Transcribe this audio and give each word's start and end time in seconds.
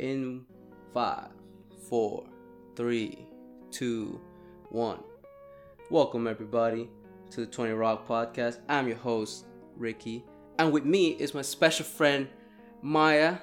in 0.00 0.46
five, 0.94 1.28
four, 1.88 2.24
three, 2.74 3.18
two, 3.70 4.18
one. 4.70 4.98
Welcome 5.90 6.26
everybody 6.26 6.88
to 7.30 7.40
the 7.40 7.46
20 7.46 7.72
Rock 7.72 8.08
Podcast. 8.08 8.60
I'm 8.66 8.88
your 8.88 8.96
host, 8.96 9.44
Ricky. 9.76 10.24
And 10.58 10.72
with 10.72 10.86
me 10.86 11.08
is 11.08 11.34
my 11.34 11.42
special 11.42 11.84
friend 11.84 12.28
Maya. 12.80 13.36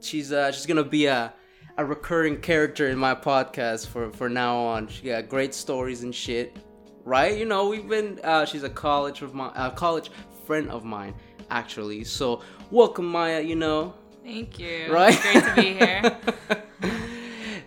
She's 0.00 0.32
uh 0.32 0.52
she's 0.52 0.66
gonna 0.66 0.84
be 0.84 1.06
a 1.06 1.32
a 1.78 1.84
recurring 1.84 2.42
character 2.42 2.88
in 2.88 2.98
my 2.98 3.14
podcast 3.14 3.86
for 3.86 4.12
for 4.12 4.28
now 4.28 4.58
on. 4.58 4.88
She 4.88 5.06
got 5.06 5.30
great 5.30 5.54
stories 5.54 6.02
and 6.02 6.14
shit. 6.14 6.58
Right? 7.04 7.38
You 7.38 7.46
know, 7.46 7.68
we've 7.68 7.88
been 7.88 8.20
uh 8.22 8.44
she's 8.44 8.64
a 8.64 8.70
college 8.70 9.22
of 9.22 9.32
my 9.32 9.50
a 9.56 9.70
college 9.70 10.10
friend 10.44 10.68
of 10.68 10.84
mine 10.84 11.14
actually. 11.48 12.04
So, 12.04 12.42
welcome 12.70 13.06
Maya, 13.06 13.40
you 13.40 13.56
know. 13.56 13.94
Thank 14.26 14.58
you. 14.58 14.86
Right? 14.98 15.14
It's 15.14 15.22
great 15.22 15.44
to 15.44 15.54
be 15.54 15.72
here. 15.82 16.02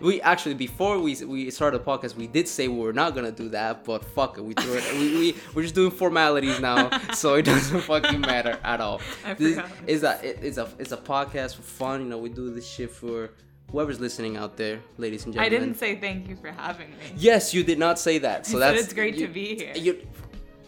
we 0.00 0.20
actually 0.32 0.54
before 0.54 0.98
we 0.98 1.12
we 1.24 1.50
started 1.50 1.80
the 1.80 1.84
podcast, 1.84 2.16
we 2.16 2.26
did 2.26 2.46
say 2.48 2.68
we 2.68 2.78
were 2.86 2.92
not 3.02 3.14
gonna 3.14 3.32
do 3.32 3.48
that, 3.50 3.84
but 3.84 4.04
fuck 4.04 4.38
it, 4.38 4.44
we 4.44 4.54
threw 4.54 4.74
it. 4.74 4.84
we, 4.94 5.06
we 5.20 5.26
we're 5.54 5.62
just 5.62 5.74
doing 5.74 5.90
formalities 5.90 6.58
now, 6.60 6.90
so 7.14 7.34
it 7.34 7.44
doesn't 7.44 7.80
fucking 7.92 8.20
matter 8.20 8.58
at 8.72 8.80
all. 8.80 9.00
I 9.24 9.34
This 9.34 9.56
forgot. 9.56 9.70
is 9.86 10.02
a 10.02 10.12
it- 10.28 10.38
it's 10.48 10.58
a 10.58 10.66
it's 10.78 10.92
a 10.92 10.96
podcast 11.12 11.56
for 11.56 11.62
fun. 11.62 11.96
You 12.02 12.08
know, 12.12 12.18
we 12.18 12.28
do 12.28 12.52
this 12.54 12.66
shit 12.68 12.90
for 12.90 13.30
whoever's 13.72 14.00
listening 14.00 14.36
out 14.36 14.56
there, 14.56 14.80
ladies 14.98 15.24
and 15.24 15.32
gentlemen. 15.34 15.54
I 15.54 15.58
didn't 15.64 15.78
say 15.78 15.96
thank 16.06 16.28
you 16.28 16.36
for 16.36 16.50
having 16.50 16.90
me. 16.90 16.96
Yes, 17.16 17.54
you 17.54 17.62
did 17.62 17.78
not 17.78 17.98
say 17.98 18.18
that. 18.18 18.46
So 18.46 18.58
that's 18.58 18.80
it's 18.84 18.92
great 18.92 19.14
you- 19.16 19.26
to 19.26 19.32
be 19.32 19.54
here. 19.56 19.72
You, 19.76 20.06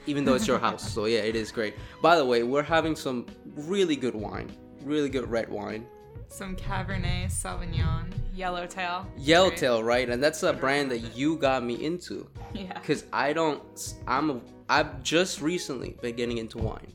even 0.07 0.25
though 0.25 0.35
it's 0.35 0.47
your 0.49 0.59
house, 0.59 0.85
so 0.93 1.05
yeah, 1.05 1.21
it 1.21 1.37
is 1.37 1.53
great. 1.53 1.75
By 2.01 2.17
the 2.17 2.25
way, 2.25 2.43
we're 2.43 2.63
having 2.77 2.97
some 2.97 3.27
really 3.75 3.95
good 3.97 4.15
wine, 4.17 4.51
really 4.83 5.09
good 5.09 5.31
red 5.31 5.49
wine. 5.49 5.87
Some 6.29 6.57
Cabernet 6.57 7.27
Sauvignon, 7.27 8.11
Yellowtail. 8.35 9.07
Yellowtail, 9.19 9.83
right? 9.83 10.09
And 10.09 10.23
that's 10.23 10.43
a 10.43 10.53
brand 10.53 10.91
that 10.91 11.15
you 11.15 11.37
got 11.37 11.63
me 11.63 11.85
into. 11.85 12.29
Yeah. 12.55 12.79
Cause 12.81 13.05
I 13.13 13.33
don't, 13.35 13.95
I'm, 14.07 14.31
a, 14.31 14.41
I've 14.69 15.03
just 15.03 15.43
recently 15.43 15.97
been 16.01 16.17
getting 16.17 16.39
into 16.39 16.57
wine, 16.59 16.93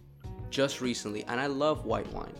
just 0.50 0.81
recently, 0.81 1.23
and 1.25 1.39
I 1.39 1.45
love 1.45 1.86
white 1.86 2.12
wine. 2.14 2.34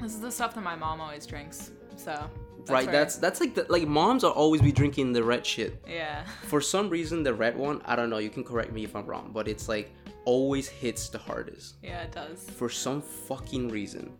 This 0.00 0.14
is 0.14 0.20
the 0.20 0.32
stuff 0.32 0.54
that 0.54 0.62
my 0.62 0.74
mom 0.74 1.00
always 1.00 1.24
drinks. 1.24 1.70
So. 1.96 2.28
that's 2.58 2.70
right? 2.70 2.90
That's 2.90 3.16
that's 3.16 3.38
like 3.38 3.54
the, 3.54 3.66
like 3.68 3.86
moms 3.86 4.24
are 4.24 4.32
always 4.32 4.62
be 4.62 4.72
drinking 4.72 5.12
the 5.12 5.22
red 5.22 5.46
shit. 5.46 5.84
Yeah. 5.86 6.24
For 6.42 6.60
some 6.60 6.88
reason, 6.88 7.22
the 7.22 7.34
red 7.34 7.56
one, 7.56 7.82
I 7.84 7.94
don't 7.94 8.10
know. 8.10 8.18
You 8.18 8.30
can 8.30 8.42
correct 8.42 8.72
me 8.72 8.82
if 8.82 8.96
I'm 8.96 9.06
wrong, 9.06 9.30
but 9.32 9.46
it's 9.46 9.68
like 9.68 9.92
always 10.24 10.68
hits 10.68 11.08
the 11.08 11.18
hardest. 11.18 11.76
Yeah, 11.82 12.02
it 12.02 12.12
does. 12.12 12.48
For 12.50 12.68
some 12.68 13.02
fucking 13.02 13.68
reason, 13.68 14.12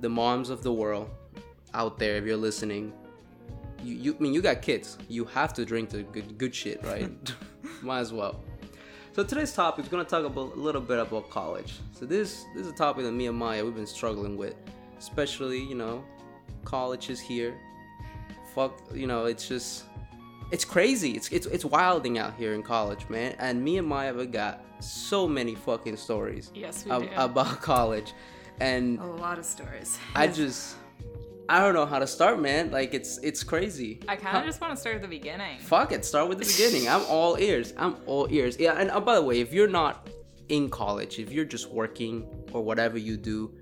the 0.00 0.08
moms 0.08 0.50
of 0.50 0.62
the 0.62 0.72
world 0.72 1.10
out 1.74 1.98
there, 1.98 2.16
if 2.16 2.24
you're 2.24 2.36
listening, 2.36 2.92
you, 3.82 3.94
you 3.94 4.16
I 4.18 4.22
mean 4.22 4.34
you 4.34 4.42
got 4.42 4.62
kids. 4.62 4.98
You 5.08 5.24
have 5.26 5.52
to 5.54 5.64
drink 5.64 5.90
the 5.90 6.02
good 6.02 6.38
good 6.38 6.54
shit, 6.54 6.82
right? 6.84 7.10
Might 7.82 8.00
as 8.00 8.12
well. 8.12 8.40
So 9.14 9.24
today's 9.24 9.52
topic 9.52 9.84
is 9.84 9.90
gonna 9.90 10.04
talk 10.04 10.24
about 10.24 10.54
a 10.56 10.60
little 10.60 10.80
bit 10.80 10.98
about 10.98 11.30
college. 11.30 11.74
So 11.92 12.04
this 12.06 12.44
this 12.54 12.66
is 12.66 12.72
a 12.72 12.76
topic 12.76 13.04
that 13.04 13.12
me 13.12 13.26
and 13.26 13.36
Maya 13.38 13.64
we've 13.64 13.74
been 13.74 13.86
struggling 13.86 14.36
with, 14.36 14.54
especially 14.98 15.60
you 15.62 15.74
know, 15.74 16.04
college 16.64 17.10
is 17.10 17.20
here. 17.20 17.54
Fuck, 18.54 18.80
you 18.94 19.06
know, 19.06 19.26
it's 19.26 19.46
just 19.48 19.84
it's 20.50 20.64
crazy. 20.64 21.12
It's 21.12 21.28
it's 21.28 21.46
it's 21.46 21.64
wilding 21.64 22.18
out 22.18 22.34
here 22.36 22.54
in 22.54 22.62
college, 22.62 23.08
man. 23.08 23.34
And 23.38 23.62
me 23.62 23.78
and 23.78 23.86
Maya 23.86 24.14
have 24.14 24.32
got 24.32 24.62
so 24.80 25.26
many 25.26 25.54
fucking 25.54 25.96
stories 25.96 26.50
Yes, 26.54 26.84
we 26.84 26.90
ab- 26.90 27.02
do. 27.02 27.08
about 27.16 27.60
college, 27.62 28.12
and 28.60 28.98
a 29.00 29.04
lot 29.04 29.38
of 29.38 29.44
stories. 29.44 29.98
I 30.14 30.26
just 30.26 30.76
I 31.48 31.60
don't 31.60 31.74
know 31.74 31.86
how 31.86 31.98
to 31.98 32.06
start, 32.06 32.40
man. 32.40 32.70
Like 32.70 32.94
it's 32.94 33.18
it's 33.18 33.42
crazy. 33.44 34.00
I 34.08 34.16
kind 34.16 34.38
of 34.38 34.44
just 34.44 34.60
want 34.60 34.74
to 34.74 34.80
start 34.80 34.96
at 34.96 35.02
the 35.02 35.08
beginning. 35.08 35.58
Fuck 35.60 35.92
it, 35.92 36.04
start 36.04 36.28
with 36.28 36.38
the 36.38 36.44
beginning. 36.46 36.88
I'm 36.88 37.02
all 37.08 37.38
ears. 37.38 37.72
I'm 37.76 37.96
all 38.06 38.26
ears. 38.30 38.58
Yeah, 38.58 38.72
and 38.78 38.90
uh, 38.90 39.00
by 39.00 39.14
the 39.14 39.22
way, 39.22 39.40
if 39.40 39.52
you're 39.52 39.68
not 39.68 40.08
in 40.48 40.68
college, 40.70 41.18
if 41.18 41.30
you're 41.32 41.44
just 41.44 41.70
working 41.70 42.26
or 42.52 42.62
whatever 42.62 42.98
you 42.98 43.16
do, 43.16 43.52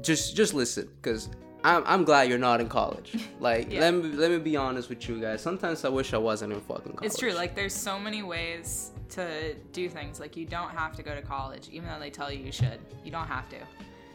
just 0.00 0.36
just 0.36 0.54
listen, 0.54 0.88
cause 1.02 1.28
I'm 1.64 1.82
I'm 1.86 2.04
glad 2.04 2.28
you're 2.28 2.38
not 2.38 2.60
in 2.60 2.68
college. 2.68 3.16
Like 3.40 3.70
Yeah. 3.70 3.80
let 3.80 3.94
me 3.94 4.02
let 4.12 4.30
me 4.30 4.38
be 4.38 4.56
honest 4.56 4.88
with 4.88 5.08
you 5.08 5.20
guys. 5.20 5.42
Sometimes 5.42 5.84
I 5.84 5.88
wish 5.90 6.12
I 6.14 6.18
wasn't 6.18 6.52
in 6.54 6.60
fucking 6.60 6.92
college. 6.94 7.06
It's 7.06 7.18
true. 7.18 7.32
Like, 7.32 7.54
there's 7.54 7.74
so 7.74 7.98
many 7.98 8.22
ways 8.22 8.90
to 9.10 9.54
do 9.72 9.88
things. 9.88 10.18
Like, 10.18 10.36
you 10.36 10.46
don't 10.46 10.70
have 10.70 10.96
to 10.96 11.02
go 11.02 11.14
to 11.14 11.22
college, 11.22 11.68
even 11.70 11.88
though 11.88 12.00
they 12.00 12.10
tell 12.10 12.32
you 12.32 12.42
you 12.44 12.50
should. 12.50 12.78
You 13.04 13.10
don't 13.12 13.26
have 13.28 13.48
to. 13.50 13.58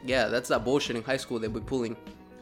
Yeah, 0.06 0.28
that's 0.28 0.50
that 0.50 0.64
bullshit 0.66 0.96
in 0.96 1.04
high 1.04 1.18
school 1.18 1.40
they 1.40 1.48
be 1.48 1.60
pulling. 1.60 1.96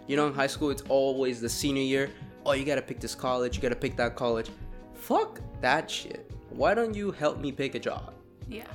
You 0.08 0.16
know, 0.16 0.28
in 0.28 0.34
high 0.34 0.48
school 0.48 0.70
it's 0.70 0.84
always 0.90 1.42
the 1.42 1.50
senior 1.50 1.84
year. 1.84 2.10
Oh, 2.46 2.54
you 2.54 2.66
gotta 2.66 2.82
pick 2.82 3.00
this 3.00 3.16
college. 3.16 3.56
You 3.56 3.62
gotta 3.62 3.76
pick 3.76 3.96
that 3.98 4.16
college. 4.16 4.50
Fuck 4.94 5.40
that 5.62 5.90
shit. 5.90 6.32
Why 6.50 6.74
don't 6.74 6.94
you 6.96 7.12
help 7.12 7.40
me 7.40 7.52
pick 7.52 7.76
a 7.76 7.80
job? 7.80 8.14
Yeah. 8.48 8.66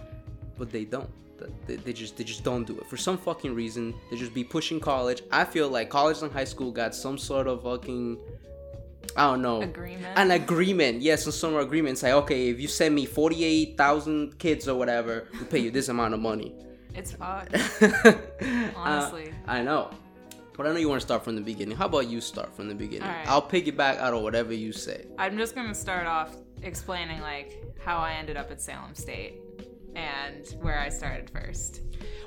but 0.59 0.71
they 0.71 0.85
don't. 0.85 1.11
They, 1.67 1.77
they 1.77 1.93
just 1.93 2.17
they 2.17 2.25
just 2.25 2.45
don't 2.45 2.65
do 2.65 2.79
it 2.79 2.87
for 2.87 2.97
some 2.97 3.19
fucking 3.19 3.55
reason. 3.55 3.93
They 4.11 4.17
just 4.17 4.33
be 4.33 4.45
pushing 4.45 4.79
college. 4.81 5.23
I 5.33 5.45
feel 5.45 5.69
like 5.69 5.91
college 5.91 6.23
and 6.23 6.33
high 6.33 6.45
school 6.45 6.71
got 6.71 6.95
some 6.95 7.19
sort 7.19 7.49
of 7.49 7.65
fucking 7.65 8.19
I 9.17 9.25
don't 9.31 9.43
know 9.43 9.61
Agreement? 9.63 10.07
An 10.17 10.31
agreement, 10.31 11.03
yes, 11.03 11.25
some 11.25 11.33
sort 11.33 11.55
of 11.55 11.61
agreement. 11.67 11.99
Say, 11.99 12.13
okay, 12.13 12.49
if 12.49 12.61
you 12.61 12.69
send 12.69 12.95
me 12.95 13.05
forty 13.05 13.45
eight 13.45 13.77
thousand 13.77 14.39
kids 14.39 14.69
or 14.69 14.77
whatever, 14.79 15.29
we 15.39 15.45
pay 15.45 15.59
you 15.59 15.71
this 15.71 15.89
amount 15.89 16.15
of 16.15 16.21
money. 16.21 16.55
It's 16.95 17.13
fucked. 17.21 17.55
Uh, 17.83 18.13
Honestly. 18.77 19.33
I 19.47 19.63
know. 19.63 19.91
But 20.57 20.67
I 20.69 20.71
know 20.73 20.77
you 20.79 20.89
want 20.89 21.01
to 21.01 21.07
start 21.07 21.25
from 21.25 21.35
the 21.35 21.43
beginning. 21.43 21.77
How 21.77 21.87
about 21.87 22.07
you 22.09 22.21
start 22.21 22.55
from 22.55 22.69
the 22.69 22.75
beginning? 22.77 23.09
I'll 23.27 23.43
piggyback 23.43 23.99
out 23.99 24.15
of 24.15 24.23
whatever 24.23 24.55
you 24.55 24.73
say. 24.73 25.05
I'm 25.19 25.37
just 25.37 25.55
gonna 25.57 25.75
start 25.75 26.07
off 26.07 26.37
explaining 26.63 27.21
like 27.21 27.61
how 27.85 27.99
I 27.99 28.13
ended 28.13 28.37
up 28.37 28.51
at 28.53 28.61
Salem 28.63 28.95
State 28.95 29.41
and 29.97 30.47
where 30.61 30.79
I 30.79 30.89
started 30.91 31.29
first. 31.31 31.81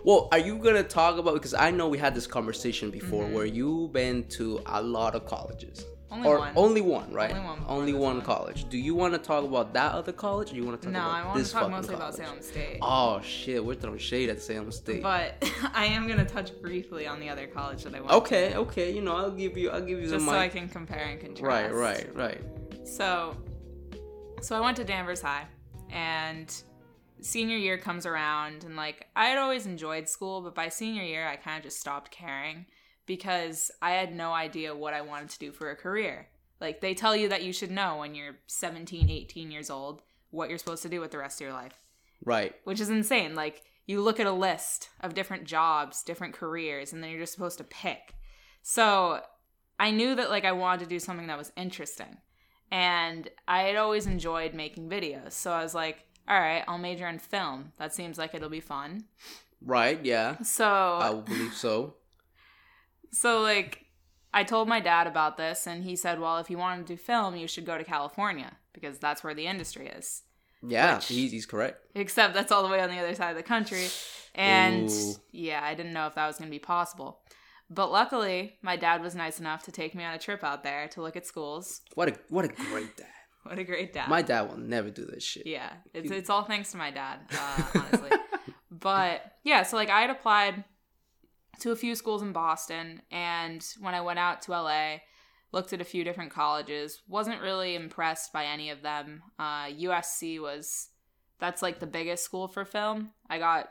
Well, 0.04 0.28
are 0.34 0.40
you 0.40 0.58
gonna 0.58 0.84
talk 0.84 1.18
about 1.18 1.36
because 1.36 1.54
I 1.54 1.72
know 1.72 1.88
we 1.88 1.98
had 1.98 2.14
this 2.14 2.28
conversation 2.28 2.92
before 2.92 3.24
Mm-hmm. 3.24 3.34
where 3.34 3.46
you've 3.46 3.94
been 3.94 4.26
to 4.30 4.62
a 4.66 4.82
lot 4.82 5.16
of 5.16 5.26
colleges. 5.26 5.86
Only 6.10 6.28
or 6.30 6.40
one. 6.40 6.54
only 6.56 6.82
one, 6.82 7.12
right? 7.12 7.32
Only 7.32 7.44
one 7.46 7.60
Only 7.68 7.94
one 7.94 8.18
one. 8.18 8.26
college. 8.26 8.70
Do 8.70 8.78
you 8.78 8.96
want 8.96 9.14
to 9.14 9.20
talk 9.20 9.44
about 9.44 9.74
that 9.74 9.92
other 9.92 10.14
college, 10.14 10.54
or 10.54 10.56
you 10.56 10.64
want 10.66 10.82
to 10.82 10.88
talk 10.88 10.96
about 10.96 11.04
the 11.04 11.12
college? 11.12 11.14
No, 11.14 11.20
about 11.20 11.26
I 11.26 11.36
want 11.36 11.46
to 11.46 11.52
talk 11.52 11.72
mostly 11.72 11.96
about 11.96 12.12
college? 12.16 12.28
Salem 12.28 12.42
State. 12.42 12.80
Oh 12.82 13.22
shit, 13.22 13.66
we're 13.66 13.76
throwing 13.76 13.98
shade 14.00 14.30
at 14.30 14.42
Salem 14.42 14.72
State. 14.72 15.04
But 15.04 15.36
I 15.74 15.86
am 15.88 16.08
gonna 16.08 16.24
touch 16.26 16.52
briefly 16.62 17.08
on 17.08 17.20
the 17.20 17.28
other 17.30 17.46
college 17.48 17.84
that 17.84 17.94
I 17.94 18.00
went 18.00 18.12
okay, 18.14 18.50
to. 18.52 18.58
okay, 18.60 18.94
you 18.94 19.02
know 19.02 19.18
I'll 19.18 19.32
give 19.32 19.58
you, 19.58 19.70
I'll 19.70 19.82
give 19.82 20.00
you 20.00 20.10
Just 20.10 20.26
so 20.26 20.32
I 20.32 20.48
can 20.48 20.70
compare 20.70 21.00
and 21.06 21.20
contrast. 21.20 21.74
right, 21.74 21.74
right, 21.74 22.16
right. 22.16 22.88
So, 22.88 23.36
so 24.42 24.56
I 24.56 24.62
went 24.62 24.78
to 24.78 24.86
Danvers 24.86 25.22
High, 25.22 25.46
and 25.90 26.54
senior 27.20 27.58
year 27.58 27.78
comes 27.78 28.06
around, 28.06 28.64
and 28.64 28.78
like 28.78 29.08
I 29.16 29.26
had 29.26 29.38
always 29.38 29.66
enjoyed 29.66 30.08
school, 30.08 30.40
but 30.42 30.56
by 30.56 30.70
senior 30.70 31.04
year 31.04 31.28
I 31.28 31.36
kind 31.36 31.58
of 31.58 31.64
just 31.64 31.80
stopped 31.82 32.12
caring 32.12 32.66
because 33.08 33.72
I 33.82 33.92
had 33.92 34.14
no 34.16 34.32
idea 34.34 34.76
what 34.76 34.94
I 34.94 35.02
wanted 35.02 35.30
to 35.30 35.40
do 35.40 35.52
for 35.52 35.72
a 35.72 35.76
career. 35.76 36.28
Like 36.62 36.82
they 36.82 36.94
tell 36.94 37.16
you 37.16 37.30
that 37.30 37.44
you 37.44 37.52
should 37.54 37.72
know 37.72 37.98
when 37.98 38.14
you're 38.14 38.36
17, 38.48 39.10
18 39.10 39.50
years 39.52 39.70
old 39.72 40.02
what 40.30 40.50
you're 40.50 40.58
supposed 40.60 40.84
to 40.84 40.90
do 40.90 41.00
with 41.00 41.12
the 41.12 41.18
rest 41.18 41.40
of 41.42 41.46
your 41.46 41.54
life, 41.54 41.80
Right. 42.24 42.54
which 42.66 42.80
is 42.80 42.90
insane. 42.90 43.34
Like 43.34 43.64
you 43.86 44.02
look 44.02 44.20
at 44.20 44.28
a 44.28 44.32
list 44.32 44.90
of 45.02 45.14
different 45.14 45.46
jobs, 45.46 46.04
different 46.04 46.34
careers, 46.34 46.92
and 46.94 47.02
then 47.02 47.10
you're 47.10 47.22
just 47.22 47.34
supposed 47.34 47.58
to 47.60 47.64
pick. 47.64 48.14
So 48.62 49.22
I 49.80 49.92
knew 49.92 50.16
that 50.16 50.30
like 50.30 50.44
I 50.46 50.52
wanted 50.52 50.84
to 50.84 50.90
do 50.90 51.00
something 51.00 51.28
that 51.28 51.38
was 51.38 51.52
interesting. 51.56 52.18
And 52.70 53.30
I 53.48 53.62
had 53.62 53.78
always 53.78 54.06
enjoyed 54.08 54.54
making 54.54 54.90
videos. 54.90 55.32
So 55.34 55.52
I 55.52 55.64
was 55.64 55.74
like, 55.74 56.00
all 56.28 56.38
right, 56.38 56.64
I'll 56.68 56.78
major 56.78 57.08
in 57.08 57.20
film. 57.20 57.72
That 57.78 57.94
seems 57.94 58.18
like 58.18 58.34
it'll 58.36 58.50
be 58.50 58.60
fun. 58.60 59.06
Right, 59.62 60.04
yeah. 60.04 60.38
So 60.42 60.68
I 60.68 61.14
believe 61.14 61.54
so. 61.54 61.96
So 63.12 63.42
like 63.42 63.86
I 64.34 64.44
told 64.44 64.68
my 64.68 64.80
dad 64.80 65.08
about 65.08 65.38
this 65.38 65.68
and 65.68 65.84
he 65.84 65.96
said, 65.96 66.20
"Well, 66.20 66.38
if 66.38 66.50
you 66.50 66.58
want 66.58 66.86
to 66.86 66.94
do 66.94 66.98
film, 66.98 67.36
you 67.36 67.48
should 67.48 67.66
go 67.66 67.78
to 67.78 67.84
California 67.84 68.58
because 68.74 69.00
that's 69.00 69.24
where 69.24 69.34
the 69.34 69.48
industry 69.48 69.88
is." 69.88 70.24
Yeah, 70.62 70.96
Which- 70.96 71.08
he's, 71.08 71.32
he's 71.32 71.46
correct. 71.46 71.86
Except 71.96 72.34
that's 72.34 72.52
all 72.52 72.64
the 72.64 72.70
way 72.70 72.82
on 72.82 72.90
the 72.90 73.00
other 73.00 73.14
side 73.14 73.32
of 73.32 73.38
the 73.38 73.44
country. 73.44 73.88
And 74.36 74.90
Ooh. 74.90 75.16
yeah, 75.32 75.62
I 75.64 75.74
didn't 75.74 75.94
know 75.94 76.08
if 76.08 76.16
that 76.16 76.28
was 76.28 76.38
going 76.38 76.50
to 76.50 76.56
be 76.56 76.60
possible. 76.60 77.20
But 77.70 77.92
luckily, 77.92 78.58
my 78.62 78.78
dad 78.78 79.02
was 79.02 79.16
nice 79.16 79.40
enough 79.40 79.64
to 79.64 79.72
take 79.72 79.94
me 79.94 80.04
on 80.04 80.14
a 80.14 80.20
trip 80.20 80.44
out 80.44 80.64
there 80.64 80.88
to 80.90 81.02
look 81.02 81.16
at 81.16 81.26
schools. 81.26 81.82
What 81.96 82.10
a 82.10 82.20
what 82.30 82.46
a 82.46 82.50
great 82.50 82.96
dad. 82.98 83.08
What 83.44 83.60
a 83.60 83.64
great 83.64 83.94
dad. 83.94 84.10
My 84.10 84.22
dad 84.22 84.50
will 84.50 84.58
never 84.58 84.90
do 84.90 85.06
this 85.06 85.24
shit. 85.24 85.48
Yeah, 85.48 85.72
it's, 85.94 86.12
it's 86.12 86.30
all 86.30 86.44
thanks 86.44 86.72
to 86.72 86.78
my 86.78 86.92
dad, 86.92 87.20
uh, 87.32 87.64
honestly. 87.76 88.10
but 88.72 89.22
yeah, 89.46 89.64
so 89.64 89.78
like 89.78 89.90
I 89.90 90.02
had 90.02 90.10
applied 90.10 90.66
to 91.60 91.72
a 91.72 91.76
few 91.76 91.96
schools 91.96 92.22
in 92.22 92.32
Boston, 92.32 93.02
and 93.12 93.66
when 93.80 93.94
I 93.94 94.02
went 94.02 94.20
out 94.20 94.42
to 94.44 94.52
LA, 94.52 94.98
looked 95.52 95.74
at 95.74 95.82
a 95.82 95.86
few 95.86 96.04
different 96.04 96.32
colleges, 96.32 97.02
wasn't 97.08 97.42
really 97.42 97.76
impressed 97.76 98.34
by 98.34 98.46
any 98.46 98.70
of 98.70 98.82
them. 98.82 99.24
Uh, 99.40 99.66
USC 99.66 100.40
was 100.40 100.90
that's 101.40 101.62
like 101.62 101.80
the 101.80 101.88
biggest 101.88 102.24
school 102.24 102.48
for 102.48 102.66
film. 102.66 103.12
I 103.30 103.40
got 103.40 103.70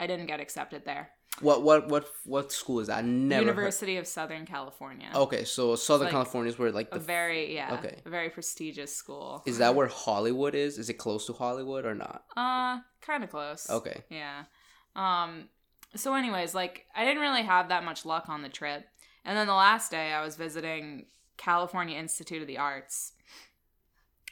I 0.00 0.06
didn't 0.06 0.26
get 0.26 0.40
accepted 0.40 0.84
there. 0.84 1.10
What 1.40 1.62
what 1.62 1.88
what 1.88 2.08
what 2.24 2.52
school 2.52 2.78
is 2.78 2.86
that? 2.86 2.98
I 2.98 3.00
never. 3.00 3.46
heard- 3.46 3.48
University 3.48 3.96
of 3.96 4.06
Southern 4.06 4.46
California. 4.46 5.10
Okay, 5.14 5.44
so 5.44 5.74
Southern 5.74 6.06
like 6.06 6.12
California 6.12 6.52
is 6.52 6.58
where 6.58 6.70
like 6.70 6.88
a 6.92 6.98
the 6.98 7.04
very 7.04 7.54
yeah, 7.54 7.74
okay. 7.74 8.00
a 8.04 8.10
very 8.10 8.30
prestigious 8.30 8.94
school. 8.94 9.42
is 9.44 9.58
that 9.58 9.74
where 9.74 9.88
Hollywood 9.88 10.54
is? 10.54 10.78
Is 10.78 10.88
it 10.88 10.94
close 10.94 11.26
to 11.26 11.32
Hollywood 11.32 11.84
or 11.86 11.94
not? 11.94 12.24
Uh, 12.36 12.78
kind 13.00 13.24
of 13.24 13.30
close. 13.30 13.68
Okay. 13.68 14.02
Yeah. 14.10 14.44
Um. 14.94 15.48
So, 15.96 16.14
anyways, 16.14 16.54
like 16.54 16.86
I 16.94 17.04
didn't 17.04 17.22
really 17.22 17.42
have 17.42 17.68
that 17.68 17.84
much 17.84 18.04
luck 18.04 18.28
on 18.28 18.42
the 18.42 18.48
trip, 18.48 18.86
and 19.24 19.36
then 19.36 19.46
the 19.46 19.54
last 19.54 19.90
day 19.90 20.12
I 20.12 20.24
was 20.24 20.36
visiting 20.36 21.06
California 21.36 21.98
Institute 21.98 22.42
of 22.42 22.48
the 22.48 22.58
Arts, 22.58 23.12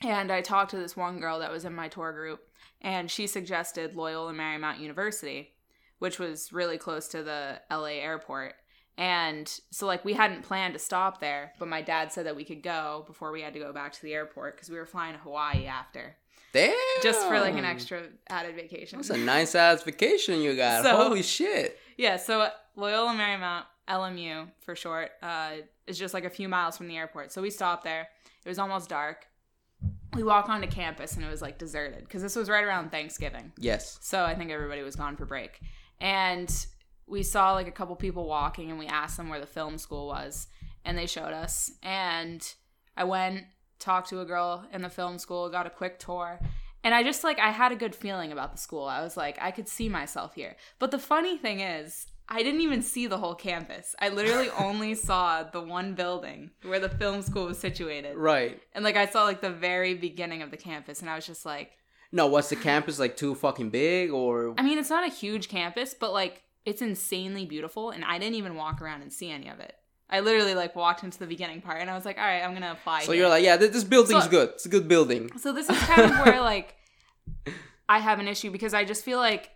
and 0.03 0.33
I 0.33 0.41
talked 0.41 0.73
to 0.73 0.77
this 0.77 0.97
one 0.97 1.21
girl 1.21 1.39
that 1.39 1.53
was 1.53 1.65
in 1.65 1.75
my 1.75 1.89
tour 1.89 2.13
group, 2.13 2.41
and 2.81 3.11
she 3.11 3.27
suggested 3.27 3.95
Loyola 3.95 4.33
Marymount 4.33 4.81
University, 4.81 5.55
which 5.99 6.19
was 6.19 6.53
really 6.53 6.79
close 6.79 7.09
to 7.09 7.23
the 7.23 7.61
LA 7.71 8.01
airport. 8.01 8.55
And 8.99 9.49
so, 9.71 9.87
like, 9.87 10.05
we 10.05 10.13
hadn't 10.13 10.43
planned 10.43 10.75
to 10.75 10.79
stop 10.79 11.21
there, 11.21 11.53
but 11.59 11.69
my 11.69 11.81
dad 11.81 12.13
said 12.13 12.27
that 12.27 12.37
we 12.37 12.45
could 12.45 12.63
go 12.63 13.05
before 13.07 13.33
we 13.33 13.41
had 13.41 13.55
to 13.55 13.59
go 13.59 13.73
back 13.73 13.93
to 13.93 14.03
the 14.03 14.13
airport 14.13 14.57
because 14.57 14.69
we 14.69 14.77
were 14.77 14.85
flying 14.85 15.15
to 15.15 15.21
Hawaii 15.21 15.65
after, 15.67 16.17
Damn. 16.53 16.75
just 17.03 17.27
for 17.27 17.41
like 17.41 17.55
an 17.55 17.65
extra 17.65 18.03
added 18.29 18.55
vacation. 18.57 18.99
That's 18.99 19.11
a 19.11 19.17
nice 19.17 19.55
ass 19.55 19.83
vacation 19.83 20.41
you 20.41 20.55
got. 20.57 20.83
So- 20.85 20.97
Holy 20.97 21.23
shit. 21.23 21.79
Yeah, 21.97 22.17
so 22.17 22.49
Loyola 22.77 23.13
Marymount, 23.13 23.65
LMU 23.89 24.49
for 24.61 24.75
short, 24.77 25.11
uh, 25.23 25.53
is 25.87 25.99
just 25.99 26.15
like 26.15 26.25
a 26.25 26.31
few 26.31 26.49
miles 26.49 26.77
from 26.77 26.89
the 26.89 26.97
airport. 26.97 27.33
So 27.33 27.43
we 27.43 27.51
stopped 27.51 27.85
there. 27.85 28.09
It 28.45 28.49
was 28.49 28.59
almost 28.59 28.89
dark. 28.89 29.27
We 30.15 30.23
walk 30.23 30.49
onto 30.49 30.67
campus 30.69 31.17
and 31.17 31.25
it 31.25 31.31
was 31.31 31.41
like 31.43 31.59
deserted 31.59 32.01
because 32.01 32.23
this 32.23 32.37
was 32.37 32.49
right 32.51 32.65
around 32.65 32.91
Thanksgiving. 32.91 33.53
Yes. 33.59 33.99
So 34.03 34.25
I 34.25 34.35
think 34.35 34.51
everybody 34.51 34.83
was 34.83 34.95
gone 34.97 35.17
for 35.17 35.25
break. 35.25 35.61
And 36.01 36.55
we 37.07 37.23
saw 37.23 37.53
like 37.53 37.67
a 37.69 37.73
couple 37.73 37.97
people 37.97 38.27
walking 38.27 38.71
and 38.71 38.79
we 38.79 38.87
asked 38.87 39.17
them 39.17 39.29
where 39.29 39.41
the 39.41 39.47
film 39.47 39.79
school 39.79 40.07
was 40.09 40.49
and 40.85 40.99
they 40.99 41.07
showed 41.07 41.33
us. 41.33 41.71
And 41.83 42.47
I 42.97 43.05
went, 43.05 43.45
talked 43.83 44.09
to 44.11 44.21
a 44.21 44.25
girl 44.25 44.65
in 44.73 44.83
the 44.83 44.89
film 44.89 45.19
school, 45.19 45.49
got 45.51 45.67
a 45.67 45.71
quick 45.71 45.99
tour. 45.99 46.41
And 46.85 46.95
I 46.95 47.03
just 47.03 47.23
like 47.23 47.39
I 47.39 47.51
had 47.51 47.73
a 47.73 47.77
good 47.77 47.95
feeling 47.95 48.33
about 48.33 48.53
the 48.53 48.59
school. 48.59 48.85
I 48.85 49.03
was 49.03 49.17
like 49.17 49.39
I 49.41 49.51
could 49.51 49.69
see 49.69 49.89
myself 49.89 50.35
here. 50.35 50.57
But 50.79 50.91
the 50.91 50.99
funny 50.99 51.37
thing 51.37 51.61
is, 51.61 52.07
I 52.29 52.43
didn't 52.43 52.63
even 52.63 52.83
see 52.83 53.07
the 53.07 53.19
whole 53.19 53.35
campus. 53.35 53.95
I 54.01 54.09
literally 54.09 54.51
only 54.59 54.95
saw 54.95 55.43
the 55.43 55.61
one 55.61 55.95
building 55.95 56.51
where 56.63 56.81
the 56.81 56.89
film 56.89 57.23
school 57.23 57.47
was 57.47 57.59
situated. 57.59 58.17
Right. 58.17 58.61
And 58.73 58.85
like 58.85 58.97
I 58.97 59.07
saw 59.07 59.25
like 59.25 59.41
the 59.41 59.51
very 59.51 59.95
beginning 59.95 60.43
of 60.43 60.51
the 60.51 60.57
campus 60.57 61.01
and 61.01 61.11
I 61.11 61.15
was 61.15 61.27
just 61.27 61.45
like 61.45 61.73
No, 62.11 62.27
what's 62.27 62.49
the 62.49 62.57
campus 62.57 62.99
like 62.99 63.17
too 63.17 63.35
fucking 63.35 63.71
big 63.71 64.11
or 64.11 64.55
I 64.59 64.63
mean, 64.63 64.79
it's 64.79 64.91
not 64.91 65.07
a 65.07 65.13
huge 65.13 65.49
campus, 65.49 65.95
but 65.95 66.13
like 66.13 66.43
it's 66.65 66.83
insanely 66.83 67.45
beautiful, 67.45 67.91
and 67.91 68.05
I 68.05 68.19
didn't 68.19 68.37
even 68.37 68.55
walk 68.55 68.81
around 68.81 69.03
and 69.03 69.13
see 69.13 69.31
any 69.31 69.49
of 69.49 69.59
it. 69.59 69.75
I 70.11 70.21
literally 70.21 70.55
like 70.55 70.77
walked 70.77 71.05
into 71.05 71.19
the 71.19 71.27
beginning 71.27 71.61
part, 71.63 71.81
and 71.81 71.89
I 71.91 71.95
was 71.95 72.05
like, 72.05 72.19
"All 72.19 72.25
right, 72.25 72.43
I'm 72.43 72.53
gonna 72.53 72.73
apply." 72.73 73.03
So 73.03 73.13
here." 73.13 73.23
you're 73.23 73.31
like, 73.31 73.45
yeah, 73.45 73.57
this, 73.57 73.85
building's 73.85 74.25
So- 74.25 74.31
good. 74.31 74.49
It's 74.51 74.67
a 74.67 74.69
good 74.69 74.87
building. 74.89 75.31
so 75.39 75.53
this 75.53 75.69
is 75.71 75.79
kind 75.79 76.11
of 76.11 76.19
where 76.27 76.41
like 76.53 76.77
I 77.89 77.99
have 77.99 78.19
an 78.19 78.29
issue 78.29 78.51
because 78.51 78.75
I 78.75 78.85
just 78.85 79.05
feel 79.05 79.19
like 79.19 79.51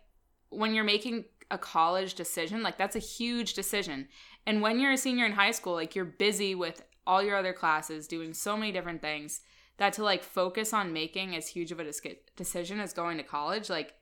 when 0.50 0.75
you're 0.75 0.84
making 0.84 1.25
a 1.50 1.58
college 1.58 2.14
decision, 2.14 2.62
like 2.62 2.78
that's 2.78 2.96
a 2.96 3.00
huge 3.00 3.54
decision, 3.54 4.08
and 4.46 4.62
when 4.62 4.81
you're 4.81 4.93
a 4.93 4.96
senior 4.98 5.26
in 5.26 5.32
high 5.32 5.50
school, 5.52 5.75
like 5.75 5.94
you're 5.94 6.04
busy 6.04 6.54
with 6.54 6.82
all 7.06 7.22
your 7.22 7.37
other 7.37 7.52
classes, 7.52 8.08
doing 8.08 8.32
so 8.34 8.56
many 8.56 8.72
different 8.72 9.00
things 9.02 9.42
that 9.76 9.92
to 9.92 10.02
like 10.02 10.25
focus 10.25 10.72
on 10.72 10.92
making 10.92 11.37
as 11.37 11.49
huge 11.49 11.70
of 11.70 11.78
a 11.78 11.84
dis- 11.84 12.00
decision 12.34 12.81
as 12.81 12.92
going 12.92 13.16
to 13.19 13.22
college, 13.22 13.69
like 13.70 13.92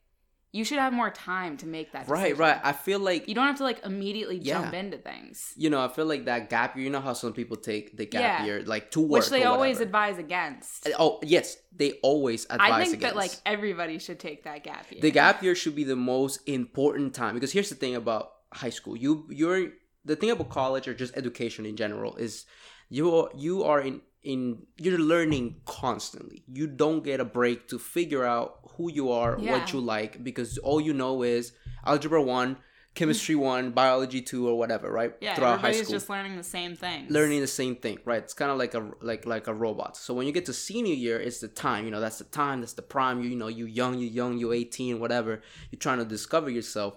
you 0.54 0.64
should 0.64 0.78
have 0.78 0.92
more 0.92 1.10
time 1.10 1.56
to 1.56 1.66
make 1.66 1.90
that. 1.92 2.08
Right, 2.08 2.20
decision. 2.30 2.38
right. 2.38 2.60
I 2.62 2.72
feel 2.72 3.00
like 3.00 3.28
You 3.28 3.34
don't 3.34 3.46
have 3.52 3.56
to 3.58 3.64
like 3.64 3.84
immediately 3.84 4.38
jump 4.38 4.72
into 4.72 4.98
things, 4.98 5.52
you 5.56 5.68
know, 5.68 5.84
I 5.84 5.88
feel 5.88 6.06
like 6.06 6.26
that 6.26 6.48
gap 6.48 6.76
year. 6.76 6.84
You 6.84 6.90
know 6.90 7.00
how 7.00 7.12
some 7.12 7.32
people 7.32 7.56
take 7.56 7.96
the 7.96 8.06
gap 8.06 8.20
Yeah. 8.22 8.44
year 8.46 8.62
like 8.74 8.90
to 8.92 9.00
work, 9.00 9.22
which 9.22 9.30
they 9.30 9.44
always 9.44 9.80
advise 9.80 10.16
against. 10.18 10.88
Oh 10.98 11.18
yes, 11.22 11.56
they 11.74 11.90
always 12.02 12.44
advise 12.48 12.60
I 12.72 12.82
think 12.84 12.94
against. 12.94 13.02
that 13.02 13.16
like 13.16 13.32
everybody 13.44 13.98
should 13.98 14.20
take 14.20 14.44
that 14.44 14.62
gap 14.62 14.84
year. 14.92 15.00
the 15.02 15.10
gap 15.10 15.42
year 15.42 15.54
should 15.56 15.74
be 15.74 15.84
the 15.84 15.96
most 15.96 16.40
important 16.46 17.14
time 17.14 17.34
because 17.34 17.52
here's 17.52 17.68
the 17.74 17.74
thing 17.74 17.96
about 17.96 18.30
high 18.52 18.70
school. 18.78 18.96
You 18.96 19.26
you're 19.30 19.72
the 20.04 20.14
thing 20.14 20.30
about 20.30 20.50
college 20.50 20.86
or 20.86 20.94
just 20.94 21.16
education 21.16 21.66
in 21.66 21.74
general 21.76 22.14
is 22.26 22.44
you 22.88 23.28
you 23.34 23.64
are 23.64 23.80
in 23.80 24.00
in 24.24 24.66
you're 24.78 24.98
learning 24.98 25.56
constantly. 25.66 26.42
You 26.52 26.66
don't 26.66 27.04
get 27.04 27.20
a 27.20 27.24
break 27.24 27.68
to 27.68 27.78
figure 27.78 28.24
out 28.24 28.58
who 28.76 28.90
you 28.90 29.10
are, 29.12 29.36
Yeah. 29.38 29.52
what 29.52 29.72
you 29.72 29.80
like 29.80 30.24
because 30.24 30.58
all 30.58 30.80
you 30.80 30.92
know 30.94 31.22
is 31.22 31.52
algebra 31.86 32.22
1, 32.22 32.56
chemistry 32.94 33.34
1, 33.34 33.72
biology 33.72 34.22
2 34.22 34.48
or 34.48 34.56
whatever, 34.56 34.90
right? 34.90 35.12
yeah, 35.20 35.34
Throughout 35.34 35.60
high 35.60 35.68
everybody's 35.68 35.86
school. 35.88 35.94
just 35.98 36.08
learning 36.10 36.36
the 36.36 36.42
same 36.56 36.74
thing 36.76 37.06
learning 37.10 37.40
the 37.40 37.46
same 37.46 37.76
thing, 37.76 37.98
right? 38.04 38.22
It's 38.22 38.34
kind 38.34 38.50
of 38.50 38.56
like 38.58 38.74
a 38.74 38.82
like 39.00 39.26
like 39.26 39.46
a 39.46 39.54
robot. 39.54 39.96
So 39.96 40.14
when 40.14 40.26
you 40.26 40.32
get 40.32 40.46
to 40.46 40.52
senior 40.54 40.94
year, 40.94 41.18
it's 41.20 41.40
the 41.40 41.48
time. 41.48 41.84
You 41.84 41.90
know, 41.90 42.00
that's 42.00 42.18
the 42.18 42.24
time. 42.42 42.60
That's 42.60 42.72
the 42.74 42.82
prime. 42.96 43.20
You, 43.22 43.28
you 43.30 43.36
know, 43.36 43.48
you 43.48 43.66
young, 43.66 43.98
you 43.98 44.08
young, 44.08 44.38
you 44.38 44.52
eighteen, 44.52 45.00
whatever. 45.00 45.42
You're 45.70 45.78
trying 45.86 45.98
to 45.98 46.04
discover 46.16 46.48
yourself, 46.50 46.92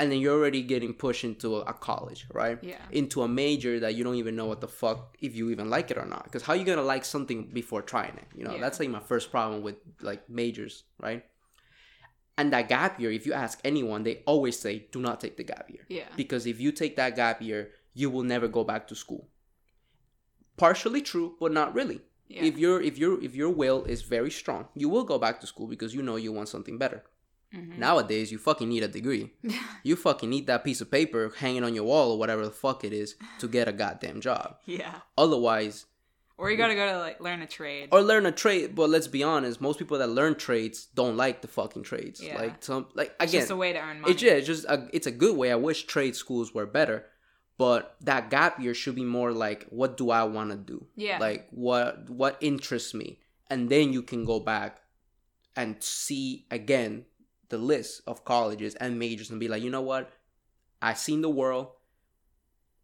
and 0.00 0.10
then 0.10 0.18
you're 0.18 0.36
already 0.40 0.62
getting 0.62 0.92
pushed 0.94 1.24
into 1.24 1.56
a, 1.56 1.74
college, 1.74 2.26
right? 2.32 2.58
Yeah. 2.62 2.78
Into 2.90 3.22
a 3.22 3.28
major 3.28 3.78
that 3.80 3.94
you 3.96 4.02
don't 4.02 4.16
even 4.24 4.34
know 4.34 4.46
what 4.46 4.60
the 4.62 4.68
fuck 4.82 5.16
if 5.20 5.36
you 5.36 5.50
even 5.50 5.68
like 5.68 5.90
it 5.92 5.98
or 5.98 6.06
not. 6.14 6.24
Because 6.24 6.42
how 6.42 6.54
are 6.54 6.56
you 6.56 6.64
gonna 6.64 6.82
like 6.94 7.04
something 7.04 7.40
before 7.60 7.82
trying 7.82 8.16
it? 8.22 8.28
You 8.36 8.44
know, 8.44 8.54
Yeah. 8.54 8.60
that's 8.64 8.80
like 8.80 8.88
my 8.98 9.04
first 9.12 9.30
problem 9.30 9.60
with 9.62 9.76
like 10.00 10.22
majors, 10.28 10.84
right? 10.98 11.22
And 12.38 12.46
that 12.54 12.68
gap 12.70 12.98
year, 13.00 13.12
if 13.12 13.26
you 13.26 13.34
ask 13.34 13.60
anyone, 13.72 14.02
they 14.02 14.16
always 14.32 14.56
say, 14.58 14.74
"Do 14.94 14.98
not 15.08 15.20
take 15.20 15.36
the 15.36 15.44
gap 15.52 15.66
year." 15.74 15.84
Yeah. 15.98 16.08
because 16.16 16.42
if 16.46 16.56
you 16.64 16.70
take 16.72 16.96
that 16.96 17.14
gap 17.22 17.42
year, 17.42 17.62
you 18.00 18.08
will 18.12 18.22
never 18.34 18.48
go 18.48 18.64
back 18.64 18.88
to 18.88 18.94
school. 18.94 19.28
Partially 20.56 21.02
true, 21.02 21.36
but 21.40 21.52
not 21.52 21.74
really. 21.74 22.00
Yeah. 22.28 22.44
If 22.44 22.58
your 22.58 22.80
if 22.80 22.96
your 23.02 23.22
if 23.22 23.34
your 23.34 23.50
will 23.50 23.84
is 23.84 24.00
very 24.02 24.30
strong, 24.30 24.62
you 24.74 24.88
will 24.88 25.04
go 25.04 25.18
back 25.18 25.40
to 25.40 25.46
school 25.46 25.66
because 25.66 25.94
you 25.94 26.02
know 26.02 26.16
you 26.16 26.32
want 26.32 26.48
something 26.48 26.78
better. 26.78 27.02
Mhm. 27.54 27.78
Nowadays, 27.78 28.30
you 28.30 28.38
fucking 28.38 28.68
need 28.68 28.82
a 28.84 28.88
degree. 28.88 29.30
you 29.82 29.96
fucking 29.96 30.30
need 30.30 30.46
that 30.46 30.62
piece 30.64 30.80
of 30.80 30.90
paper 30.90 31.32
hanging 31.38 31.64
on 31.64 31.74
your 31.74 31.84
wall 31.84 32.12
or 32.12 32.18
whatever 32.18 32.44
the 32.44 32.50
fuck 32.52 32.84
it 32.84 32.92
is 32.92 33.16
to 33.40 33.48
get 33.48 33.66
a 33.68 33.72
goddamn 33.72 34.20
job. 34.20 34.56
yeah. 34.66 35.00
Otherwise, 35.18 35.86
Or 36.38 36.50
you 36.50 36.56
gotta 36.56 36.74
go 36.74 36.86
to 36.92 36.98
like 36.98 37.20
learn 37.20 37.42
a 37.42 37.46
trade. 37.46 37.88
or 37.92 38.00
learn 38.02 38.24
a 38.24 38.32
trade. 38.32 38.74
But 38.74 38.88
let's 38.88 39.08
be 39.08 39.22
honest, 39.22 39.60
most 39.60 39.78
people 39.78 39.98
that 39.98 40.08
learn 40.08 40.36
trades 40.36 40.86
don't 40.94 41.16
like 41.16 41.42
the 41.42 41.48
fucking 41.48 41.82
trades. 41.82 42.18
Yeah. 42.22 42.38
Like 42.38 42.62
some 42.64 42.86
like 42.94 43.12
it's 43.20 43.32
just 43.32 43.50
a 43.50 43.56
way 43.56 43.72
to 43.74 43.78
earn 43.80 44.00
money. 44.00 44.12
It's 44.14 44.22
yeah, 44.22 44.32
it's 44.38 44.46
just 44.46 44.64
a, 44.66 44.88
it's 44.92 45.06
a 45.06 45.10
good 45.10 45.36
way. 45.36 45.50
I 45.52 45.56
wish 45.56 45.84
trade 45.84 46.14
schools 46.16 46.54
were 46.54 46.66
better, 46.66 47.04
but 47.58 47.96
that 48.00 48.30
gap 48.30 48.58
year 48.58 48.72
should 48.74 48.94
be 48.94 49.04
more 49.04 49.32
like, 49.32 49.66
what 49.68 49.96
do 49.98 50.10
I 50.10 50.22
want 50.24 50.50
to 50.52 50.56
do? 50.56 50.86
Yeah. 50.94 51.18
Like 51.18 51.48
what 51.50 52.08
what 52.08 52.38
interests 52.40 52.94
me, 52.94 53.18
and 53.50 53.68
then 53.68 53.92
you 53.92 54.02
can 54.02 54.24
go 54.24 54.40
back 54.40 54.80
and 55.56 55.76
see 55.82 56.46
again 56.50 57.04
the 57.50 57.58
list 57.58 58.02
of 58.06 58.24
colleges 58.24 58.74
and 58.76 58.98
majors 58.98 59.30
and 59.30 59.38
be 59.38 59.48
like, 59.48 59.62
you 59.62 59.70
know 59.70 59.80
what, 59.82 60.10
I've 60.80 60.98
seen 60.98 61.20
the 61.20 61.30
world. 61.30 61.68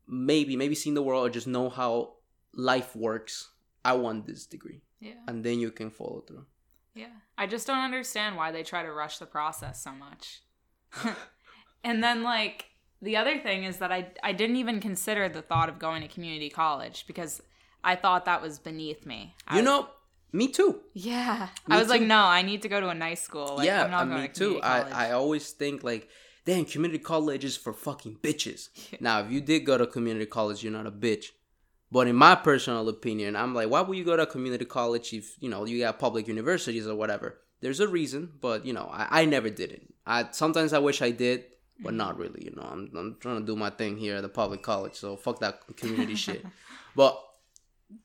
Maybe 0.07 0.55
maybe 0.55 0.75
seen 0.75 0.95
the 0.95 1.03
world 1.03 1.27
or 1.27 1.31
just 1.31 1.47
know 1.47 1.69
how 1.69 2.15
life 2.55 2.95
works. 2.95 3.51
I 3.85 3.95
want 3.95 4.27
this 4.27 4.47
degree, 4.47 4.83
yeah. 5.01 5.15
and 5.29 5.45
then 5.45 5.61
you 5.61 5.71
can 5.71 5.91
follow 5.91 6.21
through. 6.21 6.47
Yeah. 6.95 7.15
I 7.39 7.47
just 7.47 7.67
don't 7.67 7.79
understand 7.79 8.37
why 8.37 8.51
they 8.51 8.63
try 8.63 8.83
to 8.83 8.93
rush 8.93 9.19
the 9.19 9.27
process 9.27 9.83
so 9.83 9.93
much. 9.93 10.43
and 11.85 12.03
then 12.03 12.23
like 12.23 12.67
the 13.03 13.17
other 13.17 13.39
thing 13.39 13.65
is 13.65 13.79
that 13.79 13.93
I 13.93 14.09
I 14.23 14.33
didn't 14.33 14.57
even 14.57 14.81
consider 14.81 15.29
the 15.29 15.43
thought 15.43 15.69
of 15.69 15.79
going 15.79 16.03
to 16.03 16.09
community 16.09 16.51
college 16.51 17.05
because 17.07 17.43
I 17.85 17.95
thought 17.95 18.25
that 18.25 18.43
was 18.43 18.59
beneath 18.59 19.07
me. 19.07 19.35
I 19.47 19.59
You 19.59 19.63
know, 19.63 19.89
me 20.37 20.49
too. 20.49 20.81
Yeah. 20.93 21.49
Me 21.67 21.77
I 21.77 21.79
was 21.79 21.89
like, 21.89 22.03
no, 22.03 22.21
I 22.21 22.43
need 22.43 22.63
to 22.63 22.69
go 22.69 22.81
to 22.81 22.89
a 22.89 22.95
nice 22.95 23.23
school. 23.23 23.57
Like, 23.57 23.67
yeah, 23.67 23.85
I'm 23.85 23.91
not 23.91 24.07
I 24.07 24.09
going 24.09 24.21
mean 24.23 24.31
to 24.33 24.39
too. 24.39 24.61
college. 24.61 24.93
I, 24.93 25.09
I 25.09 25.13
always 25.13 25.51
think 25.51 25.83
like, 25.83 26.09
damn, 26.45 26.65
community 26.65 27.03
college 27.03 27.45
is 27.45 27.57
for 27.57 27.73
fucking 27.73 28.19
bitches. 28.23 28.69
Now, 29.01 29.21
if 29.21 29.31
you 29.31 29.41
did 29.41 29.61
go 29.61 29.79
to 29.79 29.87
community 29.87 30.27
college, 30.27 30.63
you're 30.63 30.73
not 30.73 30.87
a 30.87 30.93
bitch. 30.93 31.27
But 31.91 32.09
in 32.09 32.17
my 32.17 32.35
personal 32.35 32.89
opinion, 32.89 33.37
I'm 33.37 33.55
like, 33.55 33.71
why 33.71 33.81
would 33.81 33.97
you 33.97 34.05
go 34.05 34.17
to 34.17 34.25
a 34.25 34.27
community 34.27 34.65
college 34.65 35.13
if 35.13 35.37
you 35.41 35.49
know 35.49 35.65
you 35.65 35.79
got 35.79 35.99
public 35.99 36.29
universities 36.29 36.87
or 36.87 36.97
whatever? 36.97 37.39
There's 37.61 37.81
a 37.81 37.89
reason, 37.89 38.33
but 38.41 38.67
you 38.67 38.73
know, 38.73 38.89
I, 38.93 39.23
I 39.23 39.25
never 39.25 39.51
did 39.51 39.71
it. 39.71 39.83
I 40.05 40.29
sometimes 40.33 40.73
I 40.73 40.81
wish 40.81 41.01
I 41.01 41.13
did, 41.13 41.45
but 41.81 41.95
not 41.95 42.17
mm. 42.17 42.21
really. 42.21 42.45
You 42.45 42.55
know, 42.57 42.63
I'm 42.63 42.91
I'm 42.97 43.17
trying 43.21 43.41
to 43.41 43.47
do 43.47 43.57
my 43.57 43.71
thing 43.71 43.97
here 43.97 44.17
at 44.17 44.23
the 44.23 44.29
public 44.29 44.63
college, 44.63 44.97
so 44.97 45.17
fuck 45.17 45.39
that 45.41 45.61
community 45.77 46.17
shit. 46.17 46.45
But 46.97 47.23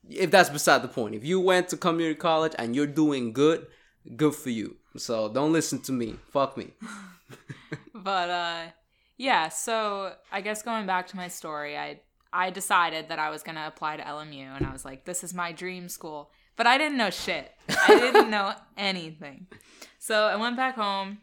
if 0.08 0.30
that's 0.30 0.50
beside 0.50 0.82
the 0.82 0.88
point, 0.88 1.14
if 1.14 1.24
you 1.24 1.40
went 1.40 1.68
to 1.70 1.76
community 1.76 2.14
college 2.18 2.52
and 2.58 2.74
you're 2.76 2.86
doing 2.86 3.32
good, 3.32 3.66
good 4.16 4.34
for 4.34 4.50
you. 4.50 4.76
So 4.96 5.28
don't 5.32 5.52
listen 5.52 5.80
to 5.82 5.92
me. 5.92 6.16
Fuck 6.30 6.56
me. 6.56 6.68
but 7.94 8.28
uh 8.30 8.62
yeah 9.16 9.48
so 9.48 10.12
i 10.30 10.40
guess 10.40 10.62
going 10.62 10.86
back 10.86 11.06
to 11.06 11.16
my 11.16 11.28
story 11.28 11.76
i 11.78 11.98
i 12.32 12.50
decided 12.50 13.08
that 13.08 13.18
i 13.18 13.30
was 13.30 13.42
going 13.42 13.54
to 13.54 13.66
apply 13.66 13.96
to 13.96 14.02
lmu 14.02 14.56
and 14.56 14.66
i 14.66 14.72
was 14.72 14.84
like 14.84 15.04
this 15.04 15.22
is 15.22 15.32
my 15.32 15.52
dream 15.52 15.88
school 15.88 16.30
but 16.56 16.66
i 16.66 16.76
didn't 16.76 16.98
know 16.98 17.10
shit 17.10 17.52
i 17.68 17.88
didn't 17.88 18.30
know 18.30 18.52
anything 18.76 19.46
so 19.98 20.24
i 20.26 20.36
went 20.36 20.56
back 20.56 20.74
home 20.74 21.18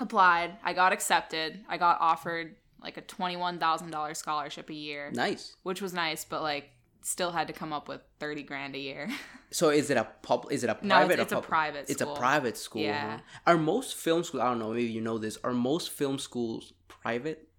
applied 0.00 0.50
i 0.64 0.72
got 0.72 0.92
accepted 0.92 1.60
i 1.68 1.76
got 1.78 1.98
offered 2.00 2.56
like 2.82 2.96
a 2.96 3.02
$21,000 3.02 4.16
scholarship 4.16 4.68
a 4.68 4.74
year, 4.74 5.12
Nice. 5.14 5.54
which 5.62 5.80
was 5.80 5.94
nice, 5.94 6.24
but 6.24 6.42
like 6.42 6.70
still 7.02 7.30
had 7.30 7.46
to 7.48 7.52
come 7.52 7.72
up 7.72 7.88
with 7.88 8.00
30 8.20 8.42
grand 8.42 8.74
a 8.74 8.78
year. 8.78 9.08
So 9.54 9.68
is 9.68 9.90
it 9.90 9.98
a 9.98 10.04
pub? 10.22 10.46
Is 10.50 10.64
it 10.64 10.70
a 10.70 10.74
private? 10.74 10.86
No, 10.86 11.22
it's, 11.22 11.30
it's 11.30 11.32
a 11.32 11.42
private 11.42 11.90
It's 11.90 12.00
a 12.00 12.06
private 12.06 12.56
school. 12.56 12.80
Yeah. 12.80 13.18
huh? 13.18 13.22
Are 13.46 13.58
most 13.58 13.96
film 13.96 14.24
schools? 14.24 14.42
I 14.42 14.46
don't 14.46 14.58
know. 14.58 14.70
Maybe 14.70 14.84
you 14.84 15.02
know 15.02 15.18
this. 15.18 15.36
Are 15.44 15.52
most 15.52 15.90
film 15.90 16.18
schools 16.18 16.72
private? 16.88 17.50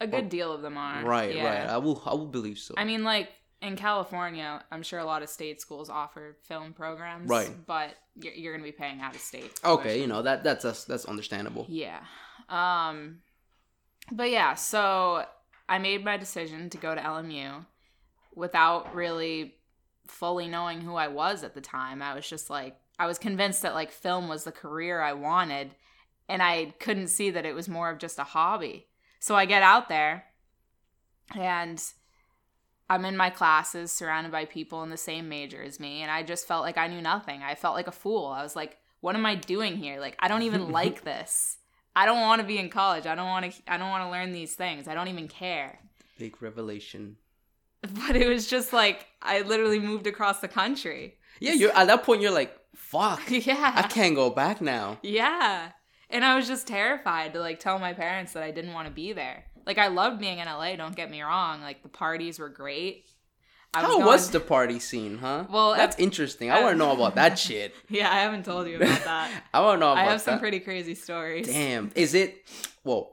A 0.00 0.06
good 0.06 0.30
deal 0.30 0.50
of 0.50 0.62
them 0.62 0.78
are. 0.78 1.04
Right. 1.04 1.34
yeah. 1.34 1.44
Right. 1.44 1.68
I 1.68 1.76
will. 1.76 2.02
I 2.06 2.14
will 2.14 2.28
believe 2.28 2.56
so. 2.58 2.72
I 2.78 2.86
mean, 2.86 3.04
like 3.04 3.28
in 3.60 3.76
California, 3.76 4.64
I'm 4.72 4.82
sure 4.82 5.00
a 5.00 5.04
lot 5.04 5.22
of 5.22 5.28
state 5.28 5.60
schools 5.60 5.90
offer 5.90 6.38
film 6.44 6.72
programs. 6.72 7.28
Right. 7.28 7.50
But 7.66 7.96
you're, 8.14 8.32
you're 8.32 8.52
going 8.54 8.64
to 8.64 8.72
be 8.72 8.76
paying 8.76 9.02
out 9.02 9.14
of 9.14 9.20
state. 9.20 9.52
okay. 9.62 9.82
tuition. 9.82 10.00
You 10.00 10.06
know 10.06 10.22
that 10.22 10.42
that's 10.44 10.62
that's, 10.62 10.84
that's 10.84 11.04
understandable. 11.04 11.66
Yeah. 11.68 12.00
Um 12.48 13.18
but 14.10 14.30
yeah, 14.30 14.54
so 14.54 15.26
I 15.68 15.78
made 15.78 16.04
my 16.04 16.16
decision 16.16 16.70
to 16.70 16.78
go 16.78 16.94
to 16.94 17.00
LMU 17.00 17.66
without 18.38 18.94
really 18.94 19.56
fully 20.06 20.48
knowing 20.48 20.80
who 20.80 20.94
I 20.94 21.08
was 21.08 21.42
at 21.42 21.54
the 21.54 21.60
time. 21.60 22.00
I 22.00 22.14
was 22.14 22.28
just 22.28 22.48
like 22.48 22.76
I 22.98 23.06
was 23.06 23.18
convinced 23.18 23.62
that 23.62 23.74
like 23.74 23.90
film 23.90 24.28
was 24.28 24.44
the 24.44 24.52
career 24.52 25.00
I 25.00 25.12
wanted 25.12 25.72
and 26.28 26.42
I 26.42 26.74
couldn't 26.78 27.08
see 27.08 27.30
that 27.30 27.44
it 27.44 27.54
was 27.54 27.68
more 27.68 27.90
of 27.90 27.98
just 27.98 28.18
a 28.18 28.24
hobby. 28.24 28.86
So 29.20 29.34
I 29.34 29.44
get 29.44 29.62
out 29.62 29.88
there 29.88 30.24
and 31.36 31.82
I'm 32.88 33.04
in 33.04 33.16
my 33.16 33.28
classes 33.28 33.92
surrounded 33.92 34.32
by 34.32 34.46
people 34.46 34.82
in 34.82 34.90
the 34.90 34.96
same 34.96 35.28
major 35.28 35.62
as 35.62 35.80
me 35.80 36.02
and 36.02 36.10
I 36.10 36.22
just 36.22 36.46
felt 36.46 36.62
like 36.62 36.78
I 36.78 36.88
knew 36.88 37.02
nothing. 37.02 37.42
I 37.42 37.54
felt 37.54 37.74
like 37.74 37.88
a 37.88 37.92
fool. 37.92 38.26
I 38.26 38.42
was 38.42 38.56
like, 38.56 38.78
what 39.00 39.16
am 39.16 39.26
I 39.26 39.34
doing 39.34 39.76
here? 39.76 40.00
Like 40.00 40.16
I 40.20 40.28
don't 40.28 40.42
even 40.42 40.70
like 40.72 41.04
this. 41.04 41.58
I 41.94 42.06
don't 42.06 42.20
want 42.20 42.40
to 42.40 42.46
be 42.46 42.58
in 42.58 42.70
college. 42.70 43.06
I 43.06 43.16
don't 43.16 43.26
want 43.26 43.52
to 43.52 43.62
I 43.66 43.76
don't 43.76 43.90
want 43.90 44.04
to 44.04 44.10
learn 44.10 44.32
these 44.32 44.54
things. 44.54 44.86
I 44.86 44.94
don't 44.94 45.08
even 45.08 45.26
care. 45.26 45.80
Big 46.18 46.40
revelation. 46.40 47.16
But 48.06 48.16
it 48.16 48.28
was 48.28 48.46
just 48.46 48.72
like 48.72 49.06
I 49.22 49.42
literally 49.42 49.78
moved 49.78 50.06
across 50.06 50.40
the 50.40 50.48
country. 50.48 51.14
Yeah. 51.40 51.52
You're 51.54 51.76
at 51.76 51.86
that 51.86 52.02
point. 52.04 52.20
You're 52.22 52.30
like, 52.32 52.54
fuck. 52.74 53.22
Yeah. 53.30 53.72
I 53.74 53.82
can't 53.82 54.14
go 54.14 54.30
back 54.30 54.60
now. 54.60 54.98
Yeah. 55.02 55.70
And 56.10 56.24
I 56.24 56.36
was 56.36 56.48
just 56.48 56.66
terrified 56.66 57.34
to 57.34 57.40
like 57.40 57.60
tell 57.60 57.78
my 57.78 57.92
parents 57.92 58.32
that 58.32 58.42
I 58.42 58.50
didn't 58.50 58.72
want 58.72 58.88
to 58.88 58.94
be 58.94 59.12
there. 59.12 59.44
Like 59.66 59.78
I 59.78 59.88
loved 59.88 60.18
being 60.20 60.38
in 60.38 60.46
LA, 60.46 60.76
don't 60.76 60.96
get 60.96 61.10
me 61.10 61.20
wrong. 61.22 61.60
Like 61.60 61.82
the 61.82 61.88
parties 61.90 62.38
were 62.38 62.48
great. 62.48 63.04
I 63.74 63.82
How 63.82 63.88
going- 63.98 64.06
was 64.06 64.30
the 64.30 64.40
party 64.40 64.78
scene, 64.78 65.18
huh? 65.18 65.44
Well, 65.50 65.74
that's 65.74 65.96
at- 65.96 66.00
interesting. 66.00 66.50
I 66.50 66.62
want 66.62 66.72
to 66.72 66.78
know 66.78 66.92
about 66.92 67.16
that 67.16 67.38
shit. 67.46 67.74
Yeah, 67.90 68.10
I 68.10 68.20
haven't 68.20 68.44
told 68.46 68.66
you 68.66 68.76
about 68.76 69.04
that. 69.04 69.30
I 69.52 69.60
want 69.60 69.76
to 69.76 69.80
know 69.80 69.92
about 69.92 70.06
I 70.08 70.10
have 70.10 70.22
some 70.22 70.38
pretty 70.38 70.60
crazy 70.60 70.94
stories. 70.94 71.46
Damn. 71.46 71.92
Is 71.94 72.14
it? 72.14 72.48
Well, 72.82 73.12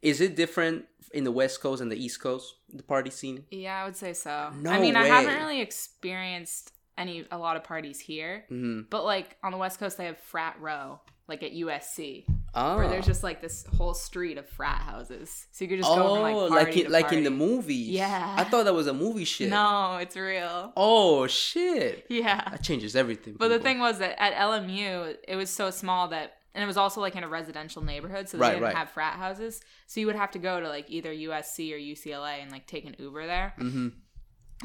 is 0.00 0.22
it 0.22 0.34
different 0.34 0.86
in 1.12 1.24
the 1.24 1.32
West 1.32 1.60
Coast 1.60 1.80
and 1.82 1.90
the 1.90 1.96
East 2.02 2.20
Coast? 2.20 2.54
The 2.72 2.82
party 2.82 3.10
scene. 3.10 3.44
Yeah, 3.50 3.80
I 3.80 3.84
would 3.84 3.96
say 3.96 4.12
so. 4.12 4.50
No 4.56 4.70
I 4.70 4.80
mean, 4.80 4.96
I 4.96 5.06
haven't 5.06 5.34
really 5.36 5.60
experienced 5.60 6.72
any 6.98 7.24
a 7.30 7.38
lot 7.38 7.56
of 7.56 7.64
parties 7.64 7.98
here, 8.00 8.44
hmm 8.48 8.82
but 8.90 9.04
like 9.04 9.36
on 9.42 9.52
the 9.52 9.58
West 9.58 9.78
Coast, 9.78 9.96
they 9.96 10.04
have 10.06 10.18
frat 10.18 10.56
row, 10.60 11.00
like 11.28 11.42
at 11.42 11.52
USC, 11.52 12.26
Oh. 12.52 12.76
where 12.76 12.88
there's 12.88 13.06
just 13.06 13.22
like 13.22 13.40
this 13.40 13.64
whole 13.78 13.94
street 13.94 14.36
of 14.36 14.46
frat 14.48 14.80
houses, 14.82 15.46
so 15.52 15.64
you 15.64 15.68
could 15.68 15.78
just 15.78 15.88
go 15.88 16.14
from 16.14 16.22
like 16.22 16.34
oh, 16.34 16.48
party 16.48 16.64
like 16.66 16.76
in, 16.76 16.84
to 16.84 16.90
like 16.90 17.12
in 17.12 17.24
the 17.24 17.30
party. 17.30 17.44
movies. 17.44 17.88
Yeah. 17.90 18.34
I 18.36 18.44
thought 18.44 18.64
that 18.64 18.74
was 18.74 18.86
a 18.88 18.92
movie 18.92 19.24
shit. 19.24 19.48
No, 19.50 19.96
it's 20.00 20.16
real. 20.16 20.72
Oh 20.76 21.26
shit. 21.26 22.06
Yeah. 22.10 22.50
That 22.50 22.62
changes 22.62 22.94
everything. 22.96 23.36
But 23.38 23.48
the 23.48 23.60
thing 23.60 23.78
was 23.78 23.98
that 23.98 24.20
at 24.20 24.34
LMU, 24.34 25.16
it 25.26 25.36
was 25.36 25.48
so 25.48 25.70
small 25.70 26.08
that, 26.08 26.34
and 26.54 26.62
it 26.64 26.66
was 26.66 26.76
also 26.76 27.00
like 27.00 27.14
in 27.16 27.24
a 27.24 27.28
residential 27.28 27.82
neighborhood, 27.82 28.28
so 28.28 28.36
they 28.36 28.42
Right, 28.42 28.50
didn't 28.50 28.62
right. 28.64 28.76
have 28.76 28.90
frat 28.90 29.14
houses. 29.14 29.60
So 29.86 30.00
you 30.00 30.06
would 30.06 30.16
have 30.16 30.30
to 30.32 30.38
go 30.38 30.60
to 30.60 30.68
like 30.68 30.90
either 30.90 31.12
USC 31.12 31.72
or 31.72 31.78
UCLA 31.78 32.42
and 32.42 32.50
like 32.50 32.66
take 32.66 32.84
an 32.84 32.96
Uber 32.98 33.26
there 33.26 33.54
Mhm. 33.58 33.92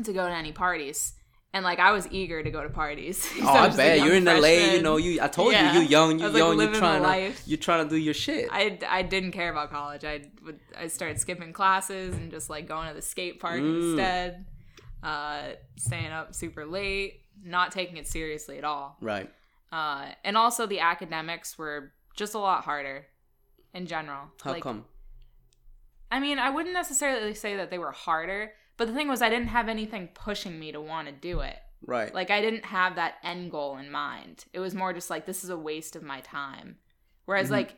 to 0.04 0.14
go 0.14 0.28
to 0.28 0.34
any 0.34 0.52
parties. 0.52 1.14
And 1.54 1.64
like 1.64 1.80
I 1.80 1.94
was 1.94 2.06
eager 2.12 2.44
to 2.44 2.52
go 2.52 2.64
to 2.64 2.70
parties. 2.70 3.18
So 3.40 3.44
Oh, 3.44 3.48
I 3.54 3.70
bet 3.70 4.00
you're 4.00 4.16
in 4.16 4.26
LA. 4.26 4.74
You 4.76 4.82
know, 4.82 4.98
you. 4.98 5.22
I 5.22 5.30
told 5.30 5.54
Yeah. 5.54 5.74
you, 5.74 5.82
you 5.82 5.88
young, 5.88 6.10
I 6.10 6.12
you 6.18 6.24
was, 6.26 6.34
like, 6.34 6.40
young. 6.40 6.60
you're 6.60 6.74
trying 6.74 7.02
to, 7.02 7.08
life. 7.08 7.44
you're 7.46 7.58
trying 7.58 7.84
to 7.86 7.90
do 7.90 7.96
your 7.96 8.14
shit. 8.14 8.50
I, 8.52 8.78
I 8.90 9.04
didn't 9.04 9.32
care 9.32 9.50
about 9.52 9.70
college. 9.70 10.04
I 10.04 10.32
would 10.44 10.60
I 10.78 10.88
started 10.88 11.18
skipping 11.20 11.54
classes 11.54 12.14
and 12.16 12.30
just 12.30 12.50
like 12.50 12.68
going 12.68 12.90
to 12.90 12.94
the 12.94 13.02
skate 13.02 13.40
park 13.40 13.62
Mm. 13.62 13.90
instead. 13.92 14.46
Uh, 15.02 15.50
staying 15.78 16.08
up 16.12 16.34
super 16.36 16.66
late, 16.66 17.22
not 17.44 17.72
taking 17.72 17.98
it 17.98 18.08
seriously 18.08 18.58
at 18.58 18.64
all. 18.64 18.98
right. 19.02 19.30
Uh, 19.72 20.12
and 20.24 20.38
also 20.38 20.66
the 20.66 20.80
academics 20.80 21.58
were 21.58 21.92
just 22.16 22.34
a 22.34 22.40
lot 22.40 22.64
harder 22.64 23.08
in 23.74 23.88
general. 23.88 24.30
How 24.42 24.52
like, 24.52 24.64
come? 24.64 24.86
I 26.12 26.20
mean, 26.20 26.40
I 26.40 26.50
wouldn't 26.50 26.74
necessarily 26.74 27.34
say 27.34 27.58
that 27.58 27.72
they 27.72 27.78
were 27.78 27.92
harder, 27.92 28.54
but 28.78 28.88
the 28.88 28.94
thing 28.94 29.08
was, 29.08 29.22
I 29.22 29.30
didn't 29.30 29.48
have 29.48 29.68
anything 29.68 30.10
pushing 30.14 30.60
me 30.60 30.72
to 30.72 30.80
want 30.80 31.08
to 31.08 31.14
do 31.14 31.42
it. 31.42 31.58
Right. 31.86 32.14
Like, 32.14 32.32
I 32.32 32.42
didn't 32.42 32.66
have 32.66 32.96
that 32.96 33.16
end 33.24 33.52
goal 33.52 33.78
in 33.78 33.92
mind. 33.92 34.46
It 34.54 34.60
was 34.60 34.74
more 34.74 34.94
just 34.94 35.10
like, 35.10 35.26
this 35.26 35.44
is 35.44 35.50
a 35.50 35.58
waste 35.58 35.96
of 35.96 36.04
my 36.04 36.22
time. 36.22 36.78
Whereas, 37.26 37.50
Mhm. 37.50 37.52
like, 37.52 37.78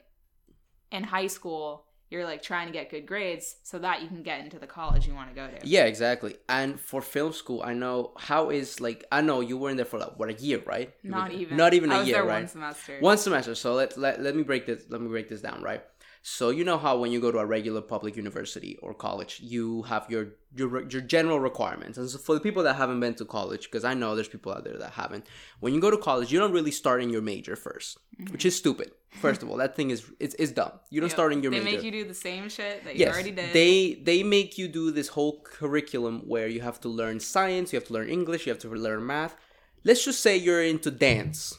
in 0.91 1.03
high 1.03 1.27
school, 1.27 1.87
you're 2.09 2.23
like 2.23 2.41
trying 2.41 2.67
to 2.67 2.73
get 2.73 2.89
good 2.89 3.05
grades 3.05 3.55
so 3.63 3.79
that 3.79 4.01
you 4.01 4.07
can 4.07 4.23
get 4.23 4.39
into 4.39 4.57
the 4.57 4.67
college 4.67 5.07
you 5.07 5.13
want 5.13 5.29
to 5.29 5.35
go 5.35 5.47
to. 5.47 5.67
Yeah, 5.67 5.85
exactly. 5.85 6.35
And 6.47 6.79
for 6.79 7.01
film 7.01 7.33
school, 7.33 7.61
I 7.63 7.73
know 7.73 8.13
how 8.17 8.49
is 8.49 8.79
like 8.79 9.05
I 9.11 9.21
know 9.21 9.41
you 9.41 9.57
were 9.57 9.69
in 9.69 9.77
there 9.77 9.85
for 9.85 9.99
like 9.99 10.17
what 10.17 10.29
a 10.29 10.33
year, 10.33 10.61
right? 10.65 10.93
Not 11.03 11.31
even. 11.31 11.57
Not 11.57 11.73
even 11.73 11.91
I 11.91 12.01
a 12.01 12.03
year, 12.05 12.23
right? 12.23 12.41
one 12.41 12.47
semester. 12.47 12.97
One 12.99 13.17
semester. 13.17 13.55
So 13.55 13.73
let, 13.73 13.97
let 13.97 14.21
let 14.21 14.35
me 14.35 14.43
break 14.43 14.65
this. 14.65 14.83
Let 14.89 15.01
me 15.01 15.09
break 15.09 15.27
this 15.29 15.41
down, 15.41 15.61
right? 15.61 15.83
So 16.21 16.50
you 16.50 16.63
know 16.63 16.77
how 16.77 16.97
when 16.97 17.12
you 17.12 17.19
go 17.19 17.31
to 17.31 17.38
a 17.39 17.45
regular 17.45 17.81
public 17.81 18.15
university 18.15 18.77
or 18.81 18.93
college, 18.93 19.39
you 19.41 19.83
have 19.83 20.05
your 20.09 20.29
your 20.55 20.88
your 20.89 21.01
general 21.01 21.39
requirements. 21.39 21.97
And 21.97 22.09
so 22.09 22.17
for 22.17 22.36
the 22.36 22.41
people 22.41 22.63
that 22.63 22.75
haven't 22.75 23.00
been 23.00 23.15
to 23.15 23.25
college, 23.25 23.63
because 23.63 23.86
I 23.86 23.93
know 23.93 24.15
there's 24.15 24.27
people 24.27 24.51
out 24.51 24.63
there 24.63 24.77
that 24.77 24.91
haven't, 24.91 25.25
when 25.59 25.74
you 25.74 25.81
go 25.81 25.91
to 25.91 25.97
college, 25.97 26.31
you 26.31 26.39
don't 26.39 26.51
really 26.51 26.71
start 26.71 27.01
in 27.01 27.09
your 27.09 27.21
major 27.21 27.55
1st 27.55 27.97
which 28.17 28.27
mm-hmm. 28.29 28.47
is 28.47 28.55
stupid. 28.55 28.91
First 29.09 29.41
of 29.43 29.50
all, 29.50 29.57
that 29.57 29.75
thing 29.75 29.89
is 29.89 30.09
it's, 30.19 30.36
it's 30.38 30.51
dumb. 30.51 30.71
You 30.89 31.01
don't 31.01 31.09
Yep. 31.09 31.15
start 31.15 31.33
in 31.33 31.41
your 31.41 31.51
they 31.51 31.59
major. 31.59 31.69
They 31.69 31.75
make 31.77 31.86
you 31.86 31.91
do 31.91 32.07
the 32.07 32.13
same 32.13 32.50
shit 32.50 32.83
that 32.83 32.95
you 32.95 33.01
yes, 33.05 33.13
already 33.13 33.31
did. 33.31 33.53
they 33.53 33.95
they 34.03 34.24
make 34.24 34.57
you 34.57 34.67
do 34.67 34.91
this 34.91 35.09
whole 35.09 35.41
curriculum 35.41 36.24
where 36.27 36.47
you 36.47 36.62
have 36.62 36.79
to 36.81 36.89
learn 36.89 37.19
science, 37.19 37.71
you 37.71 37.79
have 37.79 37.88
to 37.88 37.93
learn 37.93 38.09
English, 38.09 38.45
you 38.45 38.51
have 38.51 38.62
to 38.62 38.69
learn 38.69 39.05
math. 39.05 39.36
Let's 39.83 40.03
just 40.03 40.21
say 40.21 40.36
you're 40.36 40.63
into 40.63 40.91
dance. 40.91 41.57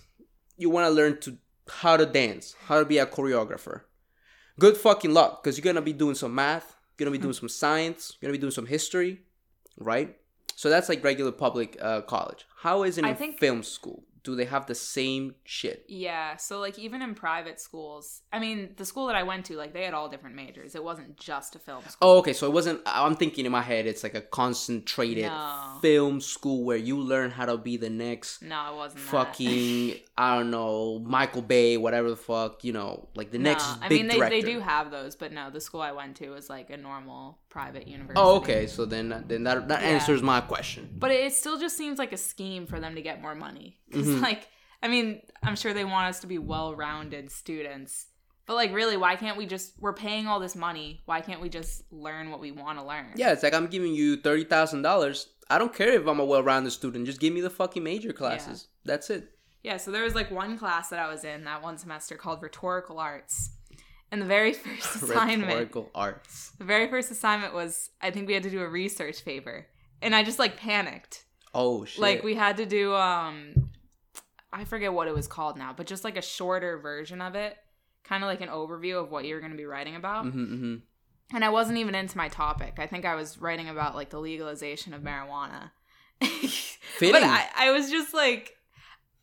You 0.56 0.70
want 0.70 0.86
to 0.86 0.90
learn 0.90 1.20
to 1.20 1.38
how 1.68 1.96
to 1.96 2.06
dance, 2.06 2.54
how 2.66 2.78
to 2.80 2.84
be 2.84 2.98
a 2.98 3.06
choreographer. 3.06 3.82
Good 4.58 4.76
fucking 4.76 5.12
luck, 5.14 5.42
because 5.42 5.56
you're 5.56 5.64
gonna 5.64 5.82
be 5.84 5.92
doing 5.92 6.14
some 6.14 6.34
math, 6.34 6.76
you're 6.98 7.04
gonna 7.04 7.16
be 7.16 7.22
doing 7.22 7.34
some 7.34 7.48
science, 7.48 8.16
you're 8.20 8.28
gonna 8.28 8.36
be 8.36 8.40
doing 8.40 8.50
some 8.50 8.66
history, 8.66 9.20
right? 9.78 10.16
So 10.56 10.68
that's 10.68 10.88
like 10.88 11.04
regular 11.04 11.30
public 11.30 11.76
uh, 11.80 12.00
college. 12.02 12.44
How 12.56 12.82
is 12.82 12.98
it 12.98 13.04
I 13.04 13.10
in 13.10 13.16
think- 13.16 13.38
film 13.38 13.62
school? 13.62 14.04
Do 14.28 14.36
they 14.36 14.44
have 14.44 14.66
the 14.66 14.74
same 14.74 15.34
shit? 15.44 15.86
Yeah, 15.88 16.36
so 16.36 16.60
like 16.60 16.78
even 16.78 17.00
in 17.00 17.14
private 17.14 17.58
schools, 17.58 18.20
I 18.30 18.38
mean, 18.38 18.74
the 18.76 18.84
school 18.84 19.06
that 19.06 19.16
I 19.16 19.22
went 19.22 19.46
to, 19.46 19.56
like 19.56 19.72
they 19.72 19.84
had 19.84 19.94
all 19.94 20.10
different 20.10 20.36
majors. 20.36 20.74
It 20.74 20.84
wasn't 20.84 21.16
just 21.16 21.56
a 21.56 21.58
film 21.58 21.82
school. 21.88 21.96
Oh, 22.02 22.18
okay. 22.18 22.34
So 22.34 22.46
it 22.46 22.52
wasn't. 22.52 22.82
I'm 22.84 23.16
thinking 23.16 23.46
in 23.46 23.52
my 23.52 23.62
head, 23.62 23.86
it's 23.86 24.02
like 24.02 24.14
a 24.14 24.20
concentrated 24.20 25.24
No. 25.24 25.78
film 25.80 26.20
school 26.20 26.62
where 26.64 26.76
you 26.76 26.98
learn 27.00 27.30
how 27.30 27.46
to 27.46 27.56
be 27.56 27.78
the 27.78 27.88
next 27.88 28.42
No, 28.42 28.74
it 28.74 28.76
wasn't. 28.76 29.00
fucking 29.04 29.94
I 30.18 30.36
don't 30.36 30.50
know 30.50 30.98
Michael 30.98 31.40
Bay, 31.42 31.78
whatever 31.78 32.10
the 32.10 32.16
fuck 32.16 32.64
you 32.64 32.72
know, 32.74 33.08
like 33.14 33.30
the 33.30 33.38
No, 33.38 33.50
next 33.52 33.64
I 33.80 33.88
big 33.88 33.98
mean, 34.00 34.08
they, 34.08 34.16
director. 34.18 34.36
they 34.42 34.52
do 34.52 34.60
have 34.60 34.90
those, 34.90 35.16
but 35.16 35.32
no, 35.32 35.48
the 35.48 35.60
school 35.60 35.80
I 35.80 35.92
went 35.92 36.16
to 36.16 36.28
was 36.30 36.50
like 36.50 36.68
a 36.68 36.76
normal 36.76 37.38
private 37.48 37.88
university. 37.88 38.20
Oh, 38.20 38.36
okay. 38.36 38.66
So 38.66 38.84
then, 38.84 39.24
then 39.26 39.44
that 39.44 39.68
that 39.68 39.80
Yeah. 39.82 39.88
answers 39.88 40.22
my 40.22 40.42
question. 40.42 40.90
But 40.98 41.12
it 41.12 41.32
still 41.32 41.58
just 41.58 41.76
seems 41.78 41.98
like 41.98 42.12
a 42.12 42.16
scheme 42.18 42.66
for 42.66 42.78
them 42.78 42.94
to 42.94 43.00
get 43.02 43.22
more 43.22 43.34
money. 43.34 43.78
Because, 43.90 44.06
Mhm. 44.08 44.20
like, 44.22 44.48
I 44.82 44.88
mean, 44.88 45.20
I'm 45.42 45.56
sure 45.56 45.72
they 45.74 45.84
want 45.84 46.08
us 46.08 46.20
to 46.20 46.26
be 46.26 46.38
well 46.38 46.74
rounded 46.74 47.30
students. 47.32 48.06
But, 48.46 48.54
like, 48.54 48.72
really, 48.72 48.96
why 48.96 49.16
can't 49.16 49.36
we 49.36 49.44
just, 49.46 49.72
we're 49.78 49.92
paying 49.92 50.26
all 50.26 50.40
this 50.40 50.56
money. 50.56 51.02
Why 51.04 51.20
can't 51.20 51.40
we 51.40 51.48
just 51.48 51.82
learn 51.92 52.30
what 52.30 52.40
we 52.40 52.50
want 52.52 52.78
to 52.78 52.84
learn? 52.84 53.12
Yeah, 53.16 53.32
it's 53.32 53.42
like 53.42 53.52
I'm 53.54 53.66
giving 53.66 53.94
you 53.94 54.16
thirty 54.16 54.44
thousand 54.44 54.82
dollars. 54.82 55.28
I 55.50 55.58
don't 55.58 55.74
care 55.74 55.92
if 55.92 56.06
I'm 56.06 56.20
a 56.20 56.24
well-rounded 56.24 56.70
student. 56.72 57.06
Just 57.06 57.20
give 57.20 57.32
me 57.32 57.40
the 57.40 57.50
fucking 57.50 57.82
major 57.82 58.12
classes. 58.12 58.68
That's 58.84 59.10
it. 59.10 59.32
Yeah, 59.62 59.76
so 59.78 59.90
there 59.90 60.02
was 60.04 60.14
like 60.14 60.30
one 60.30 60.56
class 60.58 60.88
that 60.90 60.98
I 60.98 61.08
was 61.10 61.24
in 61.24 61.44
that 61.44 61.62
one 61.62 61.76
semester 61.78 62.16
called 62.16 62.42
rhetorical 62.42 62.98
arts. 62.98 63.50
And 64.10 64.22
the 64.22 64.26
very 64.26 64.52
first 64.54 64.94
assignment, 65.02 65.48
Rhetorical 65.48 65.90
arts. 65.94 66.52
the 66.58 66.64
very 66.64 66.88
first 66.88 67.10
assignment 67.10 67.52
was 67.54 67.90
I 68.00 68.10
think 68.10 68.28
we 68.28 68.34
had 68.34 68.42
to 68.44 68.50
do 68.50 68.60
a 68.62 68.68
research 68.68 69.24
paper. 69.24 69.66
And 70.00 70.14
I 70.14 70.22
just 70.22 70.38
like 70.38 70.56
panicked. 70.56 71.24
Oh 71.54 71.84
shit. 71.84 72.00
Like 72.00 72.22
we 72.22 72.34
had 72.34 72.56
to 72.58 72.66
do 72.66 72.94
um 72.94 73.70
I 74.58 74.64
forget 74.64 74.92
what 74.92 75.08
it 75.08 75.14
was 75.14 75.26
called 75.28 75.56
now, 75.56 75.72
but 75.76 75.86
just 75.86 76.04
like 76.04 76.16
a 76.16 76.22
shorter 76.22 76.78
version 76.78 77.20
of 77.20 77.34
it, 77.34 77.56
kind 78.04 78.22
of 78.24 78.28
like 78.28 78.40
an 78.40 78.48
overview 78.48 79.00
of 79.02 79.10
what 79.10 79.24
you're 79.24 79.40
going 79.40 79.52
to 79.52 79.56
be 79.58 79.64
writing 79.64 79.96
about. 79.96 80.24
hmm 80.24 80.44
hmm 80.44 80.74
And 81.34 81.44
I 81.44 81.48
wasn't 81.50 81.78
even 81.78 81.94
into 81.94 82.16
my 82.16 82.28
topic. 82.28 82.74
I 82.78 82.86
think 82.86 83.04
I 83.04 83.14
was 83.14 83.38
writing 83.38 83.68
about 83.68 83.94
like 83.94 84.10
the 84.10 84.18
legalization 84.20 84.92
of 84.94 85.02
marijuana. 85.02 85.70
But 87.00 87.22
I, 87.22 87.46
I 87.56 87.70
was 87.70 87.90
just 87.90 88.12
like, 88.12 88.56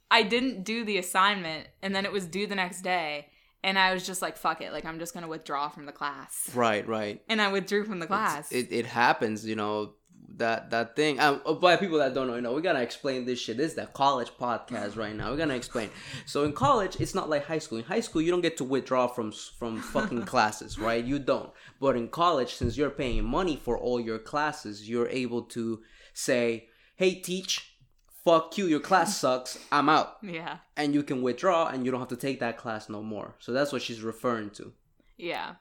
I 0.10 0.24
didn't 0.24 0.64
do 0.64 0.86
the 0.86 0.98
assignment, 0.98 1.68
and 1.82 1.94
then 1.94 2.06
it 2.06 2.12
was 2.12 2.26
due 2.26 2.48
the 2.48 2.56
next 2.56 2.82
day, 2.84 3.28
and 3.64 3.78
I 3.78 3.94
was 3.94 4.06
just 4.06 4.22
like, 4.22 4.38
fuck 4.38 4.62
it, 4.62 4.72
like 4.72 4.86
I'm 4.86 5.00
just 5.00 5.14
gonna 5.14 5.28
withdraw 5.28 5.68
from 5.68 5.86
the 5.86 5.92
class, 5.92 6.50
Right, 6.54 6.88
right. 6.88 7.22
and 7.28 7.42
I 7.42 7.52
withdrew 7.52 7.84
from 7.84 8.00
the 8.00 8.08
class. 8.08 8.50
It 8.52 8.72
it 8.72 8.86
happens, 8.86 9.46
you 9.46 9.56
know. 9.58 9.95
That 10.38 10.70
that 10.72 10.96
thing. 10.96 11.20
Um, 11.20 11.42
oh, 11.46 11.56
by 11.56 11.78
people 11.78 11.98
that 12.00 12.14
don't 12.14 12.28
know, 12.28 12.36
you 12.36 12.42
know, 12.42 12.54
we 12.54 12.62
gotta 12.62 12.82
explain 12.82 13.26
this 13.26 13.40
shit. 13.40 13.56
This 13.58 13.72
is 13.72 13.76
the 13.76 13.86
college 13.86 14.32
podcast 14.40 14.98
right 14.98 15.16
now. 15.16 15.32
We're 15.32 15.38
gonna 15.38 15.56
explain. 15.56 15.90
So 16.26 16.44
in 16.44 16.52
college, 16.52 16.98
it's 17.00 17.16
not 17.16 17.30
like 17.30 17.46
high 17.46 17.60
school. 17.60 17.78
In 17.78 17.86
high 17.86 18.02
school, 18.02 18.22
you 18.22 18.32
don't 18.32 18.42
get 18.42 18.58
to 18.58 18.64
withdraw 18.66 19.08
from 19.08 19.32
from 19.32 19.80
fucking 19.82 20.24
classes, 20.34 20.78
right? 20.78 21.04
You 21.04 21.20
don't. 21.20 21.52
But 21.80 21.96
in 21.96 22.10
college, 22.10 22.54
since 22.56 22.76
you're 22.76 22.90
paying 22.90 23.24
money 23.24 23.56
for 23.56 23.78
all 23.78 24.00
your 24.00 24.20
classes, 24.20 24.90
you're 24.90 25.08
able 25.08 25.44
to 25.44 25.82
say, 26.14 26.68
"Hey, 26.98 27.16
teach, 27.16 27.78
fuck 28.26 28.58
you. 28.58 28.66
Your 28.66 28.82
class 28.82 29.18
sucks. 29.22 29.58
I'm 29.72 29.88
out." 29.88 30.18
yeah, 30.22 30.58
And 30.76 30.94
you 30.94 31.04
can 31.04 31.22
withdraw, 31.22 31.68
and 31.68 31.86
you 31.86 31.92
don't 31.92 32.02
have 32.02 32.10
to 32.10 32.18
take 32.18 32.42
that 32.42 32.58
class 32.58 32.90
no 32.90 33.02
more. 33.02 33.36
So 33.40 33.54
that's 33.54 33.72
what 33.72 33.82
she's 33.82 34.02
referring 34.02 34.50
to. 34.52 34.74
yeah. 35.18 35.56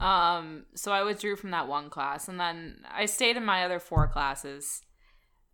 Um, 0.00 0.64
so 0.74 0.92
I 0.92 1.02
withdrew 1.02 1.36
from 1.36 1.50
that 1.52 1.68
one 1.68 1.88
class, 1.90 2.28
and 2.28 2.38
then 2.38 2.84
I 2.92 3.06
stayed 3.06 3.36
in 3.36 3.44
my 3.44 3.64
other 3.64 3.78
four 3.78 4.08
classes. 4.08 4.82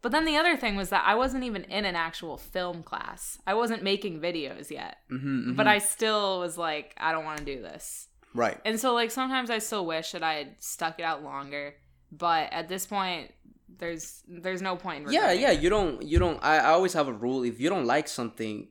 But 0.02 0.12
then 0.12 0.25
the 0.25 0.37
other 0.38 0.56
thing 0.56 0.76
was 0.76 0.88
that 0.88 1.04
I 1.06 1.14
wasn't 1.14 1.44
even 1.44 1.64
in 1.64 1.85
an 1.85 1.94
actual 1.94 2.38
film 2.38 2.82
class. 2.82 3.38
I 3.47 3.52
wasn't 3.52 3.82
making 3.82 4.20
videos 4.20 4.70
yet. 4.70 4.97
Mm-hmm, 5.12 5.54
But 5.56 5.66
I 5.66 5.76
still 5.78 6.40
was 6.40 6.56
like, 6.56 6.94
I 6.97 7.12
don't 7.12 7.25
want 7.26 7.38
to 7.40 7.44
do 7.44 7.61
this. 7.61 8.09
right. 8.35 8.59
And 8.64 8.80
so 8.80 8.94
like 8.94 9.11
sometimes 9.11 9.50
I 9.50 9.59
still 9.59 9.85
wish 9.85 10.12
that 10.12 10.23
I 10.23 10.35
had 10.35 10.54
stuck 10.59 10.99
it 10.99 11.02
out 11.02 11.23
longer. 11.23 11.75
But 12.11 12.50
at 12.52 12.68
this 12.68 12.87
point, 12.87 13.30
there's 13.78 14.23
there's 14.26 14.61
no 14.62 14.75
point 14.76 15.06
in 15.06 15.12
yeah 15.12 15.30
yeah 15.32 15.52
it. 15.52 15.61
you 15.61 15.70
don't 15.70 16.02
you 16.02 16.18
don't 16.18 16.42
I, 16.42 16.56
I 16.59 16.70
always 16.70 16.92
have 16.94 17.06
a 17.09 17.12
rule 17.12 17.44
if 17.44 17.61
you 17.61 17.68
don't 17.70 17.87
like 17.87 18.09
something 18.09 18.66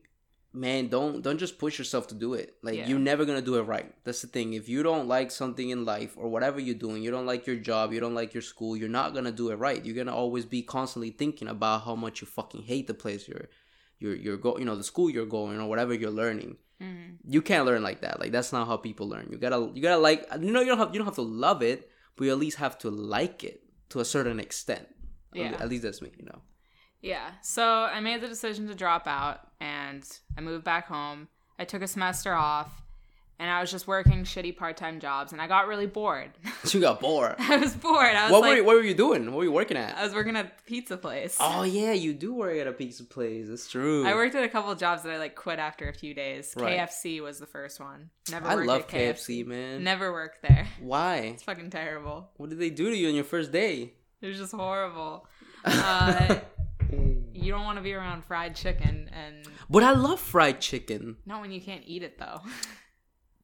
man 0.52 0.88
don't 0.88 1.22
don't 1.22 1.38
just 1.38 1.58
push 1.58 1.78
yourself 1.78 2.08
to 2.08 2.14
do 2.14 2.34
it. 2.34 2.56
Like 2.62 2.76
Yeah. 2.76 2.88
you're 2.88 2.98
never 2.98 3.24
gonna 3.24 3.42
do 3.42 3.54
it 3.56 3.62
right. 3.62 3.94
That's 4.04 4.22
the 4.22 4.26
thing. 4.28 4.54
If 4.54 4.68
you 4.68 4.82
don't 4.82 5.06
like 5.06 5.30
something 5.30 5.70
in 5.70 5.84
life 5.84 6.14
or 6.16 6.28
whatever 6.28 6.58
you're 6.58 6.74
doing 6.86 7.02
you 7.04 7.10
don't 7.12 7.26
like 7.26 7.46
your 7.46 7.56
job 7.56 7.92
you 7.92 8.00
don't 8.00 8.14
like 8.16 8.34
your 8.34 8.42
school 8.42 8.76
you're 8.76 8.88
not 8.88 9.14
gonna 9.14 9.30
do 9.32 9.50
it 9.50 9.56
right. 9.56 9.84
You're 9.84 9.94
gonna 9.94 10.14
always 10.16 10.44
be 10.44 10.62
constantly 10.62 11.10
thinking 11.10 11.46
about 11.48 11.84
how 11.84 11.94
much 11.94 12.20
you 12.20 12.26
fucking 12.26 12.62
hate 12.64 12.86
the 12.88 12.94
place 12.94 13.28
you're 13.28 13.46
you're 14.00 14.16
you're 14.16 14.36
go 14.36 14.58
you 14.58 14.64
know 14.64 14.74
the 14.76 14.82
school 14.92 15.08
you're 15.08 15.26
going 15.26 15.60
or 15.60 15.68
whatever 15.68 15.94
you're 15.94 16.10
learning. 16.10 16.56
Mhm. 16.82 17.18
you 17.28 17.42
can't 17.42 17.66
learn 17.66 17.82
like 17.82 18.00
that. 18.00 18.18
Like 18.18 18.32
that's 18.32 18.52
not 18.52 18.66
how 18.66 18.76
people 18.78 19.06
learn. 19.06 19.28
You 19.30 19.38
gotta 19.38 19.70
you 19.74 19.82
gotta 19.82 19.98
like 20.00 20.26
you 20.40 20.50
know 20.50 20.60
you 20.62 20.66
don't 20.72 20.78
have 20.78 20.90
you 20.92 20.98
don't 20.98 21.06
have 21.12 21.14
to 21.24 21.28
love 21.46 21.62
it 21.62 21.90
but 22.16 22.24
you 22.24 22.32
at 22.32 22.38
least 22.38 22.56
have 22.58 22.76
to 22.78 22.90
like 22.90 23.44
it 23.44 23.62
to 23.90 24.00
a 24.00 24.04
certain 24.04 24.40
extent. 24.40 24.88
Yeah. 25.32 25.54
at 25.60 25.68
least 25.68 25.84
that's 25.84 26.02
me 26.02 26.10
you 26.18 26.24
know 26.24 26.40
Yeah. 27.02 27.30
So 27.42 27.64
I 27.64 28.00
made 28.00 28.20
the 28.20 28.28
decision 28.28 28.68
to 28.68 28.74
drop 28.74 29.06
out 29.06 29.40
and 29.60 30.04
I 30.36 30.40
moved 30.40 30.64
back 30.64 30.86
home. 30.86 31.28
I 31.58 31.64
took 31.64 31.82
a 31.82 31.86
semester 31.86 32.32
off 32.32 32.82
and 33.38 33.50
I 33.50 33.62
was 33.62 33.70
just 33.70 33.86
working 33.86 34.24
shitty 34.24 34.56
part 34.56 34.76
time 34.76 35.00
jobs 35.00 35.32
and 35.32 35.40
I 35.40 35.46
got 35.46 35.66
really 35.66 35.86
bored. 35.86 36.30
you 36.70 36.80
got 36.80 37.00
bored 37.00 37.36
I 37.38 37.56
was 37.56 37.74
bored. 37.74 38.14
I 38.14 38.24
was 38.24 38.32
what 38.32 38.42
like, 38.42 38.50
were 38.50 38.56
you, 38.56 38.64
what 38.64 38.76
were 38.76 38.82
you 38.82 38.94
doing? 38.94 39.26
What 39.26 39.38
were 39.38 39.44
you 39.44 39.52
working 39.52 39.78
at? 39.78 39.96
I 39.96 40.04
was 40.04 40.14
working 40.14 40.36
at 40.36 40.46
a 40.46 40.52
pizza 40.66 40.98
place. 40.98 41.38
oh 41.40 41.62
yeah, 41.62 41.92
you 41.92 42.12
do 42.12 42.34
work 42.34 42.58
at 42.58 42.66
a 42.66 42.72
pizza 42.72 43.04
place. 43.04 43.48
That's 43.48 43.66
true. 43.68 44.06
I 44.06 44.14
worked 44.14 44.34
at 44.34 44.44
a 44.44 44.48
couple 44.48 44.70
of 44.70 44.78
jobs 44.78 45.02
that 45.04 45.12
I 45.12 45.18
like 45.18 45.34
quit 45.34 45.58
after 45.58 45.88
a 45.88 45.94
few 45.94 46.12
days. 46.12 46.54
Right. 46.56 46.78
KFC 46.78 47.22
was 47.22 47.38
the 47.38 47.46
first 47.46 47.80
one. 47.80 48.10
Never 48.30 48.46
I 48.46 48.54
love 48.56 48.82
at 48.82 48.88
KFC, 48.88 49.46
man. 49.46 49.82
Never 49.82 50.12
worked 50.12 50.42
there. 50.42 50.68
Why? 50.80 51.16
It's 51.34 51.42
fucking 51.42 51.70
terrible. 51.70 52.28
What 52.36 52.50
did 52.50 52.58
they 52.58 52.70
do 52.70 52.90
to 52.90 52.96
you 52.96 53.08
on 53.08 53.14
your 53.14 53.24
first 53.24 53.52
day? 53.52 53.94
It 54.20 54.26
was 54.26 54.38
just 54.38 54.52
horrible. 54.52 55.26
Uh, 55.62 56.40
you 57.42 57.50
don't 57.52 57.64
want 57.64 57.78
to 57.78 57.82
be 57.82 57.92
around 57.94 58.24
fried 58.24 58.54
chicken 58.56 59.10
and 59.12 59.46
but 59.68 59.82
I 59.82 59.92
love 59.92 60.20
fried 60.20 60.60
chicken. 60.60 61.16
not 61.26 61.40
when 61.40 61.50
you 61.52 61.60
can't 61.60 61.82
eat 61.86 62.02
it 62.02 62.18
though. 62.18 62.40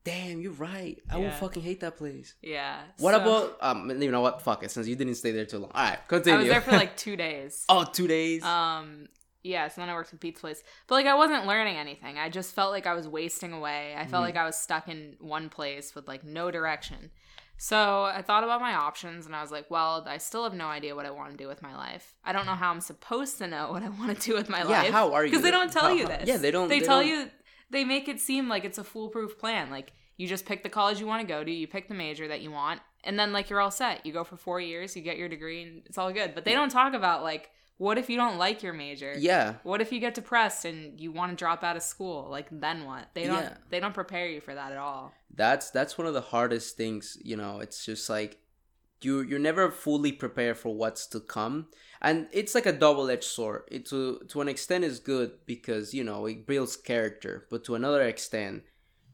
Damn, 0.05 0.41
you're 0.41 0.53
right. 0.53 1.03
I 1.11 1.19
would 1.19 1.33
fucking 1.35 1.63
hate 1.65 1.81
that 1.81 1.97
place. 1.97 2.35
yeah. 2.41 2.83
What 2.99 3.13
so- 3.15 3.21
about 3.23 3.57
um? 3.61 3.91
You 4.01 4.13
know 4.13 4.21
what? 4.21 4.41
Fuck 4.41 4.63
it. 4.63 4.71
Since 4.71 4.87
you 4.87 4.95
didn't 4.95 5.17
stay 5.17 5.33
there 5.33 5.45
too 5.47 5.59
long. 5.59 5.73
All 5.75 5.83
right, 5.83 5.99
continue. 6.07 6.39
I 6.39 6.43
was 6.43 6.49
there 6.49 6.61
for 6.61 6.73
like 6.73 6.97
two 7.07 7.17
days. 7.17 7.65
oh, 7.69 7.85
two 7.93 8.07
days. 8.07 8.45
Um, 8.45 9.09
yeah, 9.43 9.67
so 9.69 9.81
then 9.81 9.89
I 9.91 9.95
worked 9.95 10.13
at 10.15 10.21
Pizza 10.21 10.41
Place. 10.41 10.63
But 10.87 10.95
like 10.97 11.07
I 11.07 11.15
wasn't 11.17 11.47
learning 11.47 11.77
anything. 11.77 12.19
I 12.19 12.29
just 12.31 12.55
felt 12.55 12.71
like 12.71 12.87
I 12.87 12.95
was 12.95 13.09
wasting 13.09 13.53
away. 13.53 13.95
I 13.99 14.07
felt 14.07 14.23
Mhm. 14.23 14.27
like 14.27 14.37
I 14.37 14.45
was 14.45 14.57
stuck 14.57 14.89
in 14.89 15.17
one 15.21 15.49
place 15.49 15.95
with 15.97 16.07
like 16.07 16.23
no 16.23 16.53
direction. 16.53 17.11
So 17.59 18.05
I 18.05 18.23
thought 18.23 18.45
about 18.45 18.61
my 18.61 18.75
options 18.75 19.27
and 19.27 19.35
I 19.35 19.41
was 19.41 19.51
like, 19.51 19.71
well, 19.71 20.05
I 20.07 20.19
still 20.19 20.45
have 20.45 20.53
no 20.55 20.67
idea 20.67 20.95
what 20.95 21.07
I 21.07 21.11
want 21.11 21.31
to 21.31 21.37
do 21.37 21.49
with 21.49 21.63
my 21.63 21.75
life. 21.75 22.15
I 22.25 22.33
don't 22.33 22.45
know 22.47 22.55
how 22.55 22.71
I'm 22.71 22.81
supposed 22.81 23.39
to 23.39 23.47
know 23.47 23.71
what 23.73 23.83
I 23.83 23.89
want 23.89 24.19
to 24.19 24.31
do 24.31 24.35
with 24.35 24.49
my 24.49 24.59
yeah, 24.59 24.83
life. 24.83 24.91
how 24.93 25.13
are 25.15 25.25
you? 25.25 25.31
Because 25.31 25.43
they 25.43 25.51
don't 25.51 25.73
tell 25.73 25.85
How- 25.85 25.93
you 25.95 26.07
this. 26.07 26.29
Yeah, 26.29 26.37
they 26.37 26.51
don't. 26.51 26.69
They, 26.69 26.81
tell 26.81 27.01
don't- 27.01 27.09
you 27.09 27.31
they 27.71 27.85
make 27.85 28.09
it 28.09 28.21
seem 28.21 28.49
like 28.49 28.65
it's 28.65 28.79
a 28.79 28.85
foolproof 28.85 29.39
plan. 29.39 29.71
Like 29.71 29.93
you 30.17 30.27
just 30.29 30.47
pick 30.47 30.63
the 30.63 30.69
college 30.69 31.01
you 31.01 31.07
want 31.07 31.23
to 31.23 31.27
go 31.27 31.43
to, 31.43 31.51
you 31.51 31.67
pick 31.67 31.89
the 31.89 31.95
major 31.95 32.29
that 32.29 32.41
you 32.41 32.51
want, 32.51 32.81
and 33.05 33.19
then 33.19 33.33
like 33.33 33.51
you're 33.51 33.61
all 33.61 33.71
set. 33.71 34.05
You 34.07 34.13
go 34.13 34.25
for 34.25 34.37
four 34.37 34.61
years, 34.61 34.95
you 34.95 35.03
get 35.03 35.17
your 35.17 35.29
degree, 35.29 35.63
and 35.63 35.83
it's 35.87 35.99
all 35.99 36.13
good. 36.13 36.35
But 36.35 36.45
they 36.45 36.53
don't 36.53 36.71
talk 36.71 36.95
about 36.95 37.23
like 37.23 37.51
what 37.79 37.99
if 37.99 38.09
you 38.09 38.17
don't 38.17 38.39
like 38.39 38.63
your 38.63 38.73
major? 38.73 39.15
Yeah, 39.19 39.55
What 39.63 39.81
if 39.81 39.93
you 39.93 40.01
get 40.01 40.15
depressed 40.15 40.65
and 40.65 41.01
you 41.01 41.13
want 41.13 41.33
to 41.33 41.37
drop 41.37 41.63
out 41.63 41.77
of 41.77 41.83
school? 41.83 42.29
Like 42.31 42.47
then 42.51 42.85
what? 42.85 43.09
They 43.15 43.27
don't 43.27 43.43
Yeah. 43.43 43.57
they 43.71 43.81
don't 43.81 43.95
prepare 43.95 44.27
you 44.29 44.41
for 44.41 44.55
that 44.55 44.73
at 44.73 44.79
all. 44.79 45.13
that's 45.35 45.71
that's 45.71 45.99
one 45.99 46.07
of 46.07 46.15
the 46.15 46.21
hardest 46.33 46.77
things. 46.77 47.19
You 47.23 47.37
know, 47.37 47.61
it's 47.61 47.85
just 47.85 48.09
like 48.09 48.39
you 49.03 49.21
you're 49.21 49.39
never 49.51 49.71
fully 49.71 50.11
prepared 50.13 50.57
for 50.59 50.75
what's 50.75 51.07
to 51.09 51.21
come, 51.21 51.67
and 52.01 52.29
it's 52.33 52.55
like 52.55 52.65
a 52.67 52.73
double 52.73 53.11
edged 53.11 53.25
sword. 53.25 53.63
It 53.71 53.85
to 53.91 54.21
to 54.29 54.41
an 54.41 54.49
extent 54.49 54.85
is 54.85 54.99
good 54.99 55.33
because 55.45 55.93
you 55.93 56.03
know 56.03 56.25
it 56.27 56.47
builds 56.47 56.77
character, 56.77 57.47
but 57.51 57.63
to 57.65 57.75
another 57.75 58.03
extent, 58.03 58.63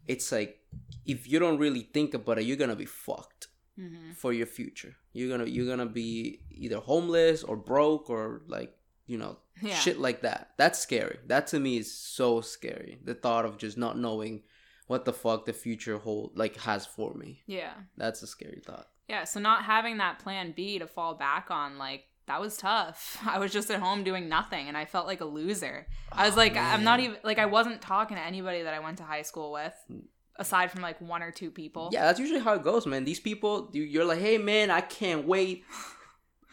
it's 0.07 0.31
like 0.31 0.61
if 1.05 1.29
you 1.29 1.41
don't 1.41 1.59
really 1.59 1.89
think 1.93 2.15
about 2.15 2.39
it, 2.39 2.45
you're 2.45 2.57
gonna 2.57 2.77
be 2.77 2.87
fucked. 2.87 3.49
Mm-hmm. 3.83 4.13
for 4.13 4.33
your 4.33 4.47
future. 4.47 4.95
You're 5.13 5.29
gonna 5.37 5.49
you're 5.51 5.67
gonna 5.67 5.91
be 5.91 6.41
either 6.51 6.79
homeless 6.79 7.43
or 7.43 7.57
broke 7.57 8.09
or 8.11 8.43
like 8.47 8.73
you 9.07 9.19
know 9.19 9.39
Yeah. 9.61 9.75
shit 9.75 9.99
like 9.99 10.23
that. 10.23 10.51
That's 10.57 10.79
scary. 10.79 11.19
That 11.27 11.47
to 11.49 11.59
me 11.61 11.79
is 11.79 11.93
so 11.93 12.41
scary. 12.41 12.99
The 13.05 13.15
thought 13.15 13.45
of 13.45 13.59
just 13.59 13.77
not 13.77 13.99
knowing 13.99 14.43
what 14.87 15.05
the 15.05 15.13
fuck 15.13 15.47
the 15.47 15.53
future 15.53 15.99
hold 15.99 16.39
like 16.39 16.57
has 16.59 16.87
for 16.87 17.15
me. 17.15 17.43
Yeah. 17.47 17.75
That's 17.97 18.23
a 18.23 18.27
scary 18.27 18.61
thought. 18.65 18.89
Yeah. 19.09 19.25
So 19.25 19.41
not 19.41 19.65
having 19.65 19.99
that 19.99 20.19
plan 20.21 20.53
B 20.57 20.79
to 20.79 20.87
fall 20.87 21.15
back 21.15 21.51
on, 21.51 21.79
like 21.79 22.05
that 22.27 22.41
was 22.41 22.57
tough. 22.57 23.19
I 23.27 23.39
was 23.39 23.53
just 23.53 23.71
at 23.71 23.81
home 23.81 24.05
doing 24.05 24.29
nothing 24.29 24.69
and 24.69 24.77
I 24.77 24.85
felt 24.85 25.07
like 25.09 25.21
a 25.21 25.25
loser. 25.27 25.87
I 26.13 26.27
was 26.27 26.35
Oh, 26.35 26.39
like, 26.39 26.57
I'm 26.57 26.85
not 26.85 27.01
even 27.01 27.17
like 27.25 27.39
I 27.39 27.47
wasn't 27.47 27.81
talking 27.83 28.17
to 28.17 28.23
anybody 28.23 28.63
that 28.63 28.75
I 28.75 28.79
went 28.81 28.99
to 28.99 29.05
high 29.05 29.23
school 29.23 29.51
with, 29.53 29.75
Hmm. 29.89 29.99
Aside 30.37 30.71
from 30.71 30.83
like 30.83 31.01
one 31.01 31.23
or 31.23 31.31
two 31.31 31.51
people. 31.51 31.91
Yeah, 31.93 32.05
that's 32.05 32.19
usually 32.21 32.41
how 32.41 32.55
it 32.55 32.63
goes, 32.63 32.87
man. 32.87 33.05
These 33.05 33.21
people, 33.21 33.71
you- 33.73 33.83
you're 33.83 34.05
like, 34.05 34.21
hey, 34.21 34.39
man, 34.39 34.71
I 34.71 34.81
can't 34.81 35.27
wait. 35.27 35.65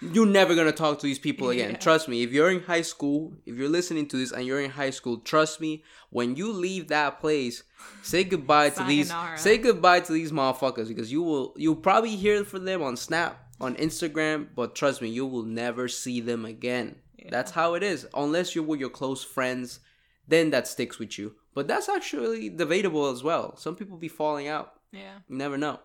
You're 0.01 0.25
never 0.25 0.55
gonna 0.55 0.71
talk 0.71 0.99
to 0.99 1.05
these 1.05 1.19
people 1.19 1.49
again. 1.49 1.71
Yeah. 1.71 1.77
Trust 1.77 2.07
me. 2.07 2.23
If 2.23 2.31
you're 2.31 2.49
in 2.51 2.61
high 2.61 2.83
school, 2.83 3.33
if 3.45 3.57
you're 3.57 3.67
listening 3.67 4.07
to 4.07 4.17
this 4.17 4.31
and 4.31 4.45
you're 4.45 4.61
in 4.61 4.71
high 4.71 4.91
school, 4.91 5.17
trust 5.17 5.59
me. 5.59 5.83
When 6.09 6.37
you 6.37 6.53
leave 6.53 6.87
that 6.87 7.19
place, 7.19 7.63
say 8.01 8.23
goodbye 8.23 8.69
to 8.69 8.83
these. 8.85 9.11
Say 9.35 9.57
goodbye 9.57 9.99
to 10.01 10.13
these 10.13 10.31
motherfuckers 10.31 10.87
because 10.87 11.11
you 11.11 11.21
will. 11.21 11.53
You'll 11.57 11.75
probably 11.75 12.15
hear 12.15 12.45
from 12.45 12.63
them 12.63 12.81
on 12.81 12.95
Snap, 12.95 13.45
on 13.59 13.75
Instagram, 13.75 14.47
but 14.55 14.73
trust 14.73 15.01
me, 15.01 15.09
you 15.09 15.25
will 15.25 15.43
never 15.43 15.89
see 15.89 16.21
them 16.21 16.45
again. 16.45 16.95
Yeah. 17.17 17.27
That's 17.31 17.51
how 17.51 17.73
it 17.73 17.83
is. 17.83 18.07
Unless 18.13 18.55
you're 18.55 18.63
with 18.63 18.79
your 18.79 18.89
close 18.89 19.21
friends, 19.25 19.81
then 20.29 20.51
that 20.51 20.65
sticks 20.65 20.97
with 20.97 21.19
you. 21.19 21.35
But 21.59 21.67
that's 21.67 21.89
actually 21.89 22.47
debatable 22.47 23.07
as 23.07 23.21
well. 23.21 23.57
Some 23.57 23.75
people 23.75 23.97
be 23.97 24.07
falling 24.07 24.47
out. 24.47 24.75
Yeah. 24.93 25.15
You 25.27 25.35
never 25.35 25.57
know. 25.57 25.81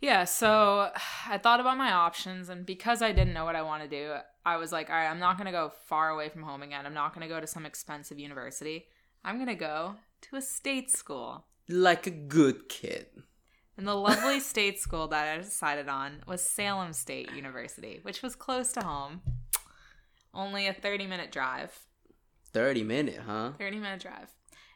Yeah, 0.00 0.22
so 0.22 0.92
I 1.26 1.38
thought 1.38 1.58
about 1.58 1.76
my 1.76 1.90
options, 1.90 2.48
and 2.48 2.64
because 2.64 3.02
I 3.02 3.10
didn't 3.10 3.34
know 3.34 3.44
what 3.44 3.56
I 3.56 3.62
want 3.62 3.82
to 3.82 3.88
do, 3.88 4.14
I 4.46 4.58
was 4.58 4.70
like, 4.70 4.88
all 4.88 4.94
right, 4.94 5.10
I'm 5.10 5.18
not 5.18 5.36
going 5.36 5.46
to 5.46 5.50
go 5.50 5.72
far 5.88 6.10
away 6.10 6.28
from 6.28 6.44
home 6.44 6.62
again. 6.62 6.86
I'm 6.86 6.94
not 6.94 7.12
going 7.12 7.28
to 7.28 7.34
go 7.34 7.40
to 7.40 7.48
some 7.48 7.66
expensive 7.66 8.20
university. 8.20 8.86
I'm 9.24 9.38
going 9.38 9.48
to 9.48 9.56
go 9.56 9.96
to 10.20 10.36
a 10.36 10.40
state 10.40 10.88
school. 10.88 11.46
Like 11.68 12.06
a 12.06 12.12
good 12.12 12.68
kid. 12.68 13.06
And 13.76 13.88
the 13.88 13.96
lovely 13.96 14.38
state 14.52 14.78
school 14.78 15.08
that 15.08 15.26
I 15.26 15.38
decided 15.38 15.88
on 15.88 16.22
was 16.28 16.42
Salem 16.42 16.92
State 16.92 17.32
University, 17.32 17.98
which 18.02 18.22
was 18.22 18.36
close 18.36 18.70
to 18.74 18.84
home. 18.84 19.22
Only 20.32 20.68
a 20.68 20.72
30 20.72 21.08
minute 21.08 21.32
drive. 21.32 21.76
30 22.52 22.84
minute, 22.84 23.20
huh? 23.26 23.50
30 23.58 23.78
minute 23.80 24.00
drive. 24.00 24.30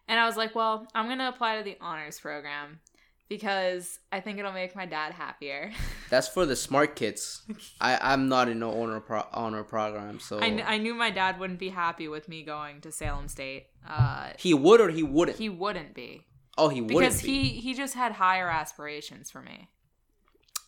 And 0.09 0.21
I 0.21 0.27
was 0.27 0.37
like, 0.37 0.55
well, 0.55 0.87
I'm 0.95 1.07
going 1.07 1.19
to 1.19 1.29
apply 1.29 1.59
to 1.59 1.65
the 1.65 1.77
honors 1.81 2.21
program 2.21 2.81
because 3.29 3.99
I 4.13 4.21
think 4.21 4.39
it'll 4.39 4.53
make 4.53 4.77
my 4.77 4.87
dad 4.87 5.13
happier. 5.13 5.73
That's 6.11 6.29
for 6.29 6.45
the 6.47 6.57
smart 6.57 6.95
kids. 6.95 7.43
I, 7.81 7.99
I'm 8.01 8.29
not 8.29 8.49
in 8.49 8.59
no 8.59 8.83
honor 8.83 9.01
pro- 9.01 9.27
honor 9.33 9.65
program, 9.65 10.21
so 10.21 10.39
I, 10.39 10.51
kn- 10.51 10.65
I 10.67 10.79
knew 10.79 10.95
my 10.95 11.11
dad 11.11 11.41
wouldn't 11.41 11.59
be 11.59 11.71
happy 11.71 12.07
with 12.09 12.29
me 12.29 12.43
going 12.43 12.81
to 12.83 12.93
Salem 12.93 13.29
State. 13.29 13.67
Uh, 13.89 14.31
he 14.39 14.53
would 14.55 14.81
or 14.81 14.91
he 14.91 15.03
wouldn't. 15.03 15.39
he 15.39 15.49
wouldn't 15.49 15.95
be 15.95 16.27
oh, 16.59 16.69
he 16.69 16.81
wouldn't. 16.81 17.01
because 17.01 17.23
be. 17.23 17.43
he 17.43 17.61
he 17.61 17.75
just 17.75 17.95
had 17.95 18.13
higher 18.13 18.49
aspirations 18.49 19.31
for 19.31 19.41
me. 19.41 19.69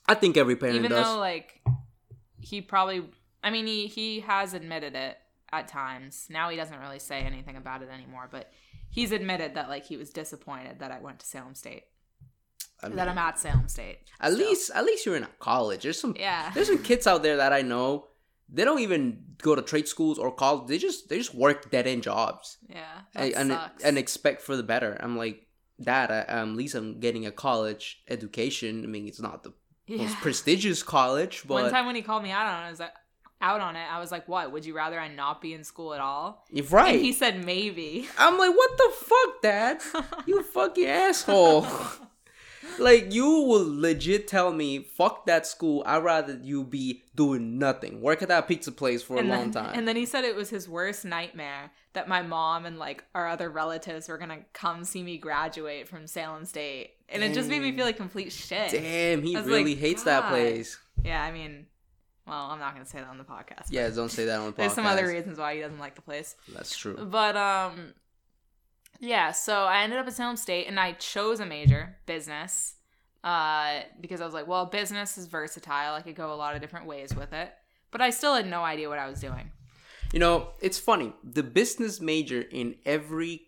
I 0.08 0.14
think 0.14 0.36
every 0.36 0.56
parent 0.56 0.76
Even 0.76 0.90
does. 0.90 1.04
though 1.04 1.18
like 1.18 1.60
he 2.40 2.60
probably, 2.60 3.08
I 3.42 3.50
mean 3.50 3.66
he 3.66 3.86
he 3.86 4.20
has 4.20 4.54
admitted 4.54 4.94
it 4.94 5.18
at 5.52 5.68
times. 5.68 6.26
Now 6.30 6.48
he 6.48 6.56
doesn't 6.56 6.78
really 6.78 6.98
say 6.98 7.20
anything 7.20 7.56
about 7.56 7.82
it 7.82 7.88
anymore, 7.90 8.28
but 8.30 8.50
he's 8.90 9.12
admitted 9.12 9.54
that 9.54 9.68
like 9.68 9.84
he 9.86 9.96
was 9.96 10.10
disappointed 10.10 10.78
that 10.80 10.90
I 10.90 10.98
went 11.00 11.18
to 11.20 11.26
Salem 11.26 11.54
State. 11.54 11.84
I 12.82 12.88
that 12.90 13.08
I'm 13.08 13.18
at 13.18 13.38
Salem 13.38 13.68
State. 13.68 14.00
At 14.20 14.32
still. 14.32 14.46
least, 14.48 14.70
at 14.74 14.84
least 14.84 15.06
you're 15.06 15.16
in 15.16 15.22
a 15.24 15.30
college. 15.38 15.82
There's 15.82 16.00
some, 16.00 16.14
Yeah. 16.18 16.50
there's 16.54 16.66
some 16.66 16.82
kids 16.82 17.06
out 17.06 17.22
there 17.22 17.38
that 17.38 17.52
I 17.52 17.62
know. 17.62 18.08
They 18.48 18.64
don't 18.64 18.80
even 18.80 19.24
go 19.38 19.54
to 19.54 19.62
trade 19.62 19.88
schools 19.88 20.18
or 20.18 20.30
college. 20.30 20.68
They 20.68 20.78
just, 20.78 21.08
they 21.08 21.16
just 21.18 21.34
work 21.34 21.70
dead 21.70 21.86
end 21.86 22.02
jobs 22.02 22.58
Yeah. 22.68 22.84
and 23.14 23.50
That 23.50 23.72
and, 23.76 23.84
and 23.84 23.98
expect 23.98 24.42
for 24.42 24.56
the 24.56 24.62
better. 24.62 24.96
I'm 25.00 25.16
like, 25.16 25.46
Dad, 25.82 26.10
I, 26.10 26.20
um, 26.32 26.50
at 26.50 26.56
least 26.56 26.74
I'm 26.74 27.00
getting 27.00 27.26
a 27.26 27.32
college 27.32 28.02
education. 28.08 28.84
I 28.84 28.86
mean, 28.86 29.08
it's 29.08 29.20
not 29.20 29.42
the 29.42 29.52
yeah. 29.86 29.98
most 29.98 30.16
prestigious 30.18 30.82
college, 30.82 31.44
but 31.46 31.54
One 31.62 31.70
time 31.70 31.86
when 31.86 31.96
he 31.96 32.02
called 32.02 32.22
me 32.22 32.30
out 32.30 32.46
on 32.46 32.62
it, 32.62 32.66
I 32.66 32.70
was 32.70 32.80
like, 32.80 32.92
out 33.46 33.60
on 33.60 33.76
it, 33.76 33.86
I 33.90 34.00
was 34.00 34.10
like, 34.10 34.26
"What? 34.28 34.52
Would 34.52 34.64
you 34.66 34.74
rather 34.74 34.98
I 34.98 35.08
not 35.08 35.40
be 35.40 35.54
in 35.54 35.62
school 35.62 35.94
at 35.94 36.00
all?" 36.00 36.44
you're 36.50 36.66
right. 36.66 36.94
And 36.94 37.04
he 37.04 37.12
said, 37.12 37.44
"Maybe." 37.44 38.08
I'm 38.18 38.38
like, 38.38 38.54
what 38.56 38.76
the 38.76 38.90
fuck, 39.04 39.42
Dad? 39.42 39.80
You 40.26 40.42
fucking 40.56 40.86
asshole. 40.86 41.66
like 42.78 43.12
you 43.12 43.26
will 43.26 43.66
legit 43.80 44.26
tell 44.26 44.52
me, 44.52 44.80
fuck 44.80 45.26
that 45.26 45.46
school. 45.46 45.82
I'd 45.86 46.02
rather 46.02 46.38
you 46.42 46.64
be 46.64 47.04
doing 47.14 47.58
nothing. 47.58 48.00
Work 48.00 48.22
at 48.22 48.28
that 48.28 48.48
pizza 48.48 48.72
place 48.72 49.02
for 49.02 49.18
and 49.18 49.30
a 49.30 49.36
long 49.36 49.50
time. 49.60 49.72
And 49.74 49.86
then 49.86 49.96
he 49.96 50.06
said 50.06 50.24
it 50.24 50.36
was 50.36 50.50
his 50.50 50.68
worst 50.68 51.04
nightmare 51.04 51.70
that 51.92 52.08
my 52.08 52.22
mom 52.22 52.66
and 52.66 52.78
like 52.78 53.04
our 53.14 53.28
other 53.28 53.48
relatives 53.48 54.08
were 54.08 54.18
gonna 54.18 54.40
come 54.52 54.84
see 54.84 55.02
me 55.02 55.18
graduate 55.18 55.88
from 55.88 56.06
Salem 56.06 56.44
State, 56.44 56.90
and 57.08 57.22
it 57.22 57.32
just 57.32 57.48
made 57.48 57.62
me 57.62 57.72
feel 57.72 57.86
like 57.86 57.96
complete 57.96 58.32
shit. 58.32 58.70
Damn, 58.70 59.22
he 59.22 59.36
really 59.36 59.74
like, 59.74 59.78
hates 59.78 60.02
that 60.02 60.28
place. 60.28 60.78
Yeah, 61.04 61.22
I 61.22 61.30
mean, 61.30 61.66
well, 62.26 62.50
I'm 62.50 62.58
not 62.58 62.74
gonna 62.74 62.86
say 62.86 62.98
that 62.98 63.08
on 63.08 63.18
the 63.18 63.24
podcast. 63.24 63.66
Yeah, 63.70 63.88
don't 63.90 64.10
say 64.10 64.24
that 64.26 64.38
on 64.38 64.46
the 64.46 64.52
podcast. 64.52 64.56
there's 64.56 64.72
some 64.74 64.86
other 64.86 65.06
reasons 65.06 65.38
why 65.38 65.54
he 65.54 65.60
doesn't 65.60 65.78
like 65.78 65.94
the 65.94 66.02
place. 66.02 66.34
That's 66.54 66.76
true. 66.76 66.96
But 66.96 67.36
um 67.36 67.94
yeah, 68.98 69.32
so 69.32 69.64
I 69.64 69.82
ended 69.82 69.98
up 69.98 70.06
at 70.06 70.14
Salem 70.14 70.36
State 70.36 70.66
and 70.66 70.80
I 70.80 70.92
chose 70.92 71.38
a 71.40 71.46
major, 71.46 71.96
business. 72.06 72.74
Uh 73.22 73.80
because 74.00 74.20
I 74.20 74.24
was 74.24 74.34
like, 74.34 74.46
well, 74.46 74.66
business 74.66 75.18
is 75.18 75.26
versatile. 75.26 75.94
I 75.94 76.02
could 76.02 76.16
go 76.16 76.32
a 76.32 76.36
lot 76.36 76.54
of 76.54 76.60
different 76.60 76.86
ways 76.86 77.14
with 77.14 77.32
it. 77.32 77.52
But 77.90 78.00
I 78.00 78.10
still 78.10 78.34
had 78.34 78.46
no 78.46 78.62
idea 78.62 78.88
what 78.88 78.98
I 78.98 79.08
was 79.08 79.20
doing. 79.20 79.52
You 80.12 80.18
know, 80.20 80.48
it's 80.60 80.78
funny. 80.78 81.12
The 81.24 81.42
business 81.42 82.00
major 82.00 82.40
in 82.40 82.76
every 82.84 83.42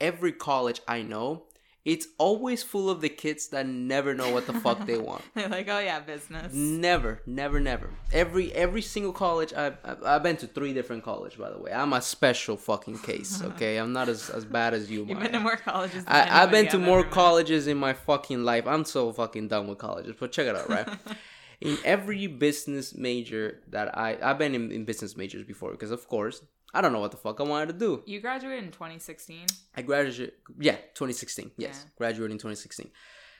every 0.00 0.32
college 0.32 0.80
I 0.88 1.02
know, 1.02 1.44
it's 1.84 2.06
always 2.16 2.62
full 2.62 2.88
of 2.88 3.02
the 3.02 3.10
kids 3.10 3.48
that 3.48 3.66
never 3.66 4.14
know 4.14 4.30
what 4.32 4.46
the 4.46 4.54
fuck 4.54 4.86
they 4.86 4.96
want. 5.10 5.22
They're 5.34 5.48
like, 5.48 5.68
oh 5.68 5.78
yeah, 5.78 6.00
business. 6.00 6.52
Never, 6.54 7.20
never, 7.26 7.60
never. 7.60 7.90
Every 8.12 8.52
every 8.52 8.80
single 8.82 9.12
college 9.12 9.52
I've 9.52 9.76
I've- 9.84 10.22
been 10.22 10.36
to 10.38 10.46
three 10.46 10.72
different 10.72 11.04
colleges. 11.04 11.38
By 11.38 11.50
the 11.50 11.58
way, 11.58 11.72
I'm 11.72 11.92
a 11.92 12.00
special 12.00 12.56
fucking 12.56 12.98
case. 13.00 13.42
Okay, 13.54 13.76
I'm 13.76 13.92
not 13.92 14.08
as 14.08 14.30
as 14.30 14.44
bad 14.44 14.72
as 14.74 14.90
you. 14.90 15.04
You've 15.04 15.20
been 15.20 15.32
to 15.32 15.40
more 15.40 15.56
colleges. 15.56 16.04
Than 16.04 16.14
I, 16.14 16.42
I've 16.42 16.50
been 16.50 16.68
to 16.68 16.78
I've 16.78 16.82
more 16.82 17.04
colleges 17.04 17.66
in 17.66 17.76
my 17.76 17.92
fucking 17.92 18.42
life. 18.42 18.66
I'm 18.66 18.84
so 18.84 19.12
fucking 19.12 19.48
done 19.48 19.66
with 19.68 19.78
colleges. 19.78 20.14
But 20.18 20.32
check 20.32 20.46
it 20.46 20.56
out, 20.56 20.68
right? 20.68 20.88
in 21.60 21.76
every 21.84 22.26
business 22.26 22.94
major 22.94 23.60
that 23.68 23.96
I 23.96 24.16
I've 24.22 24.38
been 24.38 24.54
in, 24.54 24.72
in 24.72 24.84
business 24.84 25.16
majors 25.16 25.44
before 25.46 25.70
because 25.72 25.90
of 25.90 26.08
course 26.08 26.42
I 26.74 26.80
don't 26.80 26.92
know 26.92 27.00
what 27.00 27.12
the 27.12 27.16
fuck 27.16 27.40
I 27.40 27.44
wanted 27.44 27.66
to 27.68 27.78
do. 27.78 28.02
You 28.04 28.20
graduated 28.20 28.64
in 28.64 28.70
2016. 28.72 29.46
I 29.76 29.82
graduated, 29.82 30.34
yeah, 30.58 30.76
2016. 30.94 31.52
Yes, 31.56 31.80
Yeah. 31.84 31.90
graduated 31.96 32.32
in 32.32 32.38
2016. 32.38 32.90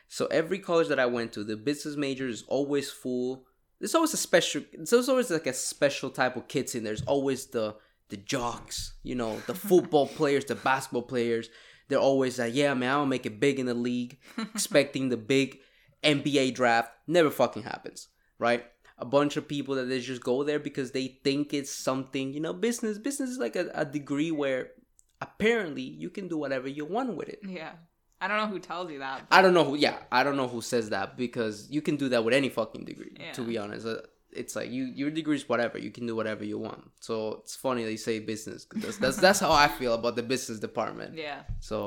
So 0.08 0.26
every 0.26 0.58
college 0.60 0.88
that 0.88 1.00
I 1.00 1.06
went 1.06 1.32
to, 1.32 1.44
the 1.44 1.56
business 1.56 1.96
major 1.96 2.28
is 2.28 2.44
always 2.46 2.90
full. 2.90 3.46
There's 3.80 3.94
always 3.94 4.14
a 4.14 4.18
special. 4.18 4.62
There's 4.72 5.08
always 5.08 5.30
like 5.30 5.46
a 5.48 5.52
special 5.52 6.10
type 6.10 6.36
of 6.36 6.46
kids 6.48 6.74
in 6.74 6.84
there. 6.84 6.94
There's 6.94 7.06
always 7.06 7.46
the 7.46 7.76
the 8.10 8.16
jocks, 8.18 8.94
you 9.02 9.14
know, 9.14 9.40
the 9.46 9.54
football 9.68 10.06
players, 10.06 10.44
the 10.44 10.54
basketball 10.54 11.02
players. 11.02 11.48
They're 11.88 11.98
always 11.98 12.38
like, 12.38 12.54
yeah, 12.54 12.72
man, 12.74 12.90
I'll 12.90 13.06
make 13.06 13.26
it 13.26 13.40
big 13.40 13.58
in 13.58 13.66
the 13.66 13.74
league, 13.74 14.18
expecting 14.38 15.08
the 15.08 15.16
big 15.16 15.58
NBA 16.02 16.54
draft. 16.54 16.90
Never 17.06 17.30
fucking 17.30 17.62
happens, 17.64 18.08
right? 18.38 18.64
A 19.04 19.08
bunch 19.16 19.36
of 19.36 19.44
people 19.54 19.74
that 19.78 19.86
they 19.90 20.00
just 20.00 20.22
go 20.32 20.36
there 20.48 20.58
because 20.68 20.88
they 20.92 21.06
think 21.26 21.52
it's 21.58 21.70
something, 21.88 22.26
you 22.36 22.40
know, 22.40 22.52
business. 22.68 22.98
Business 23.08 23.30
is 23.34 23.38
like 23.46 23.56
a, 23.62 23.64
a 23.74 23.84
degree 23.98 24.30
where 24.42 24.62
apparently 25.20 25.82
you 25.82 26.10
can 26.10 26.28
do 26.28 26.36
whatever 26.36 26.68
you 26.68 26.84
want 26.84 27.16
with 27.16 27.28
it. 27.28 27.40
Yeah. 27.46 27.72
I 28.20 28.28
don't 28.28 28.38
know 28.38 28.46
who 28.46 28.58
tells 28.58 28.90
you 28.90 29.00
that. 29.00 29.26
I 29.30 29.42
don't 29.42 29.52
know 29.52 29.64
who, 29.64 29.76
yeah, 29.76 29.98
I 30.10 30.22
don't 30.24 30.36
know 30.36 30.48
who 30.48 30.62
says 30.62 30.90
that 30.90 31.16
because 31.16 31.68
you 31.70 31.82
can 31.82 31.96
do 31.96 32.08
that 32.10 32.24
with 32.24 32.32
any 32.34 32.48
fucking 32.48 32.84
degree, 32.84 33.14
to 33.34 33.42
be 33.42 33.58
honest. 33.58 33.86
Uh, 33.86 33.98
It's 34.32 34.56
like 34.56 34.70
you, 34.76 34.84
your 35.00 35.10
degree 35.10 35.36
is 35.36 35.48
whatever. 35.48 35.76
You 35.78 35.90
can 35.96 36.06
do 36.10 36.16
whatever 36.16 36.44
you 36.44 36.58
want. 36.58 36.82
So 37.00 37.14
it's 37.42 37.54
funny 37.54 37.84
they 37.84 37.96
say 37.96 38.18
business. 38.18 38.64
'cause 38.64 38.82
That's, 38.82 38.98
that's 38.98 39.16
that's 39.24 39.40
how 39.44 39.52
I 39.52 39.68
feel 39.80 39.94
about 39.94 40.14
the 40.16 40.22
business 40.34 40.58
department. 40.68 41.10
Yeah. 41.26 41.40
So, 41.60 41.78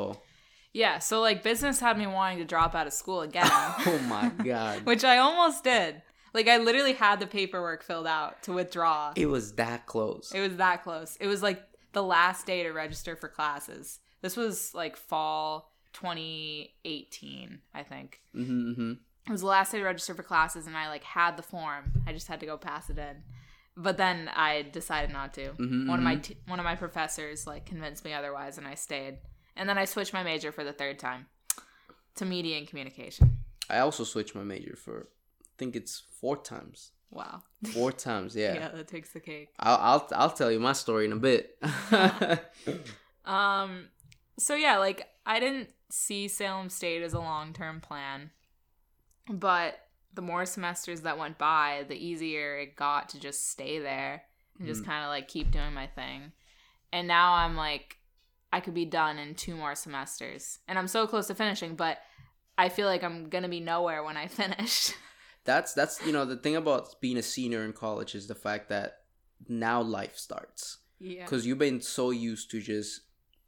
Yeah. 0.74 1.00
So 1.00 1.16
like 1.28 1.42
business 1.44 1.80
had 1.86 1.98
me 1.98 2.08
wanting 2.08 2.38
to 2.44 2.46
drop 2.46 2.72
out 2.80 2.88
of 2.88 2.94
school 2.94 3.22
again. 3.30 3.50
oh 3.92 4.00
my 4.16 4.30
god, 4.52 4.86
which 4.92 5.04
I 5.04 5.18
almost 5.18 5.64
did. 5.64 5.92
Like 6.38 6.48
I 6.48 6.58
literally 6.58 6.94
had 6.94 7.20
the 7.20 7.26
paperwork 7.26 7.82
filled 7.84 8.06
out 8.06 8.44
to 8.44 8.54
withdraw. 8.54 9.12
it 9.16 9.26
was 9.26 9.54
that 9.54 9.88
close. 9.88 10.32
It 10.36 10.40
was 10.40 10.58
that 10.58 10.84
close. 10.84 11.18
It 11.20 11.26
was 11.26 11.42
like 11.42 11.64
the 11.94 12.04
last 12.04 12.46
day 12.46 12.62
to 12.62 12.70
register 12.72 13.16
for 13.16 13.28
classes. 13.28 14.00
This 14.22 14.38
was 14.38 14.72
like 14.76 14.96
fall 14.98 15.72
2018, 15.94 17.60
I 17.74 17.82
think. 17.84 18.22
hmm 18.34 18.74
hmm 18.74 18.92
It 19.28 19.32
was 19.32 19.42
the 19.42 19.48
last 19.48 19.72
day 19.72 19.80
to 19.80 19.84
register 19.84 20.14
for 20.14 20.22
classes, 20.24 20.68
and 20.68 20.78
I 20.78 20.90
like 20.90 21.04
had 21.04 21.38
the 21.38 21.44
form. 21.44 21.92
I 22.06 22.14
just 22.14 22.28
had 22.28 22.40
to 22.42 22.46
go 22.46 22.56
pass 22.56 22.90
it 22.92 22.98
in. 23.00 23.24
But 23.76 23.98
then 23.98 24.30
I 24.34 24.62
decided 24.62 25.12
not 25.12 25.34
to. 25.36 25.54
Mhm, 25.54 25.88
One 25.88 26.00
of 26.00 26.04
my 26.06 26.16
t- 26.18 26.38
one 26.48 26.60
of 26.60 26.66
my 26.66 26.76
professors 26.76 27.48
like 27.48 27.66
convinced 27.66 28.06
me 28.06 28.14
otherwise, 28.14 28.58
and 28.60 28.68
I 28.68 28.76
stayed. 28.76 29.18
And 29.56 29.68
then 29.68 29.78
I 29.80 29.86
switched 29.86 30.14
my 30.14 30.22
major 30.24 30.52
for 30.52 30.64
the 30.64 30.74
third 30.74 31.00
time 31.00 31.26
to 32.16 32.26
media 32.26 32.58
and 32.58 32.68
communication. 32.68 33.40
I 33.70 33.80
also 33.80 34.04
switched 34.04 34.36
my 34.36 34.44
major 34.44 34.76
for, 34.76 35.08
think 35.58 35.76
it's 35.76 36.04
four 36.22 36.38
times. 36.38 36.92
Wow. 37.10 37.44
Four 37.74 37.92
times, 37.94 38.36
Yeah, 38.36 38.54
yeah. 38.60 38.68
that 38.70 38.88
takes 38.88 39.12
the 39.14 39.20
cake. 39.20 39.50
I'll, 39.60 39.78
I'll 39.78 40.08
I'll 40.16 40.30
tell 40.32 40.52
you 40.52 40.60
my 40.60 40.74
story 40.74 41.06
in 41.06 41.12
a 41.14 41.16
bit. 41.16 41.58
Um 43.26 43.90
so 44.40 44.56
yeah, 44.56 44.78
like 44.78 45.08
I 45.26 45.40
didn't 45.40 45.70
see 45.90 46.28
Salem 46.28 46.70
State 46.70 47.02
as 47.02 47.14
a 47.14 47.20
long-term 47.20 47.82
plan. 47.82 48.32
But 49.30 49.78
the 50.14 50.22
more 50.22 50.46
semesters 50.46 51.02
that 51.02 51.18
went 51.18 51.38
by, 51.38 51.86
the 51.88 51.96
easier 51.96 52.58
it 52.58 52.76
got 52.76 53.10
to 53.10 53.20
just 53.20 53.50
stay 53.50 53.80
there 53.80 54.24
and 54.58 54.68
just 54.68 54.86
kind 54.86 55.04
of 55.04 55.10
like 55.10 55.28
keep 55.28 55.52
doing 55.52 55.74
my 55.74 55.88
thing. 55.88 56.32
And 56.94 57.08
now 57.08 57.34
I'm 57.34 57.56
like 57.56 57.98
I 58.54 58.62
could 58.62 58.74
be 58.74 58.86
done 58.86 59.18
in 59.20 59.36
two 59.36 59.56
more 59.56 59.76
semesters. 59.76 60.60
And 60.68 60.80
I'm 60.80 60.88
so 60.88 61.06
close 61.06 61.28
to 61.28 61.36
finishing, 61.36 61.76
but 61.76 61.98
I 62.58 62.70
feel 62.70 62.88
like 62.88 63.04
I'm 63.04 63.28
going 63.30 63.44
to 63.44 63.50
be 63.50 63.60
nowhere 63.60 64.04
when 64.04 64.16
I 64.18 64.28
finish. 64.42 64.94
That's 65.48 65.74
that's 65.74 66.06
you 66.06 66.12
know 66.12 66.26
the 66.26 66.36
thing 66.38 66.56
about 66.56 67.02
being 67.02 67.18
a 67.18 67.24
senior 67.24 67.64
in 67.64 67.74
college 67.74 68.14
is 68.14 68.28
the 68.28 68.36
fact 68.36 68.70
that 68.70 69.00
now 69.48 69.82
life 69.82 70.16
starts 70.18 70.78
yeah. 71.00 71.24
because 71.24 71.48
you've 71.48 71.58
been 71.58 71.82
so 71.82 72.12
used 72.12 72.52
to 72.52 72.62
just 72.62 73.02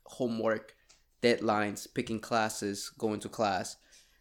homework 0.05 0.73
deadlines 1.21 1.87
picking 1.93 2.19
classes 2.19 2.91
going 2.97 3.19
to 3.19 3.29
class 3.29 3.77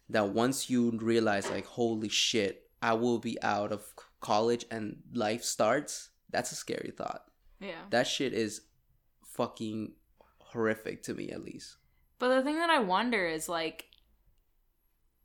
that 0.09 0.29
once 0.29 0.69
you 0.69 0.91
realize 1.01 1.49
like 1.49 1.65
holy 1.65 2.09
shit 2.09 2.63
i 2.81 2.93
will 2.93 3.17
be 3.19 3.41
out 3.41 3.71
of 3.71 3.81
college 4.19 4.65
and 4.69 4.97
life 5.13 5.43
starts 5.43 6.09
that's 6.29 6.51
a 6.51 6.55
scary 6.55 6.91
thought 6.95 7.23
Yeah. 7.61 7.81
that 7.89 8.05
shit 8.07 8.33
is 8.33 8.61
fucking 9.23 9.93
horrific 10.39 11.03
to 11.03 11.13
me 11.13 11.29
at 11.31 11.43
least 11.43 11.77
But 12.19 12.35
the 12.35 12.43
thing 12.43 12.55
that 12.55 12.69
I 12.69 12.79
wonder 12.79 13.25
is 13.25 13.47
like 13.47 13.85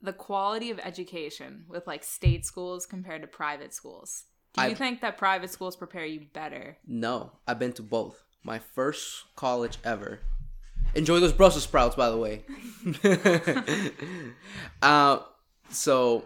the 0.05 0.13
quality 0.13 0.69
of 0.69 0.79
education 0.79 1.65
with 1.67 1.87
like 1.87 2.03
state 2.03 2.45
schools 2.45 2.85
compared 2.85 3.21
to 3.21 3.27
private 3.27 3.73
schools. 3.73 4.25
Do 4.53 4.61
you 4.61 4.67
I've- 4.67 4.75
think 4.75 5.01
that 5.01 5.17
private 5.17 5.49
schools 5.49 5.75
prepare 5.75 6.05
you 6.05 6.27
better? 6.33 6.77
No, 6.87 7.31
I've 7.47 7.59
been 7.59 7.73
to 7.73 7.81
both. 7.81 8.23
My 8.43 8.59
first 8.59 9.23
college 9.35 9.77
ever. 9.83 10.19
Enjoy 10.93 11.19
those 11.19 11.33
Brussels 11.33 11.63
sprouts, 11.63 11.95
by 11.95 12.09
the 12.09 12.17
way. 12.17 12.45
uh, 14.81 15.19
so 15.69 16.23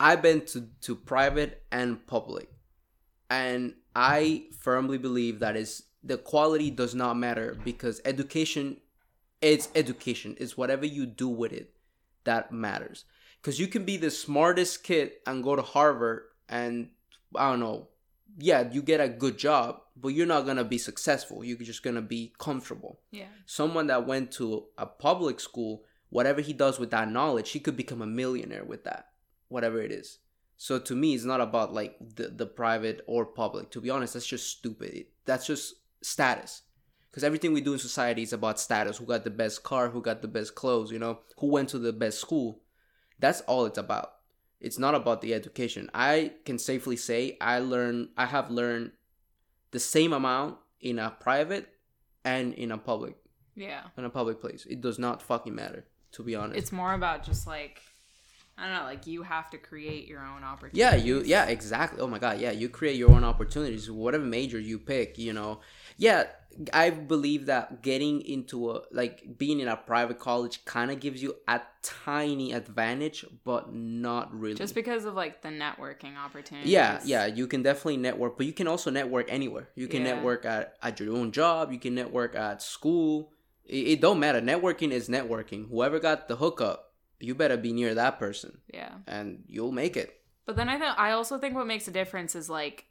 I've 0.00 0.22
been 0.22 0.40
to, 0.46 0.68
to 0.82 0.96
private 0.96 1.62
and 1.70 2.04
public. 2.06 2.48
And 3.30 3.74
I 3.94 4.46
firmly 4.58 4.98
believe 4.98 5.40
that 5.40 5.56
is 5.56 5.84
the 6.02 6.16
quality 6.16 6.70
does 6.70 6.94
not 6.94 7.14
matter 7.16 7.56
because 7.64 8.00
education 8.04 8.78
it's 9.42 9.68
education. 9.74 10.34
It's 10.40 10.56
whatever 10.56 10.86
you 10.86 11.04
do 11.04 11.28
with 11.28 11.52
it 11.52 11.75
that 12.26 12.52
matters. 12.52 13.04
Because 13.40 13.58
you 13.58 13.66
can 13.66 13.84
be 13.84 13.96
the 13.96 14.10
smartest 14.10 14.84
kid 14.84 15.12
and 15.26 15.42
go 15.42 15.56
to 15.56 15.62
Harvard 15.62 16.24
and 16.48 16.90
I 17.34 17.50
don't 17.50 17.60
know, 17.60 17.88
yeah, 18.38 18.70
you 18.70 18.82
get 18.82 19.00
a 19.00 19.08
good 19.08 19.38
job, 19.38 19.80
but 19.96 20.08
you're 20.08 20.26
not 20.26 20.46
gonna 20.46 20.64
be 20.64 20.78
successful. 20.78 21.42
You're 21.42 21.58
just 21.58 21.82
gonna 21.82 22.02
be 22.02 22.32
comfortable. 22.38 23.00
Yeah. 23.10 23.26
Someone 23.46 23.86
that 23.86 24.06
went 24.06 24.32
to 24.32 24.66
a 24.76 24.86
public 24.86 25.40
school, 25.40 25.84
whatever 26.10 26.40
he 26.40 26.52
does 26.52 26.78
with 26.78 26.90
that 26.90 27.10
knowledge, 27.10 27.50
he 27.50 27.60
could 27.60 27.76
become 27.76 28.02
a 28.02 28.06
millionaire 28.06 28.64
with 28.64 28.84
that, 28.84 29.08
whatever 29.48 29.80
it 29.80 29.90
is. 29.90 30.18
So 30.58 30.78
to 30.78 30.94
me, 30.94 31.14
it's 31.14 31.24
not 31.24 31.40
about 31.40 31.72
like 31.72 31.96
the, 32.00 32.28
the 32.28 32.46
private 32.46 33.02
or 33.06 33.26
public. 33.26 33.70
To 33.72 33.80
be 33.80 33.90
honest, 33.90 34.14
that's 34.14 34.26
just 34.26 34.48
stupid. 34.48 35.06
That's 35.24 35.46
just 35.46 35.74
status 36.02 36.62
because 37.16 37.24
everything 37.24 37.54
we 37.54 37.62
do 37.62 37.72
in 37.72 37.78
society 37.78 38.20
is 38.20 38.34
about 38.34 38.60
status 38.60 38.98
who 38.98 39.06
got 39.06 39.24
the 39.24 39.30
best 39.30 39.62
car 39.62 39.88
who 39.88 40.02
got 40.02 40.20
the 40.20 40.28
best 40.28 40.54
clothes 40.54 40.92
you 40.92 40.98
know 40.98 41.20
who 41.38 41.46
went 41.46 41.66
to 41.70 41.78
the 41.78 41.90
best 41.90 42.20
school 42.20 42.60
that's 43.18 43.40
all 43.42 43.64
it's 43.64 43.78
about 43.78 44.16
it's 44.60 44.78
not 44.78 44.94
about 44.94 45.22
the 45.22 45.32
education 45.32 45.88
i 45.94 46.30
can 46.44 46.58
safely 46.58 46.94
say 46.94 47.34
i 47.40 47.58
learn 47.58 48.10
i 48.18 48.26
have 48.26 48.50
learned 48.50 48.92
the 49.70 49.78
same 49.78 50.12
amount 50.12 50.58
in 50.82 50.98
a 50.98 51.08
private 51.08 51.66
and 52.22 52.52
in 52.52 52.70
a 52.70 52.76
public 52.76 53.16
Yeah. 53.54 53.84
in 53.96 54.04
a 54.04 54.10
public 54.10 54.38
place 54.38 54.66
it 54.66 54.82
does 54.82 54.98
not 54.98 55.22
fucking 55.22 55.54
matter 55.54 55.86
to 56.12 56.22
be 56.22 56.34
honest 56.36 56.58
It's 56.58 56.72
more 56.72 56.92
about 56.92 57.24
just 57.24 57.46
like 57.46 57.80
I 58.58 58.64
don't 58.66 58.74
know, 58.74 58.84
like 58.84 59.06
you 59.06 59.22
have 59.22 59.50
to 59.50 59.58
create 59.58 60.08
your 60.08 60.20
own 60.20 60.42
opportunities. 60.42 60.78
Yeah, 60.78 60.94
you 60.94 61.22
yeah, 61.26 61.44
exactly. 61.44 62.00
Oh 62.00 62.06
my 62.06 62.18
god, 62.18 62.40
yeah, 62.40 62.52
you 62.52 62.70
create 62.70 62.96
your 62.96 63.10
own 63.10 63.22
opportunities, 63.22 63.90
whatever 63.90 64.24
major 64.24 64.58
you 64.58 64.78
pick, 64.78 65.18
you 65.18 65.34
know. 65.34 65.60
Yeah, 65.98 66.24
I 66.72 66.90
believe 66.90 67.46
that 67.46 67.82
getting 67.82 68.20
into 68.22 68.70
a 68.70 68.82
like 68.90 69.38
being 69.38 69.60
in 69.60 69.68
a 69.68 69.76
private 69.76 70.18
college 70.18 70.64
kind 70.64 70.90
of 70.90 71.00
gives 71.00 71.22
you 71.22 71.36
a 71.48 71.60
tiny 71.82 72.52
advantage, 72.52 73.24
but 73.44 73.72
not 73.72 74.32
really. 74.38 74.54
Just 74.54 74.74
because 74.74 75.04
of 75.04 75.14
like 75.14 75.42
the 75.42 75.48
networking 75.48 76.16
opportunities. 76.16 76.70
yeah, 76.70 77.00
yeah, 77.04 77.26
you 77.26 77.46
can 77.46 77.62
definitely 77.62 77.96
network, 77.98 78.36
but 78.36 78.46
you 78.46 78.52
can 78.52 78.66
also 78.68 78.90
network 78.90 79.26
anywhere. 79.30 79.68
You 79.74 79.88
can 79.88 80.04
Yeah. 80.04 80.14
network 80.14 80.44
at, 80.44 80.76
at 80.82 80.98
your 81.00 81.16
own 81.16 81.32
job, 81.32 81.72
you 81.72 81.78
can 81.78 81.94
network 81.94 82.34
at 82.34 82.62
school. 82.62 83.32
It, 83.64 83.88
it 83.88 84.00
don't 84.00 84.20
matter. 84.20 84.40
Networking 84.40 84.90
is 84.92 85.08
networking. 85.08 85.68
Whoever 85.68 85.98
got 85.98 86.28
the 86.28 86.36
hookup, 86.36 86.92
you 87.20 87.34
better 87.34 87.56
be 87.56 87.72
near 87.72 87.94
that 87.94 88.18
person 88.18 88.58
Yeah. 88.72 88.92
and 89.06 89.44
you'll 89.46 89.72
make 89.72 89.96
it. 89.96 90.12
But 90.46 90.56
then 90.56 90.68
I 90.68 90.78
think 90.78 90.96
I 90.98 91.10
also 91.10 91.38
think 91.38 91.54
what 91.54 91.66
makes 91.66 91.88
a 91.88 91.90
difference 91.90 92.34
is 92.36 92.48
like 92.48 92.84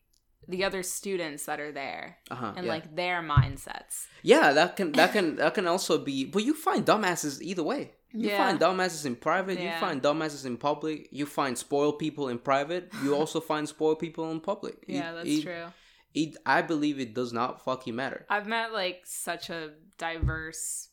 the 0.47 0.63
other 0.63 0.84
students 0.84 1.45
that 1.45 1.60
are 1.60 1.71
there 1.71 2.17
Uh-huh. 2.31 2.53
and 2.55 2.65
yeah. 2.65 2.71
like 2.71 2.95
their 2.95 3.21
mindsets. 3.21 4.08
Yeah, 4.23 4.53
that 4.53 4.75
can 4.75 4.91
that 4.93 5.12
can 5.13 5.36
that 5.38 5.53
can 5.53 5.67
also 5.67 5.97
be. 5.97 6.25
But 6.25 6.43
you 6.43 6.53
find 6.53 6.86
dumbasses 6.86 7.41
either 7.41 7.63
way. 7.63 7.91
You 8.12 8.29
Yeah. 8.29 8.38
find 8.38 8.60
dumbasses 8.60 9.05
in 9.05 9.15
private. 9.15 9.60
You 9.60 9.71
find 9.79 10.01
dumbasses 10.01 10.45
in 10.45 10.58
public. 10.58 11.10
You 11.12 11.25
find 11.25 11.58
spoiled 11.58 11.99
people 11.99 12.29
in 12.29 12.39
private. 12.39 12.91
You 13.03 13.13
also 13.15 13.41
find 13.41 13.67
spoiled 13.67 13.99
people 13.99 14.31
in 14.31 14.39
public. 14.39 14.75
Yeah, 14.88 15.12
It- 15.12 15.15
that's 15.15 15.29
it- 15.29 15.41
true. 15.43 15.65
It, 16.13 16.38
I 16.45 16.62
believe 16.62 16.97
it 16.97 17.13
does 17.13 17.34
not 17.34 17.62
fucking 17.65 17.93
matter. 17.93 18.25
I've 18.29 18.47
met 18.47 18.71
like 18.71 19.01
such 19.03 19.49
a 19.49 19.71
diverse 19.97 20.88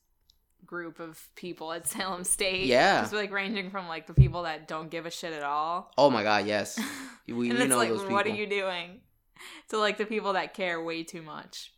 group 0.66 0.98
of 1.00 1.28
people 1.36 1.72
at 1.72 1.86
Salem 1.86 2.24
State. 2.24 2.66
Yeah. 2.66 3.02
Just 3.02 3.12
like 3.12 3.30
ranging 3.30 3.70
from 3.70 3.86
like 3.86 4.06
the 4.08 4.14
people 4.14 4.42
that 4.44 4.66
don't 4.66 4.90
give 4.90 5.06
a 5.06 5.10
shit 5.10 5.32
at 5.32 5.42
all. 5.44 5.92
Oh 5.96 6.10
my 6.10 6.22
god, 6.24 6.46
yes. 6.46 6.78
We, 7.28 7.50
and 7.50 7.58
it's 7.60 7.68
know 7.68 7.76
like, 7.76 7.88
those 7.90 8.00
people. 8.00 8.14
what 8.16 8.26
are 8.26 8.30
you 8.30 8.48
doing? 8.48 9.00
To 9.68 9.78
like 9.78 9.98
the 9.98 10.06
people 10.06 10.34
that 10.34 10.54
care 10.54 10.82
way 10.82 11.02
too 11.02 11.22
much. 11.22 11.72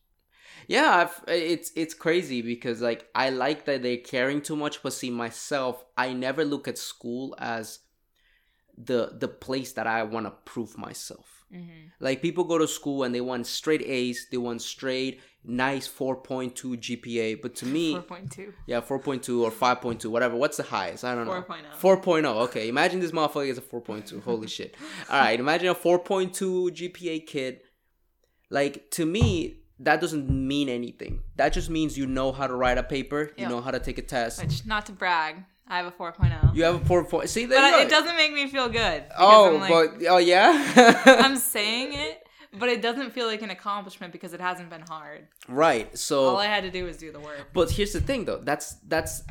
Yeah, 0.66 1.08
I've, 1.08 1.24
it's 1.28 1.70
it's 1.76 1.94
crazy 1.94 2.42
because 2.42 2.80
like 2.80 3.08
I 3.14 3.30
like 3.30 3.66
that 3.66 3.82
they're 3.82 3.98
caring 3.98 4.40
too 4.40 4.56
much, 4.56 4.82
but 4.82 4.92
see 4.92 5.10
myself, 5.10 5.84
I 5.96 6.12
never 6.12 6.44
look 6.44 6.68
at 6.68 6.78
school 6.78 7.34
as 7.38 7.80
the 8.76 9.14
the 9.18 9.28
place 9.28 9.72
that 9.72 9.86
I 9.86 10.02
want 10.02 10.26
to 10.26 10.32
prove 10.44 10.76
myself. 10.76 11.44
Mm-hmm. 11.54 11.88
Like 12.00 12.20
people 12.22 12.44
go 12.44 12.58
to 12.58 12.66
school 12.66 13.04
and 13.04 13.14
they 13.14 13.20
want 13.20 13.46
straight 13.46 13.82
A's, 13.82 14.26
they 14.30 14.36
want 14.36 14.62
straight 14.62 15.20
nice 15.44 15.86
4.2 15.86 16.52
GPA, 16.54 17.40
but 17.42 17.54
to 17.56 17.66
me, 17.66 17.94
4.2. 18.08 18.52
yeah, 18.66 18.80
4.2 18.80 19.42
or 19.42 19.50
5.2, 19.50 20.06
whatever. 20.06 20.36
What's 20.36 20.56
the 20.56 20.62
highest? 20.62 21.04
I 21.04 21.14
don't 21.14 21.26
know. 21.26 21.44
4.0. 21.80 22.02
4.0. 22.02 22.24
Okay, 22.44 22.68
imagine 22.68 23.00
this 23.00 23.12
motherfucker 23.12 23.48
is 23.48 23.58
a 23.58 23.62
4.2. 23.62 24.22
Holy 24.22 24.48
shit. 24.48 24.74
All 25.10 25.20
right, 25.20 25.38
imagine 25.38 25.68
a 25.68 25.74
4.2 25.74 26.32
GPA 26.70 27.26
kid. 27.26 27.60
Like 28.50 28.90
to 28.92 29.06
me, 29.06 29.60
that 29.80 30.00
doesn't 30.00 30.30
mean 30.30 30.68
anything. 30.68 31.20
That 31.36 31.52
just 31.52 31.68
means 31.70 31.98
you 31.98 32.06
know 32.06 32.32
how 32.32 32.46
to 32.46 32.54
write 32.54 32.78
a 32.78 32.82
paper, 32.82 33.32
you 33.36 33.48
know 33.48 33.60
how 33.60 33.70
to 33.70 33.80
take 33.80 33.98
a 33.98 34.02
test. 34.02 34.42
Which, 34.42 34.64
not 34.66 34.86
to 34.86 34.92
brag, 34.92 35.44
I 35.66 35.78
have 35.78 35.86
a 35.86 35.90
4.0. 35.92 36.54
You 36.54 36.64
have 36.64 36.82
a 36.82 36.84
4. 36.84 37.04
point. 37.04 37.28
See, 37.30 37.46
there 37.46 37.58
but 37.60 37.80
it 37.80 37.88
doesn't 37.88 38.16
make 38.16 38.32
me 38.32 38.48
feel 38.48 38.68
good. 38.68 39.04
Oh, 39.18 39.56
like, 39.60 39.70
but 39.70 40.06
oh 40.08 40.18
yeah. 40.18 41.02
I'm 41.06 41.36
saying 41.36 41.92
it, 41.94 42.22
but 42.58 42.68
it 42.68 42.82
doesn't 42.82 43.12
feel 43.12 43.26
like 43.26 43.42
an 43.42 43.50
accomplishment 43.50 44.12
because 44.12 44.34
it 44.34 44.40
hasn't 44.40 44.68
been 44.70 44.82
hard. 44.82 45.28
right. 45.48 45.96
So 45.96 46.24
All 46.26 46.36
I 46.36 46.46
had 46.46 46.64
to 46.64 46.70
do 46.70 46.84
was 46.84 46.96
do 46.98 47.10
the 47.12 47.20
work. 47.20 47.48
But 47.54 47.70
here's 47.70 47.92
the 47.92 48.00
thing, 48.00 48.24
though. 48.26 48.38
That's 48.42 48.74
that's 48.86 49.22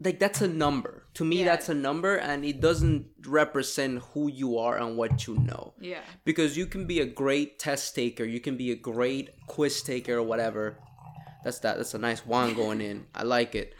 like 0.00 0.18
that's 0.18 0.40
a 0.42 0.48
number. 0.48 1.06
To 1.14 1.24
me, 1.24 1.38
Yeah. 1.40 1.44
that's 1.46 1.68
a 1.68 1.74
number, 1.74 2.16
and 2.16 2.44
it 2.44 2.60
doesn't 2.60 3.06
represent 3.26 4.00
who 4.12 4.28
you 4.30 4.58
are 4.58 4.76
and 4.78 4.96
what 4.96 5.26
you 5.26 5.36
know. 5.36 5.74
Yeah. 5.80 6.00
Because 6.24 6.56
you 6.56 6.66
can 6.66 6.86
be 6.86 7.00
a 7.00 7.06
great 7.06 7.58
test 7.58 7.94
taker, 7.94 8.24
you 8.24 8.40
can 8.40 8.56
be 8.56 8.70
a 8.72 8.76
great 8.76 9.30
quiz 9.46 9.82
taker 9.82 10.16
or 10.18 10.22
whatever. 10.22 10.76
That's 11.44 11.60
that. 11.60 11.76
That's 11.78 11.94
a 11.94 11.98
nice 11.98 12.26
wand 12.26 12.56
going 12.56 12.80
in. 12.80 13.06
I 13.14 13.22
like 13.22 13.54
it. 13.54 13.74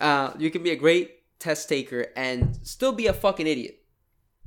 Uh, 0.00 0.32
you 0.38 0.50
can 0.50 0.62
be 0.62 0.70
a 0.70 0.76
great 0.76 1.21
test 1.42 1.68
taker 1.68 2.06
and 2.14 2.56
still 2.62 2.92
be 2.92 3.08
a 3.08 3.12
fucking 3.12 3.46
idiot. 3.46 3.82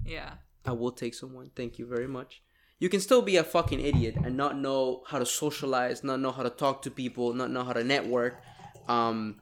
Yeah. 0.06 0.36
I 0.66 0.72
will 0.72 0.92
take 0.92 1.14
someone. 1.14 1.52
Thank 1.56 1.78
you 1.78 1.86
very 1.86 2.08
much. 2.08 2.42
You 2.80 2.90
can 2.90 3.02
still 3.02 3.22
be 3.22 3.36
a 3.36 3.44
fucking 3.44 3.80
idiot 3.80 4.16
and 4.24 4.38
not 4.38 4.58
know 4.58 5.04
how 5.08 5.20
to 5.20 5.26
socialize, 5.26 6.04
not 6.04 6.20
know 6.22 6.32
how 6.32 6.44
to 6.44 6.50
talk 6.50 6.82
to 6.84 6.92
people, 6.92 7.34
not 7.34 7.52
know 7.52 7.64
how 7.64 7.74
to 7.74 7.84
network. 7.84 8.42
Um, 8.88 9.42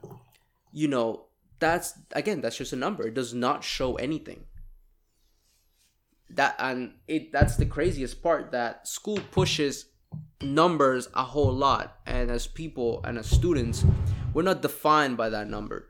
you 0.72 0.88
know, 0.88 1.26
that's 1.60 1.94
again, 2.12 2.40
that's 2.40 2.56
just 2.56 2.72
a 2.72 2.76
number. 2.76 3.06
It 3.06 3.14
does 3.14 3.32
not 3.32 3.62
show 3.62 3.94
anything. 3.96 4.46
That 6.30 6.56
and 6.58 6.94
it 7.06 7.32
that's 7.32 7.56
the 7.56 7.66
craziest 7.66 8.22
part 8.22 8.50
that 8.52 8.88
school 8.88 9.20
pushes 9.30 9.86
numbers 10.42 11.08
a 11.14 11.24
whole 11.24 11.52
lot 11.52 11.98
and 12.06 12.30
as 12.30 12.46
people 12.46 13.00
and 13.04 13.18
as 13.18 13.26
students, 13.26 13.84
we're 14.32 14.42
not 14.42 14.62
defined 14.62 15.16
by 15.16 15.28
that 15.30 15.48
number. 15.48 15.88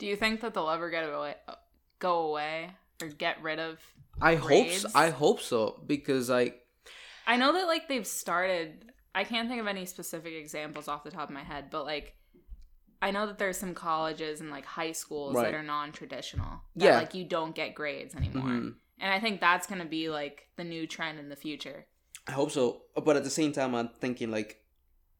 Do 0.00 0.06
you 0.06 0.16
think 0.16 0.40
that 0.40 0.54
they'll 0.54 0.70
ever 0.70 0.88
get 0.90 1.04
away, 1.04 1.34
go 1.98 2.28
away 2.30 2.70
or 3.02 3.08
get 3.08 3.40
rid 3.42 3.58
of? 3.58 3.78
I 4.20 4.34
hope 4.34 4.68
so, 4.70 4.88
I 4.94 5.10
hope 5.10 5.40
so 5.40 5.80
because 5.86 6.28
like 6.30 6.66
I 7.26 7.36
know 7.36 7.52
that 7.52 7.66
like 7.66 7.86
they've 7.88 8.06
started. 8.06 8.86
I 9.14 9.24
can't 9.24 9.48
think 9.48 9.60
of 9.60 9.66
any 9.66 9.84
specific 9.86 10.32
examples 10.34 10.88
off 10.88 11.04
the 11.04 11.10
top 11.10 11.28
of 11.28 11.34
my 11.34 11.42
head, 11.44 11.66
but 11.70 11.84
like 11.84 12.14
I 13.02 13.10
know 13.10 13.26
that 13.26 13.38
there's 13.38 13.56
some 13.58 13.74
colleges 13.74 14.40
and 14.40 14.50
like 14.50 14.64
high 14.64 14.92
schools 14.92 15.34
Right. 15.34 15.44
that 15.52 15.54
are 15.54 15.62
non-traditional. 15.62 16.60
That, 16.76 16.84
Yeah. 16.84 16.96
like 16.96 17.14
you 17.14 17.24
don't 17.24 17.54
get 17.54 17.74
grades 17.74 18.14
anymore. 18.14 18.48
Mhm. 18.48 18.74
And 18.98 19.12
I 19.12 19.20
think 19.20 19.40
that's 19.40 19.66
gonna 19.66 19.84
be 19.86 20.08
like 20.08 20.48
the 20.56 20.64
new 20.64 20.86
trend 20.86 21.18
in 21.18 21.28
the 21.28 21.36
future. 21.36 21.86
I 22.26 22.32
hope 22.32 22.50
so. 22.50 22.82
But 23.04 23.16
at 23.16 23.24
the 23.24 23.30
same 23.30 23.52
time, 23.52 23.74
I'm 23.74 23.88
thinking 24.00 24.30
like, 24.30 24.62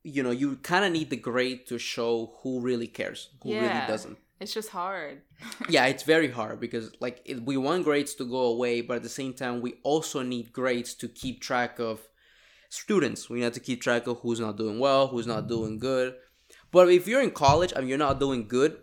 you 0.02 0.22
know, 0.22 0.30
you 0.30 0.56
kind 0.56 0.84
of 0.86 0.92
need 0.92 1.10
the 1.10 1.16
grade 1.16 1.66
to 1.68 1.78
show 1.78 2.34
who 2.42 2.60
really 2.60 2.86
cares, 2.88 3.30
who 3.42 3.52
really 3.54 3.86
doesn't. 3.86 4.18
It's 4.40 4.54
just 4.54 4.70
hard. 4.70 5.22
Yeah, 5.68 5.86
it's 5.86 6.02
very 6.02 6.30
hard 6.30 6.58
because 6.58 6.90
like 7.00 7.20
it, 7.24 7.44
we 7.44 7.56
want 7.56 7.84
grades 7.84 8.14
to 8.16 8.24
go 8.24 8.40
away, 8.46 8.80
but 8.80 8.96
at 8.96 9.02
the 9.02 9.08
same 9.08 9.34
time, 9.34 9.60
we 9.60 9.74
also 9.84 10.22
need 10.22 10.52
grades 10.52 10.94
to 10.96 11.08
keep 11.08 11.40
track 11.40 11.78
of 11.78 12.08
students. 12.70 13.28
We 13.30 13.42
have 13.42 13.52
to 13.52 13.60
keep 13.60 13.82
track 13.82 14.06
of 14.06 14.18
who's 14.20 14.40
not 14.40 14.56
doing 14.56 14.78
well, 14.78 15.06
who's 15.08 15.26
not 15.26 15.48
doing 15.48 15.78
good. 15.78 16.14
But 16.72 16.90
if 16.90 17.06
you're 17.06 17.22
in 17.22 17.30
college 17.30 17.72
and 17.74 17.88
you're 17.88 17.98
not 17.98 18.18
doing 18.18 18.48
good, 18.48 18.78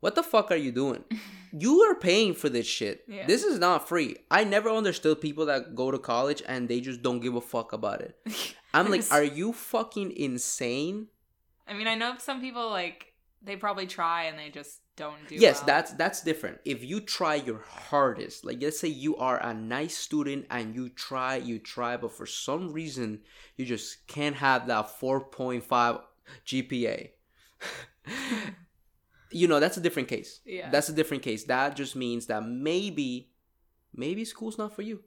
what 0.00 0.14
the 0.14 0.22
fuck 0.22 0.50
are 0.50 0.56
you 0.56 0.72
doing? 0.72 1.04
you 1.52 1.80
are 1.82 1.94
paying 1.94 2.34
for 2.34 2.48
this 2.48 2.66
shit. 2.66 3.04
Yeah. 3.06 3.26
This 3.26 3.44
is 3.44 3.58
not 3.58 3.88
free. 3.88 4.16
I 4.30 4.44
never 4.44 4.68
understood 4.68 5.20
people 5.20 5.46
that 5.46 5.74
go 5.74 5.90
to 5.90 5.98
college 5.98 6.42
and 6.46 6.68
they 6.68 6.80
just 6.80 7.02
don't 7.02 7.20
give 7.20 7.34
a 7.34 7.40
fuck 7.40 7.72
about 7.72 8.00
it. 8.00 8.16
I'm 8.74 8.90
like, 8.90 9.04
are 9.10 9.24
you 9.24 9.52
fucking 9.52 10.12
insane? 10.12 11.08
I 11.66 11.74
mean, 11.74 11.86
I 11.86 11.94
know 11.94 12.14
some 12.18 12.40
people 12.40 12.68
like 12.70 13.09
they 13.42 13.56
probably 13.56 13.86
try 13.86 14.24
and 14.24 14.38
they 14.38 14.50
just 14.50 14.80
don't 14.96 15.26
do. 15.28 15.34
yes 15.36 15.58
well. 15.58 15.66
that's 15.66 15.92
that's 15.94 16.22
different 16.22 16.58
if 16.66 16.84
you 16.84 17.00
try 17.00 17.34
your 17.36 17.60
hardest 17.66 18.44
like 18.44 18.60
let's 18.62 18.78
say 18.78 18.88
you 18.88 19.16
are 19.16 19.38
a 19.42 19.54
nice 19.54 19.96
student 19.96 20.44
and 20.50 20.74
you 20.74 20.88
try 20.90 21.36
you 21.36 21.58
try 21.58 21.96
but 21.96 22.12
for 22.12 22.26
some 22.26 22.70
reason 22.72 23.20
you 23.56 23.64
just 23.64 24.06
can't 24.06 24.36
have 24.36 24.66
that 24.66 24.86
4.5 25.00 26.00
gpa 26.46 27.10
you 29.30 29.48
know 29.48 29.60
that's 29.60 29.76
a 29.76 29.80
different 29.80 30.08
case 30.08 30.40
Yeah. 30.44 30.70
that's 30.70 30.88
a 30.88 30.92
different 30.92 31.22
case 31.22 31.44
that 31.44 31.76
just 31.76 31.96
means 31.96 32.26
that 32.26 32.44
maybe 32.44 33.30
maybe 33.94 34.24
school's 34.24 34.58
not 34.58 34.74
for 34.74 34.82
you 34.82 35.02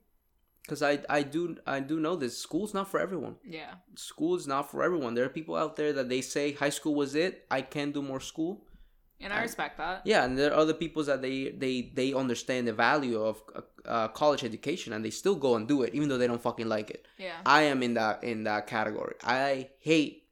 because 0.63 0.81
i 0.81 0.99
i 1.09 1.21
do 1.21 1.55
i 1.67 1.79
do 1.79 1.99
know 1.99 2.15
this. 2.15 2.37
School's 2.37 2.73
not 2.73 2.89
for 2.89 2.99
everyone. 2.99 3.35
Yeah. 3.45 3.73
school 3.95 4.35
is 4.35 4.47
not 4.47 4.71
for 4.71 4.83
everyone. 4.83 5.13
There 5.13 5.25
are 5.25 5.29
people 5.29 5.55
out 5.55 5.75
there 5.75 5.93
that 5.93 6.09
they 6.09 6.21
say 6.21 6.53
high 6.53 6.69
school 6.69 6.95
was 6.95 7.15
it 7.15 7.45
i 7.51 7.61
can 7.61 7.91
do 7.91 8.01
more 8.01 8.19
school. 8.19 8.65
And 9.21 9.31
I 9.31 9.41
respect 9.41 9.77
that. 9.77 10.01
yeah 10.03 10.25
and 10.25 10.37
there 10.37 10.51
are 10.51 10.57
other 10.57 10.73
people 10.73 11.01
that 11.05 11.21
they 11.21 11.49
they 11.63 11.91
they 11.93 12.13
understand 12.13 12.67
the 12.67 12.73
value 12.73 13.21
of 13.21 13.41
uh, 13.55 13.61
uh, 13.87 14.07
college 14.09 14.43
education 14.43 14.91
and 14.93 15.03
they 15.05 15.11
still 15.11 15.35
go 15.35 15.55
and 15.55 15.65
do 15.67 15.83
it 15.83 15.93
even 15.93 16.09
though 16.09 16.17
they 16.17 16.27
don't 16.27 16.41
fucking 16.41 16.67
like 16.67 16.89
it. 16.89 17.05
Yeah. 17.17 17.37
i 17.45 17.61
am 17.63 17.83
in 17.83 17.93
that 17.93 18.23
in 18.23 18.43
that 18.43 18.67
category. 18.67 19.15
I 19.23 19.69
hate 19.79 20.23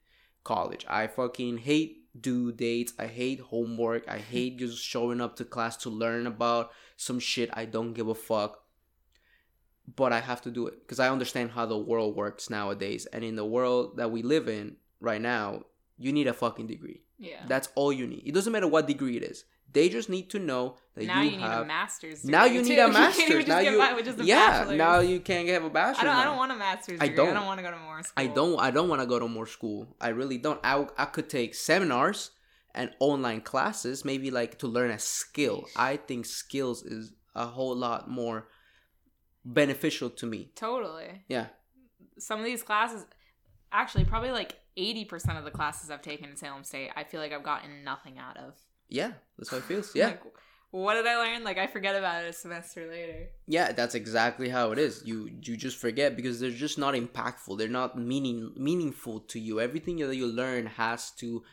college. 0.43 0.85
I 0.89 1.07
fucking 1.07 1.59
hate 1.59 1.91
due 2.19 2.51
dates. 2.51 2.91
I 2.99 3.07
hate 3.07 3.39
homework. 3.39 4.09
I 4.09 4.17
hate 4.17 4.59
just 4.59 4.83
showing 4.83 5.21
up 5.21 5.37
to 5.37 5.45
class 5.45 5.77
to 5.77 5.89
learn 5.89 6.27
about 6.27 6.71
some 6.97 7.19
shit 7.19 7.49
i 7.53 7.65
don't 7.65 7.93
give 7.93 8.07
a 8.07 8.13
fuck 8.13 8.60
but 9.95 10.13
i 10.13 10.19
have 10.19 10.41
to 10.41 10.51
do 10.51 10.67
it 10.67 10.79
because 10.81 10.99
i 10.99 11.09
understand 11.09 11.51
how 11.51 11.65
the 11.65 11.77
world 11.77 12.15
works 12.15 12.49
nowadays 12.49 13.05
and 13.07 13.23
in 13.23 13.35
the 13.35 13.45
world 13.45 13.97
that 13.97 14.11
we 14.11 14.21
live 14.21 14.47
in 14.47 14.75
right 15.01 15.21
now, 15.21 15.63
you 15.97 16.13
need 16.13 16.27
a 16.27 16.33
fucking 16.33 16.67
degree. 16.67 17.01
Yeah. 17.19 17.41
That's 17.47 17.69
all 17.75 17.91
you 17.91 18.07
need. 18.07 18.23
It 18.25 18.33
doesn't 18.33 18.53
matter 18.53 18.67
what 18.67 18.87
degree 18.87 19.17
it 19.17 19.23
is. 19.23 19.43
They 19.73 19.87
just 19.89 20.09
need 20.09 20.29
to 20.31 20.39
know 20.39 20.75
that 20.95 21.05
now 21.05 21.21
you, 21.21 21.31
you, 21.31 21.37
need 21.37 21.43
have. 21.43 21.61
a 21.61 21.65
master's. 21.65 22.25
now 22.25 22.43
you 22.45 22.61
need 22.61 22.75
too. 22.75 22.81
a 22.81 22.87
You 22.87 22.93
can't 22.93 22.93
even 22.93 23.01
master's. 23.01 23.35
just 23.35 23.47
Now 23.47 23.61
get 23.61 23.71
you, 23.71 23.77
by 23.79 23.93
with 23.93 24.05
just 24.05 24.19
a 24.19 24.25
yeah. 24.25 24.49
bachelor's. 24.49 24.77
Now 24.77 24.99
you 24.99 25.19
can't 25.21 25.47
have 25.47 25.63
a 25.63 25.67
I 25.67 25.69
bachelor's. 25.69 26.03
don't. 26.03 26.15
I 26.15 26.23
don't 26.25 26.37
want 26.37 26.51
a 26.51 26.55
master's 26.55 26.99
I 26.99 27.07
degree. 27.07 27.23
I 27.23 27.25
don't. 27.25 27.35
don't 27.35 27.45
want 27.45 27.59
to 27.59 27.63
go 27.63 27.71
to 27.71 27.77
more 27.77 28.03
school. 28.03 28.13
I 28.17 28.27
don't. 28.27 28.59
I 28.59 28.71
don't 28.71 28.89
want 28.89 29.01
to 29.01 29.07
go 29.07 29.19
to 29.19 29.27
more 29.27 29.47
school. 29.47 29.95
I 30.01 30.09
really 30.09 30.37
don't. 30.37 30.59
I 30.63 30.85
I 30.97 31.05
could 31.05 31.29
take 31.29 31.55
seminars 31.55 32.31
and 32.75 32.91
online 32.99 33.41
classes, 33.41 34.03
maybe 34.03 34.29
like 34.29 34.57
to 34.59 34.67
learn 34.67 34.91
a 34.91 34.99
skill. 34.99 35.65
I 35.75 35.97
think 35.97 36.25
skills 36.25 36.83
is 36.83 37.13
a 37.33 37.45
whole 37.45 37.75
lot 37.75 38.09
more 38.09 38.47
beneficial 39.45 40.09
to 40.09 40.25
me. 40.25 40.51
Totally. 40.55 41.23
Yeah. 41.27 41.47
Some 42.17 42.39
of 42.39 42.45
these 42.45 42.63
classes, 42.63 43.05
actually, 43.71 44.05
probably 44.05 44.31
like 44.31 44.57
eighty 44.77 45.05
percent 45.05 45.37
of 45.37 45.43
the 45.43 45.51
classes 45.51 45.89
I've 45.89 46.01
taken 46.01 46.29
in 46.29 46.35
Salem 46.35 46.63
State, 46.63 46.91
I 46.95 47.03
feel 47.03 47.19
like 47.19 47.31
I've 47.33 47.43
gotten 47.43 47.83
nothing 47.83 48.17
out 48.19 48.37
of. 48.37 48.53
Yeah, 48.89 49.13
that's 49.37 49.49
how 49.49 49.57
it 49.57 49.63
feels. 49.63 49.91
Yeah. 49.95 50.07
Like, 50.07 50.21
what 50.71 50.93
did 50.93 51.05
I 51.05 51.17
learn? 51.17 51.43
Like 51.43 51.57
I 51.57 51.67
forget 51.67 51.95
about 51.97 52.23
it 52.23 52.29
a 52.29 52.33
semester 52.33 52.87
later. 52.87 53.27
Yeah, 53.45 53.73
that's 53.73 53.93
exactly 53.93 54.47
how 54.47 54.71
it 54.71 54.79
is. 54.79 55.01
You 55.05 55.29
you 55.41 55.57
just 55.57 55.77
forget 55.77 56.15
because 56.15 56.39
they're 56.39 56.49
just 56.49 56.77
not 56.77 56.93
impactful. 56.93 57.57
They're 57.57 57.67
not 57.67 57.97
meaning 57.97 58.53
meaningful 58.55 59.19
to 59.31 59.39
you. 59.39 59.59
Everything 59.59 59.97
that 59.97 60.15
you 60.15 60.27
learn 60.27 60.67
has 60.67 61.11
to 61.17 61.43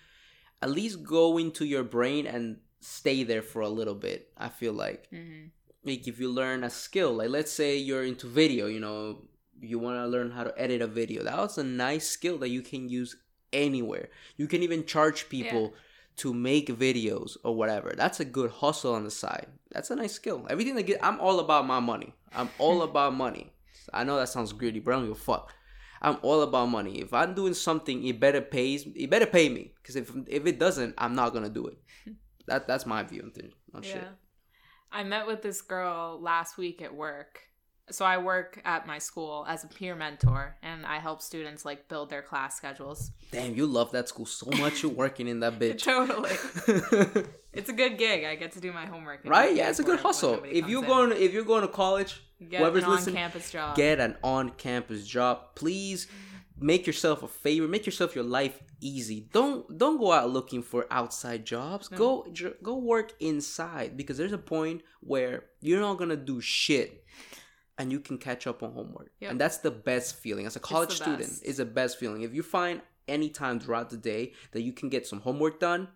at 0.63 0.71
least 0.71 1.03
go 1.03 1.37
into 1.39 1.65
your 1.65 1.83
brain 1.83 2.27
and 2.29 2.59
stay 2.81 3.25
there 3.25 3.43
for 3.43 3.61
a 3.63 3.69
little 3.69 3.95
bit. 3.97 4.31
I 4.39 4.49
feel 4.51 4.73
like 4.73 5.09
Mm-hmm. 5.13 5.47
Like 5.89 6.07
if 6.07 6.19
you 6.21 6.31
learn 6.31 6.65
a 6.65 6.71
skill, 6.71 7.15
like 7.15 7.31
let's 7.31 7.53
say 7.53 7.77
you're 7.77 8.05
into 8.05 8.27
video, 8.27 8.67
you 8.67 8.81
know, 8.81 9.23
you 9.61 9.79
want 9.79 9.97
to 9.97 10.07
learn 10.07 10.31
how 10.31 10.45
to 10.45 10.55
edit 10.57 10.83
a 10.83 10.87
video. 10.87 11.25
That 11.25 11.37
was 11.37 11.59
a 11.59 11.65
nice 11.65 12.09
skill 12.09 12.39
that 12.39 12.49
you 12.49 12.63
can 12.63 12.89
use 12.89 13.17
anywhere. 13.53 14.09
You 14.37 14.47
can 14.47 14.63
even 14.63 14.85
charge 14.87 15.29
people 15.29 15.75
to 16.17 16.35
make 16.35 16.69
videos 16.69 17.37
or 17.45 17.55
whatever. 17.55 17.95
That's 17.97 18.21
a 18.21 18.25
good 18.25 18.51
hustle 18.51 18.95
on 18.95 19.05
the 19.05 19.11
side. 19.11 19.47
That's 19.73 19.91
a 19.91 19.97
nice 19.97 20.13
skill. 20.13 20.47
Everything 20.51 20.75
that 20.75 20.85
get, 20.85 20.99
I'm 21.03 21.21
all 21.21 21.41
about 21.41 21.67
my 21.67 21.81
money. 21.81 22.15
I'm 22.35 22.51
all 22.59 22.83
about 22.83 23.15
money. 23.15 23.53
I 23.93 24.05
know 24.05 24.17
that 24.17 24.29
sounds 24.29 24.53
greedy, 24.53 24.81
but 24.81 24.93
I 24.93 24.95
don't 24.97 25.07
give 25.09 25.17
a 25.17 25.21
fuck. 25.21 25.53
I'm 26.01 26.19
all 26.23 26.43
about 26.43 26.67
money. 26.67 27.01
If 27.01 27.13
I'm 27.13 27.35
doing 27.35 27.55
something, 27.55 28.05
it 28.07 28.21
better 28.21 28.41
pays. 28.41 28.87
It 28.95 29.11
better 29.11 29.27
pay 29.27 29.49
me. 29.49 29.73
Because 29.83 29.97
if 29.97 30.13
if 30.29 30.47
it 30.47 30.59
doesn't, 30.59 30.95
I'm 30.97 31.15
not 31.15 31.33
gonna 31.33 31.49
do 31.49 31.67
it. 31.67 31.79
That 32.47 32.67
that's 32.67 32.87
my 32.87 33.03
view 33.03 33.23
on 33.25 33.31
things. 33.31 33.53
On 33.75 33.83
shit. 33.83 34.09
I 34.93 35.05
met 35.05 35.27
with 35.27 35.43
this 35.43 35.61
girl 35.63 36.19
last 36.21 36.57
week 36.59 36.83
at 36.83 36.95
work. 36.95 37.41
So 37.91 38.05
I 38.05 38.19
work 38.19 38.61
at 38.67 38.87
my 38.87 38.99
school 38.99 39.47
as 39.49 39.65
a 39.65 39.67
peer 39.67 39.95
mentor 39.95 40.57
and 40.63 40.85
I 40.85 40.99
help 40.99 41.23
students 41.23 41.65
like 41.65 41.89
build 41.89 42.11
their 42.11 42.21
class 42.21 42.55
schedules. 42.55 43.13
Damn, 43.33 43.55
you 43.55 43.65
love 43.67 43.93
that 43.93 44.09
school 44.09 44.27
so 44.27 44.51
much. 44.59 44.83
You're 44.83 44.93
working 44.93 45.27
in 45.27 45.41
that 45.41 45.59
bitch. 45.59 45.83
Totally. 45.83 47.25
It's 47.51 47.71
a 47.71 47.73
good 47.73 47.99
gig. 47.99 48.25
I 48.25 48.37
get 48.37 48.53
to 48.53 48.61
do 48.61 48.73
my 48.73 48.87
homework. 48.87 49.23
right? 49.25 49.53
Yeah, 49.57 49.71
it's 49.71 49.81
a 49.81 49.83
good 49.83 49.99
hustle. 49.99 50.45
If 50.45 50.69
you're 50.69 50.83
in. 50.83 50.87
going, 50.89 51.13
if 51.13 51.33
you're 51.33 51.45
going 51.45 51.63
to 51.63 51.69
college, 51.69 52.23
get 52.47 52.61
whoever's 52.61 52.85
an 52.85 52.91
listening, 52.91 53.17
on-campus 53.17 53.51
job. 53.51 53.75
get 53.75 53.99
an 53.99 54.17
on-campus 54.23 55.05
job. 55.07 55.57
Please 55.57 56.07
make 56.61 56.87
yourself 56.87 57.23
a 57.23 57.29
favor. 57.29 57.69
Make 57.69 57.87
yourself 57.87 58.15
your 58.15 58.25
life 58.25 58.61
easy. 58.81 59.29
Don't 59.33 59.79
don't 59.79 59.99
go 59.99 60.13
out 60.13 60.31
looking 60.31 60.63
for 60.63 60.87
outside 60.91 61.45
jobs. 61.45 61.89
Go 61.89 62.27
j- 62.33 62.55
go 62.63 62.77
work 62.77 63.13
inside 63.21 63.97
because 63.97 64.17
there's 64.19 64.33
a 64.33 64.39
point 64.39 64.83
where 65.01 65.45
you're 65.61 65.81
not 65.81 65.99
gonna 65.99 66.17
do 66.17 66.41
shit. 66.41 67.05
And 67.81 67.93
you 67.93 68.01
can 68.01 68.19
catch 68.19 68.49
up 68.49 68.65
on 68.65 68.73
homework, 68.73 69.13
Yep. 69.21 69.31
and 69.31 69.41
that's 69.41 69.59
the 69.59 69.71
best 69.71 70.17
feeling 70.17 70.47
as 70.47 70.57
a 70.57 70.61
college 70.61 70.89
the 70.89 70.95
student. 70.97 71.19
best. 71.21 71.45
Is 71.45 71.59
the 71.59 71.65
best 71.65 71.97
feeling. 71.97 72.23
If 72.23 72.35
you 72.35 72.43
find 72.43 72.83
any 73.07 73.31
time 73.31 73.61
throughout 73.61 73.91
the 73.91 73.97
day 73.97 74.33
that 74.51 74.63
you 74.63 74.73
can 74.73 74.89
get 74.89 75.07
some 75.07 75.21
homework 75.21 75.61
done, 75.61 75.87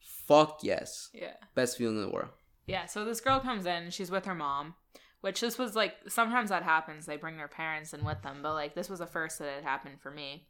fuck 0.00 0.58
yes, 0.62 1.10
yeah. 1.14 1.32
best 1.54 1.78
feeling 1.78 1.96
in 1.96 2.02
the 2.02 2.10
world. 2.10 2.28
Yeah, 2.66 2.86
so 2.86 3.04
this 3.06 3.20
girl 3.22 3.40
comes 3.40 3.66
in, 3.66 3.90
she's 3.90 4.10
with 4.10 4.24
her 4.26 4.34
mom, 4.34 4.74
which 5.24 5.40
this 5.40 5.56
was 5.56 5.74
like 5.74 5.94
sometimes 6.06 6.50
that 6.50 6.62
happens. 6.62 7.06
They 7.06 7.16
bring 7.16 7.38
their 7.38 7.48
parents 7.48 7.94
in 7.94 8.04
with 8.04 8.20
them, 8.20 8.40
but 8.42 8.52
like 8.52 8.74
this 8.74 8.90
was 8.90 8.98
the 8.98 9.06
first 9.06 9.38
that 9.38 9.48
had 9.54 9.64
happened 9.64 10.02
for 10.02 10.10
me. 10.10 10.46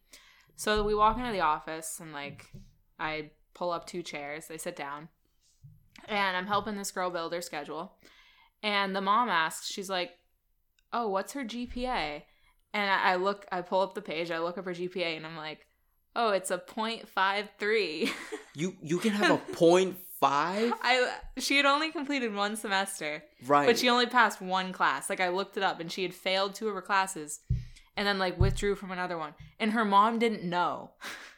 So 0.57 0.83
we 0.83 0.97
walk 0.97 1.17
into 1.17 1.31
the 1.31 1.43
office 1.43 2.01
and 2.01 2.13
like 2.13 2.47
I 2.99 3.31
pull 3.55 3.71
up 3.71 3.87
two 3.87 4.03
chairs, 4.03 4.49
they 4.49 4.59
sit 4.59 4.75
down, 4.75 5.11
and 6.09 6.37
I'm 6.37 6.49
helping 6.49 6.77
this 6.77 6.91
girl 6.91 7.11
build 7.11 7.33
her 7.33 7.41
schedule. 7.41 7.93
And 8.65 8.97
the 8.97 9.01
mom 9.01 9.29
asks, 9.29 9.71
she's 9.71 9.89
like, 9.89 10.11
"Oh, 10.93 11.07
what's 11.07 11.35
her 11.35 11.45
GPA?" 11.45 12.23
And 12.73 12.91
I 12.91 13.15
look, 13.15 13.47
I 13.53 13.61
pull 13.61 13.81
up 13.81 13.95
the 13.95 14.03
page, 14.03 14.33
I 14.33 14.41
look 14.41 14.59
up 14.59 14.65
her 14.65 14.75
GPA, 14.75 15.17
and 15.17 15.25
I'm 15.25 15.37
like, 15.37 15.69
"Oh, 16.17 16.31
it's 16.31 16.51
a 16.51 16.59
.53." 16.59 18.11
You 18.57 18.77
you 18.83 18.99
can 18.99 19.11
have 19.11 19.33
a 19.33 19.53
point 19.53 19.97
five, 20.29 20.73
I 20.83 21.13
she 21.39 21.57
had 21.57 21.67
only 21.67 21.91
completed 21.91 22.35
one 22.35 22.57
semester, 22.57 23.23
right? 23.47 23.67
but 23.67 23.79
she 23.79 23.89
only 23.89 24.07
passed 24.07 24.41
one 24.41 24.73
class. 24.73 25.09
Like 25.11 25.21
I 25.21 25.29
looked 25.29 25.57
it 25.57 25.63
up, 25.63 25.81
and 25.81 25.91
she 25.91 26.03
had 26.03 26.15
failed 26.15 26.55
two 26.55 26.69
of 26.69 26.75
her 26.75 26.83
classes, 26.83 27.41
and 27.97 28.07
then 28.07 28.19
like 28.19 28.39
withdrew 28.39 28.75
from 28.75 28.91
another 28.91 29.19
one. 29.19 29.35
And 29.61 29.73
her 29.73 29.85
mom 29.85 30.19
didn't 30.19 30.45
know. 30.45 30.91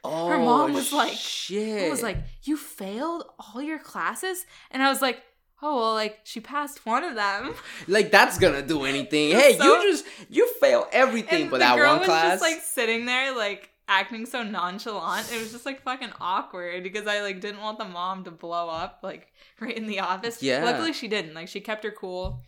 oh, 0.04 0.28
her 0.28 0.38
mom 0.38 0.72
was 0.72 0.92
like- 0.92 1.12
shit. 1.12 1.84
It 1.84 1.90
was 1.90 2.02
like, 2.02 2.18
"You 2.44 2.56
failed 2.56 3.24
all 3.38 3.60
your 3.62 3.78
classes," 3.78 4.46
and 4.70 4.82
I 4.82 4.88
was 4.88 5.02
like, 5.02 5.22
"Oh 5.62 5.76
well, 5.76 5.94
like 5.94 6.20
she 6.24 6.40
passed 6.40 6.84
one 6.86 7.04
of 7.04 7.14
them." 7.14 7.54
like 7.88 8.10
that's 8.10 8.38
gonna 8.38 8.62
do 8.62 8.84
anything. 8.84 9.32
hey, 9.32 9.56
so- 9.58 9.64
you 9.64 9.90
just 9.90 10.04
you 10.30 10.48
fail 10.60 10.86
everything 10.92 11.48
but 11.50 11.60
that 11.60 11.76
one 11.78 12.04
class. 12.04 12.32
just 12.40 12.42
like 12.42 12.62
sitting 12.62 13.04
there, 13.06 13.36
like 13.36 13.70
acting 13.88 14.26
so 14.26 14.42
nonchalant. 14.42 15.32
It 15.32 15.40
was 15.40 15.52
just 15.52 15.66
like 15.66 15.82
fucking 15.82 16.12
awkward 16.20 16.82
because 16.82 17.06
I 17.06 17.20
like 17.22 17.40
didn't 17.40 17.60
want 17.60 17.78
the 17.78 17.84
mom 17.84 18.24
to 18.24 18.30
blow 18.30 18.68
up 18.68 19.00
like 19.02 19.32
right 19.60 19.76
in 19.76 19.86
the 19.86 20.00
office. 20.00 20.42
Yeah. 20.42 20.64
Luckily, 20.64 20.92
she 20.92 21.08
didn't. 21.08 21.34
Like 21.34 21.48
she 21.48 21.60
kept 21.60 21.84
her 21.84 21.90
cool. 21.90 22.40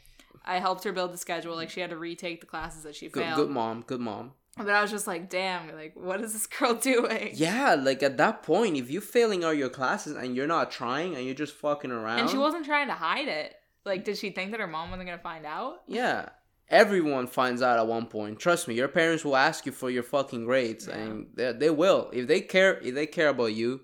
I 0.45 0.59
helped 0.59 0.85
her 0.85 0.93
build 0.93 1.13
the 1.13 1.19
schedule. 1.19 1.55
Like 1.55 1.71
she 1.71 1.81
had 1.81 1.91
to 1.91 1.97
retake 1.97 2.41
the 2.41 2.47
classes 2.47 2.83
that 2.85 2.97
she 2.97 3.09
good, 3.09 3.23
failed. 3.23 3.37
good 3.37 3.51
mom, 3.51 3.85
good 3.87 4.01
mom. 4.01 4.33
But 4.57 4.71
I 4.71 4.83
was 4.83 4.91
just 4.91 5.07
like, 5.07 5.31
damn, 5.31 5.73
like 5.75 5.95
what 5.95 6.21
is 6.21 6.33
this 6.33 6.47
girl 6.47 6.75
doing? 6.93 7.31
Yeah, 7.35 7.75
like 7.75 8.03
at 8.03 8.17
that 8.17 8.43
point, 8.43 8.77
if 8.77 8.91
you're 8.91 9.03
failing 9.03 9.45
all 9.45 9.55
your 9.55 9.69
classes 9.69 10.17
and 10.17 10.35
you're 10.35 10.47
not 10.47 10.71
trying 10.71 11.15
and 11.15 11.25
you're 11.25 11.35
just 11.35 11.55
fucking 11.55 11.91
around, 11.93 12.21
And 12.21 12.31
she 12.31 12.39
wasn't 12.39 12.65
trying 12.65 12.89
to 12.89 12.95
hide 12.95 13.29
it. 13.29 13.55
Like, 13.85 14.05
did 14.05 14.19
she 14.19 14.31
think 14.31 14.51
that 14.51 14.61
her 14.61 14.67
mom 14.67 14.91
wasn't 14.91 15.09
gonna 15.09 15.23
find 15.23 15.47
out? 15.47 15.83
Yeah. 15.87 16.31
Everyone 16.71 17.27
finds 17.27 17.63
out 17.63 17.79
at 17.79 17.87
one 17.87 18.07
point. 18.07 18.39
Trust 18.39 18.69
me, 18.69 18.75
your 18.75 18.89
parents 18.89 19.25
will 19.25 19.37
ask 19.37 19.65
you 19.65 19.73
for 19.73 19.89
your 19.91 20.03
fucking 20.03 20.45
grades, 20.45 20.87
Yeah. 20.87 20.97
and 20.99 21.27
they, 21.35 21.53
they 21.53 21.71
will. 21.71 22.11
If 22.13 22.27
they 22.27 22.41
care, 22.43 22.79
if 22.81 22.95
they 22.95 23.07
care 23.07 23.29
about 23.31 23.55
you, 23.55 23.81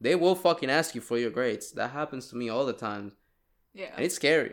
they 0.00 0.14
will 0.14 0.34
fucking 0.36 0.70
ask 0.70 0.94
you 0.94 1.00
for 1.00 1.18
your 1.18 1.30
grades. 1.30 1.72
That 1.72 1.90
happens 1.90 2.28
to 2.28 2.36
me 2.36 2.48
all 2.48 2.64
the 2.64 2.72
time, 2.72 3.12
Yeah. 3.74 3.90
and 3.96 4.04
it's 4.04 4.14
scary. 4.14 4.52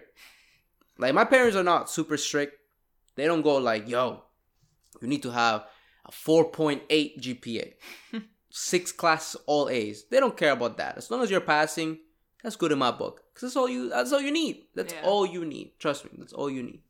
Like 0.98 1.14
my 1.14 1.26
parents 1.26 1.56
are 1.56 1.64
not 1.64 1.90
super 1.90 2.18
strict. 2.18 2.56
They 3.16 3.26
don't 3.26 3.42
go 3.44 3.58
like, 3.58 3.88
"Yo, 3.88 4.24
you 5.02 5.08
need 5.08 5.24
to 5.24 5.32
have 5.32 5.66
a 6.06 6.12
4.8 6.12 7.20
GPA, 7.20 7.74
six 8.50 8.92
classes, 8.92 9.40
all 9.46 9.70
A's." 9.70 10.06
They 10.10 10.20
don't 10.20 10.36
care 10.36 10.52
about 10.54 10.78
that. 10.78 10.98
As 10.98 11.12
long 11.12 11.22
as 11.22 11.30
you're 11.30 11.40
passing, 11.42 12.00
that's 12.44 12.56
good 12.56 12.72
in 12.72 12.80
my 12.80 12.92
book. 12.92 13.24
Cause 13.34 13.42
that's 13.42 13.56
all 13.56 13.70
you. 13.70 13.90
That's 13.90 14.12
all 14.12 14.22
you 14.22 14.32
need. 14.32 14.66
That's 14.76 14.94
Yeah. 14.94 15.02
all 15.04 15.26
you 15.26 15.46
need. 15.46 15.78
Trust 15.80 16.06
me, 16.06 16.12
that's 16.18 16.34
all 16.34 16.50
you 16.50 16.64
need. 16.64 16.82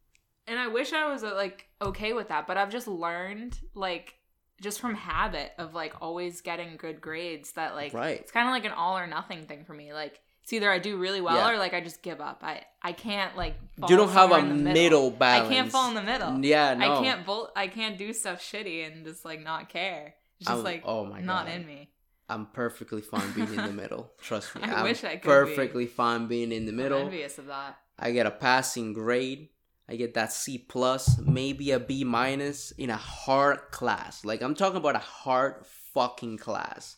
And 0.49 0.59
I 0.59 0.67
wish 0.67 0.91
I 0.93 1.07
was 1.11 1.23
uh, 1.23 1.33
like 1.35 1.67
okay 1.81 2.13
with 2.13 2.29
that, 2.29 2.47
but 2.47 2.57
I've 2.57 2.71
just 2.71 2.87
learned 2.87 3.57
like 3.73 4.15
just 4.61 4.81
from 4.81 4.95
habit 4.95 5.51
of 5.57 5.73
like 5.73 5.93
always 6.01 6.41
getting 6.41 6.75
good 6.77 6.99
grades 6.99 7.53
that 7.53 7.75
like 7.75 7.93
Right. 7.93 8.19
it's 8.19 8.31
kind 8.31 8.47
of 8.47 8.51
like 8.53 8.65
an 8.65 8.71
all 8.71 8.97
or 8.97 9.07
nothing 9.07 9.45
thing 9.45 9.63
for 9.63 9.73
me. 9.73 9.93
Like 9.93 10.19
it's 10.43 10.51
either 10.51 10.69
I 10.69 10.79
do 10.79 10.97
really 10.97 11.21
well 11.21 11.35
Yeah. 11.37 11.51
or 11.55 11.57
like 11.57 11.73
I 11.73 11.81
just 11.81 12.01
give 12.01 12.19
up. 12.19 12.39
I 12.43 12.63
I 12.81 12.91
can't 12.91 13.37
like 13.37 13.55
you 13.87 13.95
don't 13.95 14.09
have 14.09 14.31
a 14.31 14.41
the 14.41 14.53
middle, 14.53 15.11
balance. 15.11 15.49
I 15.49 15.53
can't 15.53 15.71
fall 15.71 15.87
in 15.89 15.95
the 15.95 16.03
middle. 16.03 16.43
Yeah, 16.43 16.73
no. 16.73 16.93
I 16.99 17.03
can't 17.03 17.25
vol- 17.25 17.51
I 17.55 17.67
can't 17.67 17.97
do 17.97 18.11
stuff 18.11 18.41
shitty 18.41 18.85
and 18.85 19.05
just 19.05 19.23
like 19.23 19.41
not 19.43 19.69
care. 19.69 20.15
It's 20.39 20.47
just 20.47 20.55
I'm- 20.55 20.63
like 20.63 20.81
oh 20.85 21.05
my 21.05 21.21
not 21.21 21.45
God. 21.45 21.55
in 21.55 21.65
me. 21.67 21.91
I'm 22.31 22.45
perfectly 22.47 23.01
fine 23.01 23.31
being 23.31 23.47
in 23.49 23.55
the 23.55 23.71
middle. 23.71 24.11
Trust 24.21 24.55
me. 24.55 24.61
I 24.63 24.79
am 24.79 24.83
wish 24.83 25.03
I 25.03 25.13
could 25.13 25.21
be. 25.23 25.27
perfectly 25.27 25.87
fine 25.87 26.27
being 26.27 26.51
in 26.51 26.65
the 26.65 26.71
I'm 26.71 26.77
middle. 26.77 26.99
envious 26.99 27.37
of 27.39 27.47
that. 27.47 27.77
I 27.97 28.11
get 28.11 28.25
a 28.27 28.31
passing 28.31 28.93
grade. 28.93 29.49
I 29.89 29.95
get 29.95 30.13
that 30.13 30.31
C 30.31 30.59
plus, 30.59 31.17
maybe 31.17 31.71
a 31.71 31.79
B 31.79 32.03
minus 32.03 32.71
in 32.71 32.91
a 32.91 32.97
hard 32.97 33.71
class. 33.71 34.23
Like 34.23 34.41
I'm 34.41 34.53
talking 34.53 34.77
about 34.77 34.95
a 34.95 34.99
hard 34.99 35.65
fucking 35.93 36.37
class. 36.37 36.97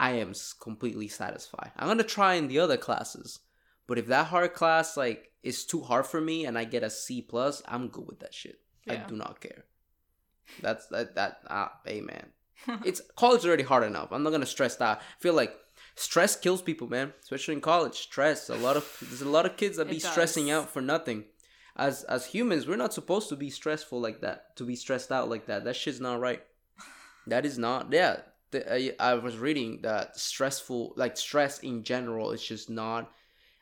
I 0.00 0.12
am 0.12 0.32
completely 0.60 1.08
satisfied. 1.08 1.72
I'm 1.76 1.88
gonna 1.88 2.02
try 2.02 2.34
in 2.34 2.48
the 2.48 2.60
other 2.60 2.78
classes, 2.78 3.40
but 3.86 3.98
if 3.98 4.06
that 4.06 4.28
hard 4.28 4.54
class 4.54 4.96
like 4.96 5.32
is 5.42 5.66
too 5.66 5.82
hard 5.82 6.06
for 6.06 6.20
me 6.20 6.46
and 6.46 6.58
I 6.58 6.64
get 6.64 6.82
a 6.82 6.90
C 6.90 7.20
plus, 7.20 7.62
I'm 7.68 7.88
good 7.88 8.06
with 8.06 8.20
that 8.20 8.32
shit. 8.32 8.58
I 8.88 8.96
do 8.96 9.16
not 9.16 9.40
care. 9.40 9.64
That's 10.62 10.86
that 10.86 11.14
that 11.16 11.40
ah, 11.48 11.72
amen. 11.86 12.26
it's 12.84 13.02
college 13.16 13.44
already 13.44 13.62
hard 13.62 13.84
enough. 13.84 14.12
I'm 14.12 14.22
not 14.22 14.30
gonna 14.30 14.46
stress 14.46 14.76
that. 14.76 14.98
I 14.98 15.20
feel 15.20 15.34
like 15.34 15.54
stress 15.94 16.36
kills 16.36 16.62
people, 16.62 16.88
man. 16.88 17.12
Especially 17.22 17.54
in 17.54 17.60
college, 17.60 17.94
stress. 17.94 18.48
A 18.48 18.56
lot 18.56 18.76
of 18.76 18.96
there's 19.02 19.22
a 19.22 19.28
lot 19.28 19.46
of 19.46 19.56
kids 19.56 19.76
that 19.76 19.88
It 19.88 19.90
be 19.90 19.98
stressing 19.98 20.50
out 20.50 20.70
for 20.70 20.80
nothing. 20.80 21.24
As 21.76 22.04
as 22.04 22.26
humans, 22.26 22.66
we're 22.66 22.76
not 22.76 22.94
supposed 22.94 23.28
to 23.30 23.36
be 23.36 23.50
stressful 23.50 24.00
like 24.00 24.20
that. 24.20 24.56
To 24.56 24.64
be 24.64 24.76
stressed 24.76 25.10
out 25.10 25.28
like 25.28 25.46
that. 25.46 25.64
That 25.64 25.76
shit's 25.76 26.00
not 26.00 26.20
right. 26.20 26.42
That 27.26 27.46
is 27.46 27.58
not. 27.58 27.92
Yeah, 27.92 28.18
the, 28.50 28.72
I, 28.72 28.94
I 29.00 29.14
was 29.14 29.36
reading 29.38 29.80
that 29.82 30.16
stressful 30.18 30.92
like 30.96 31.16
stress 31.16 31.58
in 31.60 31.82
general 31.82 32.30
is 32.32 32.44
just 32.44 32.70
not 32.70 33.10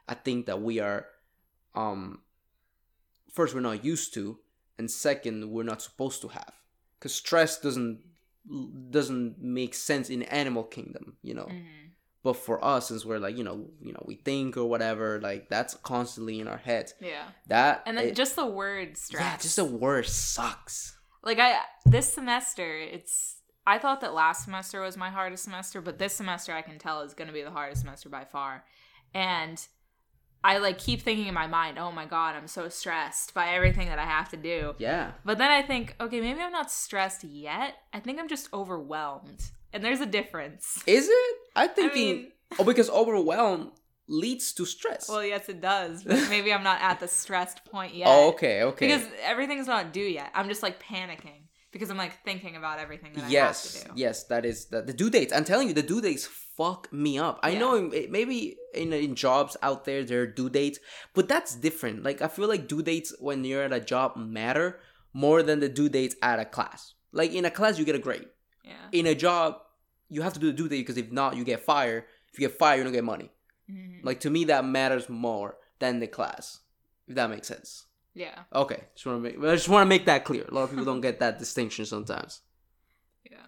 a 0.08 0.14
thing 0.14 0.44
that 0.44 0.60
we 0.60 0.80
are 0.80 1.06
um 1.74 2.20
first 3.30 3.54
we're 3.54 3.60
not 3.60 3.84
used 3.84 4.12
to 4.14 4.38
and 4.78 4.90
second 4.90 5.50
we're 5.50 5.62
not 5.62 5.80
supposed 5.80 6.20
to 6.20 6.28
have 6.28 6.52
because 6.98 7.14
stress 7.14 7.58
doesn't 7.60 8.00
doesn't 8.90 9.40
make 9.40 9.74
sense 9.74 10.10
in 10.10 10.22
animal 10.24 10.64
kingdom 10.64 11.16
you 11.22 11.32
know 11.34 11.46
Mhm. 11.46 11.81
But 12.22 12.34
for 12.34 12.64
us 12.64 12.88
since 12.88 13.04
we're 13.04 13.18
like 13.18 13.36
you 13.36 13.44
know 13.44 13.66
you 13.80 13.92
know 13.92 14.02
we 14.06 14.14
think 14.16 14.56
or 14.56 14.64
whatever 14.66 15.20
like 15.20 15.48
that's 15.48 15.74
constantly 15.82 16.40
in 16.40 16.48
our 16.48 16.56
heads 16.58 16.94
Yeah. 17.00 17.24
that 17.48 17.82
And 17.86 17.96
then 17.98 18.06
it- 18.08 18.16
just 18.16 18.36
the 18.36 18.46
word 18.46 18.96
stress. 18.96 19.22
yeah 19.22 19.36
just 19.38 19.56
the 19.56 19.64
word 19.64 20.06
sucks 20.06 20.96
like 21.22 21.38
I 21.38 21.58
this 21.86 22.12
semester 22.12 22.78
it's 22.78 23.36
I 23.66 23.78
thought 23.78 24.00
that 24.00 24.12
last 24.14 24.44
semester 24.44 24.80
was 24.80 24.96
my 24.96 25.08
hardest 25.10 25.44
semester, 25.44 25.80
but 25.80 25.96
this 25.96 26.14
semester 26.14 26.52
I 26.52 26.62
can 26.62 26.78
tell 26.80 27.02
is 27.02 27.14
going 27.14 27.28
to 27.28 27.32
be 27.32 27.42
the 27.42 27.50
hardest 27.52 27.82
semester 27.82 28.08
by 28.08 28.24
far. 28.24 28.64
And 29.14 29.64
I 30.42 30.58
like 30.58 30.78
keep 30.78 31.02
thinking 31.02 31.28
in 31.28 31.34
my 31.34 31.46
mind, 31.46 31.78
"Oh 31.78 31.92
my 31.92 32.04
god, 32.04 32.34
I'm 32.34 32.48
so 32.48 32.68
stressed 32.68 33.34
by 33.34 33.50
everything 33.54 33.86
that 33.86 34.00
I 34.00 34.04
have 34.04 34.28
to 34.30 34.36
do." 34.36 34.74
yeah 34.78 35.12
But 35.24 35.38
then 35.38 35.52
I 35.52 35.62
think, 35.62 35.94
"Okay, 36.00 36.20
maybe 36.20 36.40
I'm 36.40 36.50
not 36.50 36.72
stressed 36.72 37.22
yet. 37.22 37.76
I 37.92 38.00
think 38.00 38.18
I'm 38.18 38.26
just 38.26 38.52
overwhelmed." 38.52 39.44
And 39.72 39.84
there's 39.84 40.00
a 40.00 40.06
difference. 40.06 40.82
is 40.84 41.08
it 41.08 41.36
i 41.56 41.64
I 41.64 41.68
thinking 41.68 42.06
mean, 42.16 42.32
oh 42.58 42.64
because 42.64 42.88
overwhelm 42.90 43.72
leads 44.08 44.52
to 44.54 44.64
stress 44.66 45.08
well, 45.08 45.24
yes 45.24 45.48
it 45.48 45.60
does, 45.60 46.04
but 46.04 46.28
maybe 46.34 46.52
I'm 46.52 46.62
not 46.64 46.80
at 46.82 47.00
the 47.00 47.08
stressed 47.08 47.64
point 47.64 47.94
yet. 47.94 48.08
oh 48.10 48.28
okay 48.30 48.62
okay 48.64 48.86
Because 48.88 49.06
everything's 49.22 49.66
not 49.66 49.92
due 49.92 50.00
yet. 50.18 50.30
I'm 50.34 50.48
just 50.48 50.62
like 50.62 50.82
panicking 50.82 51.42
because 51.72 51.88
I'm 51.90 51.96
like 51.96 52.22
thinking 52.24 52.56
about 52.56 52.78
everything 52.78 53.12
that 53.14 53.24
I 53.24 53.28
yes 53.28 53.74
have 53.74 53.82
to 53.82 53.88
do. 53.88 54.00
yes 54.00 54.24
that 54.24 54.44
is 54.44 54.66
the, 54.66 54.82
the 54.82 54.92
due 54.92 55.08
dates 55.08 55.32
i'm 55.32 55.44
telling 55.44 55.68
you 55.68 55.72
the 55.74 55.82
due 55.82 56.02
dates 56.02 56.26
fuck 56.58 56.92
me 56.92 57.18
up 57.18 57.40
i 57.42 57.50
Yeah. 57.50 57.60
know 57.60 57.90
maybe 58.10 58.56
in, 58.74 58.92
in 58.92 59.14
jobs 59.14 59.56
out 59.62 59.86
there 59.86 60.04
there 60.04 60.20
are 60.22 60.26
due 60.26 60.50
dates 60.50 60.78
but 61.14 61.28
that's 61.28 61.54
different 61.54 62.02
like 62.02 62.20
i 62.20 62.28
feel 62.28 62.46
like 62.48 62.68
due 62.68 62.82
dates 62.82 63.14
when 63.20 63.42
you're 63.44 63.62
at 63.62 63.72
a 63.72 63.80
job 63.80 64.16
matter 64.16 64.80
more 65.14 65.42
than 65.42 65.60
the 65.60 65.68
due 65.70 65.88
dates 65.88 66.14
at 66.20 66.38
a 66.38 66.44
class 66.44 66.92
like 67.12 67.32
in 67.32 67.46
a 67.46 67.50
class 67.50 67.78
you 67.78 67.86
get 67.86 67.94
a 67.94 67.98
grade 68.08 68.28
Yeah. 68.64 68.88
in 68.92 69.06
a 69.06 69.14
job 69.14 69.56
you 70.14 70.22
have 70.22 70.34
to 70.34 70.40
do 70.40 70.46
the 70.48 70.52
due 70.60 70.68
date 70.68 70.82
because 70.82 70.96
if 70.98 71.10
not 71.10 71.36
you 71.36 71.44
get 71.44 71.60
fired 71.60 72.04
if 72.32 72.38
you 72.38 72.46
get 72.48 72.56
fired 72.58 72.78
you 72.78 72.84
don't 72.84 72.92
get 72.92 73.04
money 73.04 73.30
Mhm. 73.70 74.04
like 74.04 74.20
to 74.20 74.30
me 74.30 74.44
that 74.44 74.64
matters 74.64 75.08
more 75.08 75.56
than 75.78 76.00
the 76.00 76.06
class 76.06 76.60
if 77.08 77.14
that 77.14 77.28
makes 77.30 77.48
sense 77.48 77.86
Yeah. 78.14 78.38
okay 78.52 78.80
just 78.94 79.06
want 79.06 79.16
to 79.18 79.22
make 79.30 79.36
i 79.52 79.54
just 79.54 79.68
want 79.68 79.84
to 79.86 79.88
make 79.88 80.04
that 80.06 80.24
clear 80.24 80.44
a 80.48 80.52
lot 80.54 80.64
of 80.64 80.70
people 80.70 80.84
don't 80.84 81.00
get 81.08 81.18
that 81.20 81.38
distinction 81.38 81.84
sometimes 81.86 82.40
Yeah. 83.30 83.46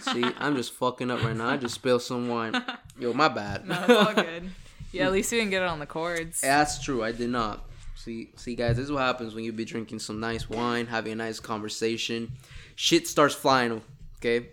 See, 0.00 0.24
I'm 0.38 0.56
just 0.56 0.72
fucking 0.74 1.10
up 1.10 1.22
right 1.22 1.36
now. 1.36 1.48
I 1.48 1.56
just 1.56 1.74
spilled 1.74 2.02
some 2.02 2.28
wine. 2.28 2.52
Yo, 2.98 3.12
my 3.12 3.28
bad. 3.28 3.66
no, 3.66 3.74
it's 3.82 3.90
all 3.90 4.14
good. 4.14 4.50
Yeah, 4.92 5.04
at 5.06 5.12
least 5.12 5.30
you 5.32 5.38
didn't 5.38 5.50
get 5.50 5.62
it 5.62 5.68
on 5.68 5.80
the 5.80 5.86
cords. 5.86 6.40
That's 6.40 6.82
true. 6.82 7.04
I 7.04 7.12
did 7.12 7.28
not. 7.28 7.62
See, 7.94 8.30
see, 8.36 8.54
guys, 8.54 8.76
this 8.76 8.86
is 8.86 8.92
what 8.92 9.00
happens 9.02 9.34
when 9.34 9.44
you 9.44 9.52
be 9.52 9.66
drinking 9.66 9.98
some 9.98 10.18
nice 10.18 10.48
wine, 10.48 10.86
having 10.86 11.12
a 11.12 11.16
nice 11.16 11.40
conversation. 11.40 12.32
Shit 12.74 13.06
starts 13.06 13.34
flying. 13.34 13.82
Okay, 14.18 14.48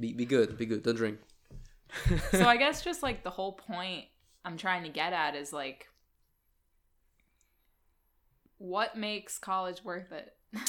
be 0.00 0.12
be 0.12 0.24
good. 0.24 0.56
Be 0.56 0.66
good. 0.66 0.82
Don't 0.82 0.96
drink. 0.96 1.18
So 2.32 2.46
I 2.46 2.56
guess 2.58 2.82
just 2.82 3.02
like 3.02 3.22
the 3.22 3.30
whole 3.30 3.52
point 3.52 4.06
I'm 4.44 4.56
trying 4.56 4.82
to 4.84 4.88
get 4.88 5.12
at 5.12 5.34
is 5.34 5.52
like 5.52 5.88
what 8.58 8.96
makes 8.96 9.38
college 9.38 9.84
worth 9.84 10.12
it? 10.12 10.34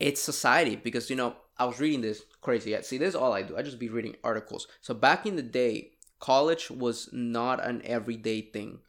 it's 0.00 0.20
society 0.20 0.76
because 0.76 1.10
you 1.10 1.16
know 1.16 1.36
I 1.56 1.64
was 1.64 1.80
reading 1.80 2.00
this 2.00 2.22
crazy. 2.40 2.70
Yeah, 2.70 2.82
see, 2.82 2.98
this 2.98 3.10
is 3.10 3.14
all 3.14 3.32
I 3.32 3.42
do. 3.42 3.56
I 3.56 3.62
just 3.62 3.78
be 3.78 3.88
reading 3.88 4.16
articles. 4.22 4.66
So 4.80 4.94
back 4.94 5.26
in 5.26 5.36
the 5.36 5.42
day, 5.42 5.92
college 6.20 6.70
was 6.70 7.08
not 7.12 7.64
an 7.64 7.82
everyday 7.84 8.42
thing. 8.42 8.80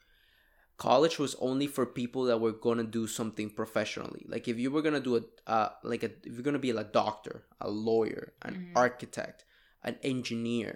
College 0.80 1.20
was 1.20 1.36
only 1.40 1.68
for 1.68 1.86
people 1.86 2.24
that 2.24 2.40
were 2.40 2.54
gonna 2.54 2.86
do 2.86 3.06
something 3.06 3.50
professionally. 3.50 4.26
Like 4.28 4.48
if 4.48 4.58
you 4.58 4.72
were 4.72 4.82
gonna 4.82 5.02
do 5.02 5.18
a 5.18 5.24
uh, 5.56 5.70
like 5.84 6.04
a 6.04 6.12
if 6.24 6.34
you're 6.34 6.42
gonna 6.50 6.58
be 6.58 6.70
a 6.72 6.84
doctor, 6.84 7.44
a 7.60 7.70
lawyer, 7.70 8.34
an 8.42 8.54
Mhm. 8.56 8.78
architect, 8.78 9.44
an 9.84 9.98
engineer, 10.04 10.72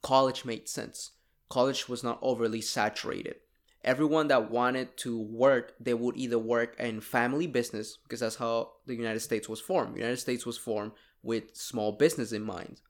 college 0.00 0.44
made 0.46 0.68
sense. 0.68 1.12
College 1.50 1.86
was 1.86 2.02
not 2.02 2.18
overly 2.22 2.62
saturated. 2.62 3.36
Everyone 3.84 4.28
that 4.28 4.50
wanted 4.50 4.96
to 5.04 5.12
work, 5.20 5.74
they 5.78 5.92
would 5.92 6.16
either 6.16 6.38
work 6.38 6.70
in 6.80 7.00
family 7.02 7.46
business 7.46 7.98
because 8.02 8.20
that's 8.20 8.36
how 8.36 8.72
the 8.86 8.94
United 8.94 9.20
States 9.20 9.48
was 9.50 9.60
formed. 9.60 9.96
United 9.96 10.18
States 10.26 10.46
was 10.46 10.56
formed 10.56 10.92
with 11.22 11.54
small 11.54 11.92
business 11.92 12.32
in 12.32 12.42
mind, 12.42 12.80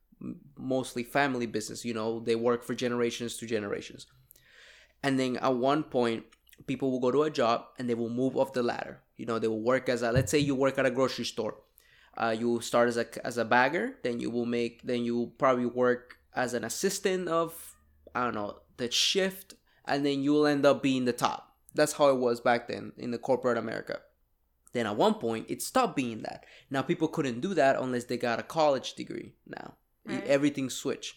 mostly 0.56 1.02
family 1.02 1.46
business. 1.46 1.84
You 1.84 1.94
know, 1.94 2.20
they 2.20 2.36
work 2.36 2.62
for 2.62 2.74
generations 2.74 3.36
to 3.38 3.46
generations. 3.46 4.06
And 5.02 5.18
then 5.18 5.38
at 5.38 5.54
one 5.56 5.82
point, 5.82 6.24
people 6.66 6.90
will 6.90 7.00
go 7.00 7.10
to 7.10 7.22
a 7.24 7.30
job 7.30 7.66
and 7.78 7.88
they 7.88 7.94
will 7.94 8.08
move 8.08 8.36
up 8.36 8.52
the 8.52 8.62
ladder. 8.62 9.00
You 9.16 9.26
know, 9.26 9.38
they 9.38 9.48
will 9.48 9.62
work 9.62 9.88
as 9.88 10.02
a 10.02 10.12
let's 10.12 10.30
say 10.30 10.38
you 10.38 10.54
work 10.54 10.78
at 10.78 10.86
a 10.86 10.90
grocery 10.90 11.24
store. 11.24 11.56
Uh, 12.16 12.34
you 12.38 12.60
start 12.60 12.88
as 12.88 12.96
a 12.96 13.06
as 13.26 13.38
a 13.38 13.44
bagger, 13.44 13.96
then 14.02 14.20
you 14.20 14.30
will 14.30 14.46
make 14.46 14.82
then 14.82 15.04
you 15.04 15.16
will 15.16 15.28
probably 15.28 15.66
work 15.66 16.18
as 16.34 16.54
an 16.54 16.64
assistant 16.64 17.28
of 17.28 17.76
I 18.14 18.24
don't 18.24 18.34
know 18.34 18.58
the 18.76 18.90
shift, 18.90 19.54
and 19.86 20.04
then 20.04 20.22
you 20.22 20.32
will 20.32 20.46
end 20.46 20.66
up 20.66 20.82
being 20.82 21.04
the 21.04 21.12
top. 21.12 21.56
That's 21.74 21.94
how 21.94 22.08
it 22.10 22.18
was 22.18 22.40
back 22.40 22.68
then 22.68 22.92
in 22.98 23.10
the 23.12 23.18
corporate 23.18 23.56
America. 23.56 24.00
Then 24.74 24.86
at 24.86 24.96
one 24.96 25.14
point, 25.14 25.46
it 25.48 25.62
stopped 25.62 25.96
being 25.96 26.22
that. 26.22 26.44
Now 26.70 26.82
people 26.82 27.08
couldn't 27.08 27.40
do 27.40 27.54
that 27.54 27.76
unless 27.76 28.04
they 28.04 28.16
got 28.16 28.40
a 28.40 28.42
college 28.42 28.94
degree. 28.94 29.34
Now 29.46 29.74
Right. 30.04 30.24
everything 30.26 30.68
switched, 30.68 31.14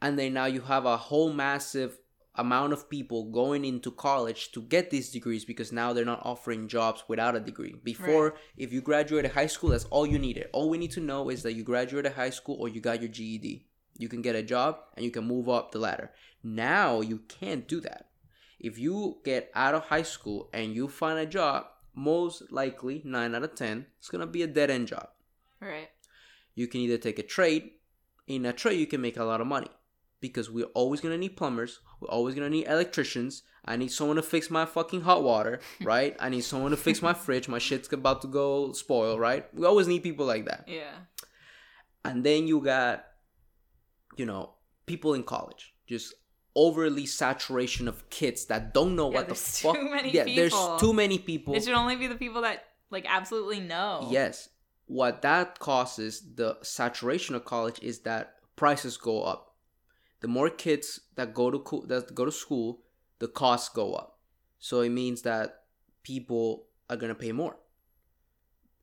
and 0.00 0.16
then 0.18 0.32
now 0.34 0.44
you 0.46 0.60
have 0.62 0.86
a 0.86 0.96
whole 0.96 1.32
massive 1.32 1.98
amount 2.36 2.72
of 2.72 2.88
people 2.88 3.30
going 3.30 3.64
into 3.64 3.90
college 3.90 4.52
to 4.52 4.62
get 4.62 4.90
these 4.90 5.10
degrees 5.10 5.44
because 5.44 5.70
now 5.70 5.92
they're 5.92 6.04
not 6.04 6.24
offering 6.24 6.66
jobs 6.66 7.04
without 7.06 7.36
a 7.36 7.40
degree. 7.40 7.74
Before, 7.84 8.34
if 8.56 8.72
you 8.72 8.80
graduated 8.80 9.32
high 9.32 9.46
school, 9.46 9.70
that's 9.70 9.84
all 9.84 10.06
you 10.06 10.18
needed. 10.18 10.48
All 10.52 10.70
we 10.70 10.78
need 10.78 10.92
to 10.92 11.00
know 11.00 11.28
is 11.28 11.42
that 11.42 11.52
you 11.54 11.62
graduated 11.62 12.12
high 12.12 12.30
school 12.30 12.56
or 12.58 12.68
you 12.68 12.80
got 12.80 13.02
your 13.02 13.10
GED. 13.10 13.66
You 13.98 14.08
can 14.08 14.22
get 14.22 14.34
a 14.34 14.42
job 14.42 14.78
and 14.96 15.04
you 15.04 15.10
can 15.10 15.24
move 15.24 15.48
up 15.48 15.72
the 15.72 15.78
ladder. 15.78 16.10
Now 16.42 17.02
you 17.02 17.18
can't 17.28 17.68
do 17.68 17.80
that. 17.80 18.08
If 18.58 18.78
you 18.78 19.18
get 19.24 19.50
out 19.54 19.74
of 19.74 19.84
high 19.84 20.02
school 20.02 20.48
and 20.54 20.74
you 20.74 20.88
find 20.88 21.18
a 21.18 21.26
job, 21.26 21.66
most 21.94 22.50
likely 22.50 23.02
9 23.04 23.34
out 23.34 23.42
of 23.42 23.54
10, 23.54 23.86
it's 23.98 24.08
going 24.08 24.20
to 24.20 24.26
be 24.26 24.42
a 24.42 24.46
dead 24.46 24.70
end 24.70 24.88
job. 24.88 25.08
Right. 25.60 25.90
You 26.54 26.66
can 26.66 26.80
either 26.80 26.98
take 26.98 27.18
a 27.18 27.22
trade. 27.22 27.72
In 28.26 28.46
a 28.46 28.52
trade, 28.52 28.80
you 28.80 28.86
can 28.86 29.00
make 29.00 29.16
a 29.16 29.24
lot 29.24 29.40
of 29.40 29.46
money 29.46 29.68
because 30.20 30.48
we're 30.48 30.66
always 30.66 31.00
going 31.00 31.12
to 31.12 31.18
need 31.18 31.36
plumbers. 31.36 31.80
We're 32.02 32.08
always 32.08 32.34
to 32.34 32.50
need 32.50 32.66
electricians. 32.66 33.42
I 33.64 33.76
need 33.76 33.92
someone 33.92 34.16
to 34.16 34.22
fix 34.22 34.50
my 34.50 34.64
fucking 34.66 35.02
hot 35.02 35.22
water, 35.22 35.60
right? 35.82 36.16
I 36.18 36.28
need 36.28 36.40
someone 36.42 36.72
to 36.72 36.76
fix 36.76 37.00
my 37.00 37.14
fridge. 37.14 37.48
My 37.48 37.58
shit's 37.58 37.92
about 37.92 38.22
to 38.22 38.28
go 38.28 38.72
spoil, 38.72 39.18
right? 39.18 39.46
We 39.54 39.66
always 39.66 39.86
need 39.86 40.02
people 40.02 40.26
like 40.26 40.46
that. 40.46 40.64
Yeah. 40.66 40.90
And 42.04 42.24
then 42.24 42.48
you 42.48 42.60
got, 42.60 43.04
you 44.16 44.26
know, 44.26 44.54
people 44.86 45.14
in 45.14 45.22
college. 45.22 45.74
Just 45.86 46.14
overly 46.56 47.06
saturation 47.06 47.86
of 47.88 48.08
kids 48.10 48.46
that 48.46 48.74
don't 48.74 48.96
know 48.96 49.10
Yeah, 49.10 49.18
what 49.18 49.28
the 49.28 49.34
fuck. 49.36 49.76
too 49.76 49.88
many 49.88 50.10
yeah, 50.10 50.24
people. 50.24 50.36
there's 50.36 50.80
too 50.80 50.92
many 50.92 51.18
people. 51.18 51.54
It 51.54 51.62
should 51.64 51.74
only 51.74 51.96
be 51.96 52.08
the 52.08 52.16
people 52.16 52.42
that 52.42 52.64
like 52.90 53.06
absolutely 53.08 53.60
know. 53.60 54.08
Yes. 54.10 54.48
What 54.86 55.22
that 55.22 55.58
causes, 55.60 56.34
the 56.34 56.58
saturation 56.62 57.34
of 57.36 57.44
college, 57.44 57.78
is 57.80 58.00
that 58.00 58.34
prices 58.56 58.96
go 58.96 59.22
up. 59.22 59.51
The 60.22 60.28
more 60.28 60.48
kids 60.50 61.00
that 61.16 61.34
go 61.34 61.50
to 61.50 61.58
co- 61.58 61.84
that 61.86 62.14
go 62.14 62.24
to 62.24 62.32
school, 62.32 62.80
the 63.18 63.28
costs 63.28 63.68
go 63.68 63.94
up. 63.94 64.18
So 64.58 64.80
it 64.80 64.90
means 64.90 65.22
that 65.22 65.64
people 66.02 66.66
are 66.88 66.96
gonna 66.96 67.14
pay 67.14 67.32
more. 67.32 67.56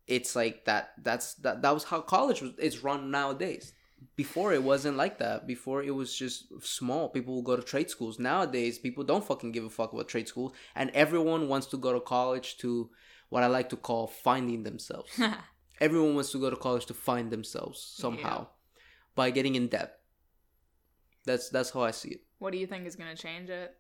It's 0.06 0.36
like 0.36 0.66
that. 0.66 0.92
That's 1.02 1.36
that. 1.36 1.62
That 1.62 1.74
was 1.74 1.86
how 1.86 2.02
college 2.02 2.42
was. 2.42 2.52
It's 2.58 2.84
run 2.84 3.10
nowadays. 3.12 3.74
Before 4.16 4.54
it 4.54 4.64
wasn't 4.64 4.98
like 4.98 5.18
that. 5.20 5.46
Before 5.46 5.84
it 5.84 5.94
was 5.94 6.16
just 6.16 6.46
small. 6.64 7.10
People 7.10 7.36
will 7.36 7.42
go 7.42 7.56
to 7.56 7.62
trade 7.62 7.90
schools. 7.90 8.18
Nowadays, 8.18 8.80
people 8.80 9.04
don't 9.04 9.26
fucking 9.26 9.52
give 9.52 9.66
a 9.66 9.70
fuck 9.70 9.92
about 9.94 10.08
trade 10.08 10.28
schools, 10.28 10.54
and 10.76 10.90
everyone 10.92 11.48
wants 11.48 11.68
to 11.68 11.78
go 11.78 11.94
to 11.94 12.00
college 12.00 12.58
to 12.60 12.90
what 13.30 13.44
I 13.44 13.48
like 13.48 13.70
to 13.70 13.76
call 13.78 14.08
finding 14.08 14.64
themselves. 14.64 15.12
Everyone 15.80 16.16
wants 16.16 16.32
to 16.32 16.40
go 16.40 16.50
to 16.50 16.56
college 16.58 16.86
to 16.88 16.94
find 16.94 17.32
themselves 17.32 17.80
somehow 17.80 18.48
by 19.16 19.30
getting 19.32 19.56
in 19.56 19.68
debt. 19.68 19.99
That's 21.30 21.49
that's 21.49 21.69
how 21.69 21.82
I 21.82 21.91
see 21.91 22.09
it. 22.09 22.21
what 22.39 22.51
do 22.53 22.57
you 22.57 22.65
think 22.65 22.88
is 22.88 22.95
going 22.95 23.15
to 23.15 23.21
change 23.21 23.51
it? 23.51 23.77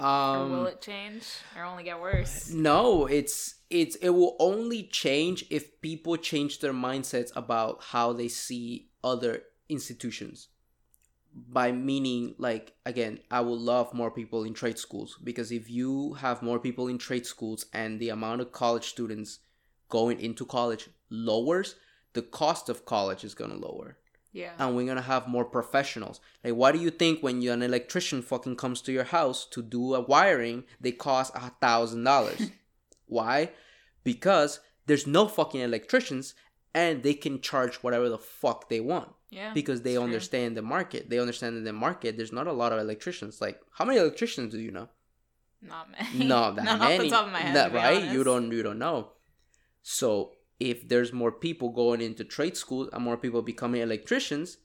Um, 0.00 0.08
or 0.08 0.48
will 0.48 0.66
it 0.66 0.80
change 0.80 1.24
or 1.54 1.62
only 1.64 1.84
get 1.84 2.00
worse? 2.00 2.50
No, 2.50 3.04
it's 3.04 3.56
it's 3.68 3.96
it 3.96 4.08
will 4.08 4.36
only 4.38 4.84
change 4.84 5.44
if 5.50 5.78
people 5.82 6.16
change 6.16 6.60
their 6.60 6.72
mindsets 6.72 7.30
about 7.36 7.82
how 7.82 8.14
they 8.14 8.28
see 8.28 8.88
other 9.04 9.42
institutions. 9.68 10.48
By 11.34 11.70
meaning 11.70 12.34
like 12.38 12.72
again, 12.86 13.18
I 13.30 13.42
would 13.42 13.60
love 13.60 13.92
more 13.92 14.10
people 14.10 14.44
in 14.44 14.54
trade 14.54 14.78
schools 14.78 15.18
because 15.22 15.52
if 15.52 15.68
you 15.68 16.14
have 16.14 16.40
more 16.40 16.58
people 16.58 16.88
in 16.88 16.96
trade 16.96 17.26
schools 17.26 17.66
and 17.74 18.00
the 18.00 18.08
amount 18.08 18.40
of 18.40 18.52
college 18.52 18.86
students 18.86 19.40
going 19.90 20.18
into 20.18 20.46
college 20.46 20.88
lowers, 21.10 21.74
the 22.14 22.22
cost 22.22 22.70
of 22.70 22.86
college 22.86 23.22
is 23.22 23.34
gonna 23.34 23.56
lower 23.56 23.98
Yeah. 24.32 24.52
and 24.58 24.74
we're 24.74 24.86
gonna 24.86 25.02
have 25.02 25.28
more 25.28 25.44
professionals. 25.44 26.20
Like, 26.42 26.54
why 26.54 26.72
do 26.72 26.78
you 26.78 26.90
think 26.90 27.22
when 27.22 27.42
you, 27.42 27.52
an 27.52 27.62
electrician 27.62 28.22
fucking 28.22 28.56
comes 28.56 28.80
to 28.82 28.92
your 28.92 29.04
house 29.04 29.46
to 29.50 29.62
do 29.62 29.94
a 29.94 30.00
wiring, 30.00 30.64
they 30.80 30.92
cost 30.92 31.34
a 31.34 31.50
thousand 31.60 32.04
dollars? 32.04 32.50
Why? 33.06 33.50
Because 34.04 34.60
there's 34.86 35.06
no 35.06 35.28
fucking 35.28 35.60
electricians, 35.60 36.34
and 36.74 37.02
they 37.02 37.12
can 37.12 37.40
charge 37.42 37.76
whatever 37.76 38.08
the 38.08 38.16
fuck 38.18 38.70
they 38.70 38.80
want 38.80 39.10
yeah. 39.28 39.52
because 39.52 39.82
they 39.82 39.90
it's 39.90 39.98
true. 39.98 40.04
understand 40.04 40.56
the 40.56 40.62
market. 40.62 41.10
They 41.10 41.18
understand 41.18 41.56
in 41.58 41.64
the 41.64 41.72
market. 41.74 42.16
There's 42.16 42.32
not 42.32 42.46
a 42.46 42.52
lot 42.52 42.72
of 42.72 42.78
electricians. 42.78 43.40
Like, 43.40 43.60
how 43.72 43.84
many 43.84 43.98
electricians 43.98 44.52
do 44.52 44.60
you 44.60 44.70
know? 44.70 44.88
Not 45.60 45.90
many. 45.90 46.24
Not 46.24 46.56
that 46.56 46.64
Not 46.64 46.80
many. 46.80 46.94
off 46.94 47.02
the 47.02 47.10
top 47.10 47.26
of 47.26 47.32
my 47.32 47.40
head. 47.40 47.54
That- 47.56 47.72
right? 47.74 48.02
You 48.10 48.24
don't. 48.24 48.50
You 48.50 48.62
don't 48.62 48.78
know. 48.78 49.10
So 49.82 50.32
if 50.70 50.88
there's 50.88 51.12
more 51.12 51.32
people 51.32 51.70
going 51.70 52.00
into 52.00 52.24
trade 52.24 52.56
school 52.56 52.88
and 52.92 53.02
more 53.02 53.16
people 53.16 53.42
becoming 53.42 53.82
electricians, 53.82 54.58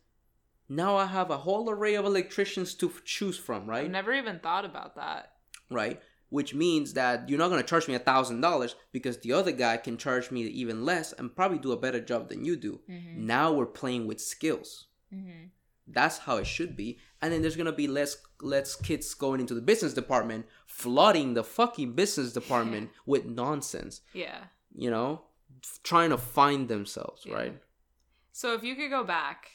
now 0.70 0.96
I 0.96 1.06
have 1.08 1.32
a 1.32 1.38
whole 1.40 1.70
array 1.70 1.96
of 1.96 2.06
electricians 2.06 2.76
to 2.76 2.90
f- 2.90 3.04
choose 3.04 3.38
from. 3.38 3.66
Right. 3.68 3.90
never 3.90 4.14
even 4.14 4.40
thought 4.40 4.66
about 4.66 4.96
that. 4.96 5.34
Right. 5.72 6.00
Which 6.30 6.54
means 6.54 6.94
that 6.94 7.28
you're 7.30 7.40
not 7.40 7.50
gonna 7.50 7.64
charge 7.64 7.88
me 7.88 7.96
a 7.96 8.00
thousand 8.00 8.42
dollars 8.42 8.76
because 8.92 9.18
the 9.20 9.34
other 9.34 9.52
guy 9.52 9.78
can 9.78 9.98
charge 9.98 10.30
me 10.30 10.42
even 10.42 10.86
less 10.86 11.14
and 11.14 11.36
probably 11.36 11.58
do 11.58 11.72
a 11.72 11.78
better 11.86 12.02
job 12.02 12.30
than 12.30 12.46
you 12.46 12.56
do. 12.58 12.82
Mm-hmm. 12.90 13.26
Now 13.26 13.52
we're 13.54 13.66
playing 13.82 14.08
with 14.08 14.22
skills. 14.22 14.88
Mm-hmm. 15.14 15.46
That's 15.88 16.18
how 16.20 16.36
it 16.38 16.46
should 16.48 16.76
be. 16.76 17.00
And 17.22 17.32
then 17.32 17.42
there's 17.42 17.56
gonna 17.56 17.72
be 17.72 17.88
less 17.88 18.18
less 18.42 18.76
kids 18.76 19.14
going 19.16 19.40
into 19.40 19.56
the 19.56 19.62
business 19.62 19.94
department, 19.94 20.46
flooding 20.68 21.34
the 21.34 21.44
fucking 21.44 21.94
business 21.94 22.34
department 22.34 22.92
with 23.06 23.26
nonsense. 23.26 24.02
Yeah. 24.14 24.40
You 24.76 24.92
know, 24.92 25.24
trying 25.84 26.10
to 26.12 26.18
find 26.18 26.68
themselves, 26.68 27.26
Yeah. 27.26 27.36
right? 27.36 27.62
So 28.32 28.54
if 28.54 28.64
you 28.64 28.76
could 28.76 28.90
go 28.90 29.04
back 29.04 29.50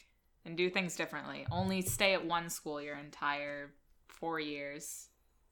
and 0.44 0.57
do 0.57 0.68
things 0.68 0.96
differently, 0.96 1.46
only 1.50 1.82
stay 1.82 2.14
at 2.14 2.24
one 2.24 2.50
school 2.50 2.80
your 2.80 2.96
entire 2.96 3.74
four 4.09 4.40
years 4.40 5.09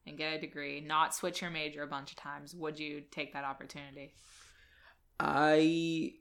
and 0.07 0.17
get 0.19 0.35
a 0.35 0.41
degree, 0.41 0.81
not 0.81 1.15
switch 1.15 1.41
your 1.41 1.51
major 1.51 1.83
a 1.83 1.87
bunch 1.87 2.11
of 2.11 2.17
times, 2.17 2.55
would 2.55 2.79
you 2.79 3.03
take 3.11 3.33
that 3.33 3.45
opportunity? 3.45 4.15
I, 5.19 6.15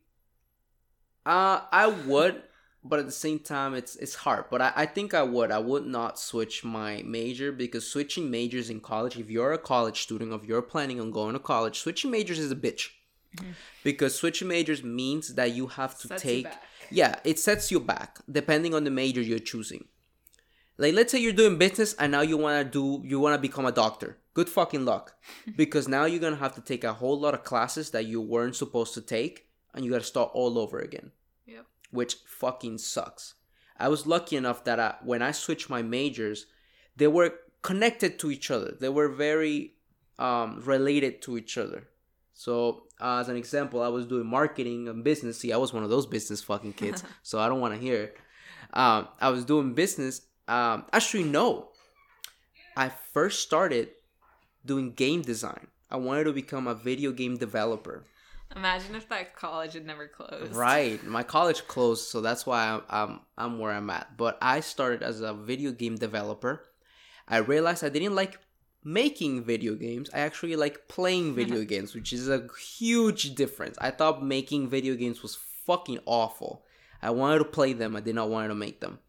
uh, 1.25 1.61
I 1.71 1.87
would, 1.87 2.43
but 2.83 2.99
at 2.99 3.05
the 3.05 3.11
same 3.11 3.39
time, 3.39 3.73
it's 3.73 3.95
it's 3.95 4.15
hard. 4.15 4.45
But 4.51 4.61
I, 4.61 4.73
I 4.75 4.85
think 4.85 5.13
I 5.13 5.23
would. 5.23 5.51
I 5.51 5.59
would 5.59 5.85
not 5.85 6.19
switch 6.19 6.63
my 6.63 7.01
major 7.05 7.51
because 7.51 7.89
switching 7.89 8.29
majors 8.29 8.69
in 8.69 8.79
college, 8.81 9.17
if 9.17 9.29
you're 9.29 9.53
a 9.53 9.57
college 9.57 10.01
student, 10.01 10.33
if 10.33 10.45
you're 10.45 10.61
planning 10.61 10.99
on 10.99 11.11
going 11.11 11.33
to 11.33 11.39
college, 11.39 11.79
switching 11.79 12.11
majors 12.11 12.39
is 12.39 12.51
a 12.51 12.55
bitch. 12.55 12.89
Mhm. 13.37 13.53
Because 13.83 14.15
switching 14.15 14.47
majors 14.47 14.83
means 14.83 15.35
that 15.35 15.51
you 15.53 15.67
have 15.67 15.97
to 15.99 16.07
Sets 16.07 16.21
take 16.23 16.47
yeah, 16.91 17.19
it 17.23 17.37
sets 17.37 17.69
you 17.71 17.79
back 17.79 18.19
depending 18.31 18.73
on 18.73 18.83
the 18.83 18.89
major 18.91 19.21
you're 19.21 19.37
choosing. 19.39 19.87
Like 20.77 20.93
let's 20.93 21.11
say 21.11 21.19
you're 21.19 21.33
doing 21.33 21.57
business 21.57 21.93
and 21.93 22.11
now 22.11 22.21
you 22.21 22.37
want 22.37 22.63
to 22.63 22.69
do 22.71 23.07
you 23.07 23.19
want 23.19 23.35
to 23.35 23.41
become 23.41 23.65
a 23.65 23.71
doctor. 23.71 24.17
Good 24.33 24.49
fucking 24.49 24.85
luck. 24.85 25.15
because 25.55 25.87
now 25.87 26.05
you're 26.05 26.19
going 26.21 26.33
to 26.33 26.39
have 26.39 26.55
to 26.55 26.61
take 26.61 26.83
a 26.83 26.93
whole 26.93 27.19
lot 27.19 27.33
of 27.33 27.43
classes 27.43 27.91
that 27.91 28.05
you 28.05 28.21
weren't 28.21 28.55
supposed 28.55 28.93
to 28.95 29.01
take 29.01 29.47
and 29.73 29.83
you 29.85 29.91
got 29.91 29.99
to 29.99 30.05
start 30.05 30.31
all 30.33 30.57
over 30.57 30.79
again, 30.79 31.11
Yep. 31.45 31.65
which 31.91 32.15
fucking 32.25 32.77
sucks. 32.79 33.35
I 33.77 33.87
was 33.87 34.07
lucky 34.07 34.35
enough 34.35 34.63
that 34.63 34.79
I, 34.79 34.95
when 35.03 35.21
I 35.21 35.31
switched 35.31 35.69
my 35.69 35.81
majors, 35.81 36.47
they 36.95 37.07
were 37.07 37.33
connected 37.61 38.17
to 38.19 38.31
each 38.31 38.49
other. 38.49 38.75
They 38.79 38.89
were 38.89 39.09
very 39.09 39.75
um, 40.17 40.61
related 40.65 41.21
to 41.23 41.37
each 41.37 41.57
other. 41.57 41.87
So, 42.39 42.83
uh, 43.01 43.17
as 43.17 43.27
an 43.27 43.35
example, 43.35 43.81
I 43.81 43.89
was 43.89 44.05
doing 44.05 44.25
marketing 44.25 44.87
and 44.87 45.03
business. 45.03 45.37
See, 45.37 45.51
I 45.51 45.57
was 45.57 45.73
one 45.73 45.83
of 45.83 45.89
those 45.89 46.05
business 46.05 46.41
fucking 46.41 46.71
kids, 46.71 47.03
so 47.21 47.37
I 47.37 47.49
don't 47.49 47.59
want 47.59 47.73
to 47.73 47.79
hear 47.81 48.03
it. 48.03 48.17
Um, 48.71 49.09
I 49.19 49.27
was 49.27 49.43
doing 49.43 49.73
business. 49.73 50.21
Um, 50.47 50.85
actually, 50.93 51.25
no. 51.25 51.71
I 52.77 52.93
first 53.11 53.41
started 53.41 53.89
doing 54.65 54.93
game 54.93 55.21
design. 55.21 55.67
I 55.91 55.97
wanted 55.97 56.23
to 56.23 56.31
become 56.31 56.65
a 56.65 56.75
video 56.75 57.11
game 57.11 57.35
developer. 57.35 58.05
Imagine 58.55 58.95
if 58.95 59.09
that 59.09 59.35
college 59.35 59.73
had 59.73 59.85
never 59.85 60.07
closed. 60.07 60.55
Right. 60.55 61.03
My 61.03 61.23
college 61.35 61.67
closed, 61.67 62.07
so 62.07 62.21
that's 62.21 62.45
why 62.45 62.69
I'm, 62.69 62.81
I'm 62.89 63.19
I'm 63.37 63.59
where 63.59 63.73
I'm 63.73 63.89
at. 63.89 64.15
But 64.15 64.37
I 64.41 64.61
started 64.61 65.03
as 65.03 65.19
a 65.19 65.33
video 65.33 65.73
game 65.73 65.97
developer. 65.97 66.63
I 67.27 67.39
realized 67.39 67.83
I 67.83 67.89
didn't 67.89 68.15
like 68.15 68.39
making 68.83 69.43
video 69.43 69.75
games. 69.75 70.09
I 70.13 70.19
actually 70.19 70.55
like 70.55 70.87
playing 70.87 71.35
video 71.41 71.63
games, 71.63 71.93
which 71.93 72.13
is 72.13 72.29
a 72.29 72.47
huge 72.61 73.35
difference. 73.35 73.77
I 73.79 73.91
thought 73.91 74.23
making 74.23 74.69
video 74.69 74.95
games 74.95 75.21
was 75.21 75.37
fucking 75.65 75.99
awful. 76.05 76.63
I 77.01 77.11
wanted 77.11 77.39
to 77.39 77.45
play 77.45 77.73
them. 77.73 77.95
I 77.95 78.01
did 78.01 78.15
not 78.15 78.29
want 78.29 78.49
to 78.49 78.55
make 78.55 78.81
them. 78.81 78.99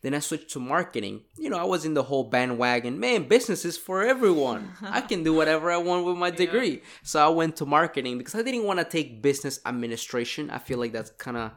Then 0.00 0.14
I 0.14 0.20
switched 0.20 0.50
to 0.50 0.60
marketing. 0.60 1.22
You 1.36 1.50
know, 1.50 1.58
I 1.58 1.64
was 1.64 1.84
in 1.84 1.94
the 1.94 2.04
whole 2.04 2.24
bandwagon. 2.24 3.00
Man, 3.00 3.26
business 3.26 3.64
is 3.64 3.76
for 3.76 4.04
everyone. 4.04 4.70
I 4.80 5.00
can 5.00 5.24
do 5.24 5.34
whatever 5.34 5.72
I 5.72 5.78
want 5.78 6.06
with 6.06 6.16
my 6.16 6.30
degree. 6.44 6.82
So 7.02 7.24
I 7.24 7.28
went 7.30 7.56
to 7.56 7.66
marketing 7.66 8.16
because 8.16 8.36
I 8.36 8.42
didn't 8.42 8.64
want 8.64 8.78
to 8.78 8.84
take 8.84 9.22
business 9.22 9.58
administration. 9.66 10.50
I 10.50 10.58
feel 10.58 10.78
like 10.78 10.92
that's 10.92 11.10
kind 11.10 11.36
of 11.36 11.52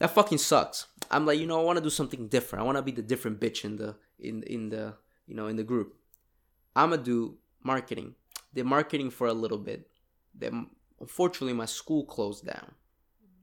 that 0.00 0.10
fucking 0.10 0.38
sucks. 0.38 0.86
I'm 1.10 1.26
like, 1.26 1.38
you 1.38 1.46
know, 1.46 1.60
I 1.60 1.64
want 1.64 1.78
to 1.78 1.82
do 1.82 1.90
something 1.90 2.26
different. 2.28 2.62
I 2.62 2.66
want 2.66 2.76
to 2.76 2.82
be 2.82 2.92
the 2.92 3.02
different 3.02 3.40
bitch 3.40 3.64
in 3.64 3.76
the 3.76 3.96
in 4.18 4.42
in 4.42 4.70
the 4.70 4.94
you 5.26 5.36
know 5.36 5.46
in 5.46 5.56
the 5.56 5.64
group. 5.64 5.94
I'm 6.78 6.90
gonna 6.90 7.02
do 7.02 7.36
marketing. 7.64 8.14
Did 8.54 8.66
marketing 8.66 9.10
for 9.10 9.26
a 9.26 9.32
little 9.32 9.58
bit. 9.58 9.90
Then 10.32 10.70
unfortunately, 11.00 11.52
my 11.52 11.64
school 11.64 12.04
closed 12.04 12.46
down. 12.46 12.72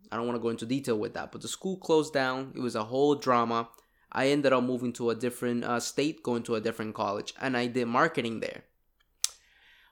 I 0.09 0.15
don't 0.15 0.25
want 0.25 0.38
to 0.38 0.41
go 0.41 0.49
into 0.49 0.65
detail 0.65 0.97
with 0.97 1.15
that, 1.15 1.33
but 1.33 1.41
the 1.41 1.49
school 1.49 1.75
closed 1.75 2.13
down. 2.13 2.53
It 2.55 2.61
was 2.61 2.75
a 2.75 2.86
whole 2.86 3.15
drama. 3.15 3.67
I 4.09 4.27
ended 4.27 4.53
up 4.53 4.63
moving 4.63 4.93
to 4.93 5.09
a 5.09 5.15
different 5.15 5.65
uh, 5.65 5.81
state, 5.81 6.23
going 6.23 6.43
to 6.43 6.55
a 6.55 6.61
different 6.61 6.95
college, 6.95 7.33
and 7.41 7.57
I 7.57 7.67
did 7.67 7.88
marketing 7.88 8.39
there. 8.39 8.63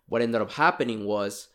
What 0.05 0.21
ended 0.21 0.41
up 0.41 0.53
happening 0.53 1.03
was 1.03 1.49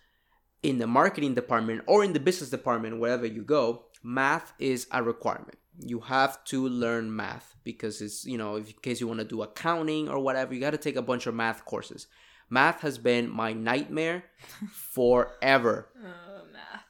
in 0.62 0.76
the 0.76 0.86
marketing 0.86 1.34
department 1.34 1.84
or 1.86 2.04
in 2.04 2.12
the 2.12 2.20
business 2.20 2.50
department, 2.50 3.00
wherever 3.00 3.24
you 3.24 3.42
go, 3.42 3.86
math 4.02 4.52
is 4.58 4.86
a 4.90 5.02
requirement. 5.02 5.56
You 5.80 6.00
have 6.00 6.42
to 6.44 6.68
learn 6.68 7.14
math 7.14 7.54
because 7.64 8.00
it's, 8.00 8.24
you 8.24 8.38
know, 8.38 8.56
if, 8.56 8.68
in 8.68 8.76
case 8.82 9.00
you 9.00 9.06
want 9.06 9.20
to 9.20 9.24
do 9.24 9.42
accounting 9.42 10.08
or 10.08 10.18
whatever, 10.18 10.54
you 10.54 10.60
got 10.60 10.70
to 10.70 10.78
take 10.78 10.96
a 10.96 11.02
bunch 11.02 11.26
of 11.26 11.34
math 11.34 11.64
courses. 11.64 12.06
Math 12.50 12.80
has 12.80 12.98
been 12.98 13.30
my 13.30 13.52
nightmare 13.52 14.24
forever. 14.70 15.88
Oh, 15.98 16.42
math. 16.52 16.84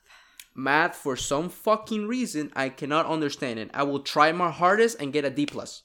Math, 0.54 0.96
for 0.96 1.16
some 1.16 1.48
fucking 1.48 2.06
reason, 2.06 2.52
I 2.54 2.68
cannot 2.68 3.06
understand 3.06 3.58
it. 3.58 3.70
I 3.74 3.82
will 3.82 4.00
try 4.00 4.32
my 4.32 4.50
hardest 4.50 5.00
and 5.00 5.12
get 5.12 5.24
a 5.24 5.30
D 5.30 5.46
plus. 5.46 5.82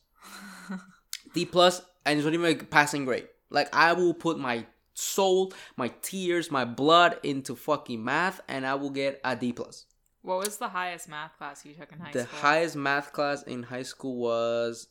D 1.34 1.46
plus, 1.46 1.82
and 2.06 2.18
it's 2.18 2.26
not 2.26 2.34
even 2.34 2.60
a 2.60 2.64
passing 2.64 3.06
grade. 3.06 3.28
Like 3.50 3.74
I 3.76 3.94
will 3.94 4.14
put 4.14 4.40
my 4.40 4.66
soul, 4.94 5.54
my 5.76 5.92
tears, 6.02 6.52
my 6.52 6.66
blood 6.66 7.20
into 7.24 7.56
fucking 7.56 8.04
math, 8.04 8.42
and 8.48 8.66
I 8.66 8.76
will 8.76 8.90
get 8.90 9.20
a 9.24 9.36
D 9.36 9.54
plus. 9.54 9.86
What 10.24 10.40
was 10.40 10.58
the 10.58 10.70
highest 10.70 11.08
math 11.10 11.38
class 11.38 11.66
you 11.66 11.74
took 11.74 11.92
in 11.92 12.00
high 12.00 12.12
The 12.12 12.22
school? 12.24 12.32
The 12.40 12.42
highest 12.48 12.76
math 12.76 13.12
class 13.14 13.44
in 13.44 13.64
high 13.64 13.84
school 13.84 14.16
was 14.16 14.88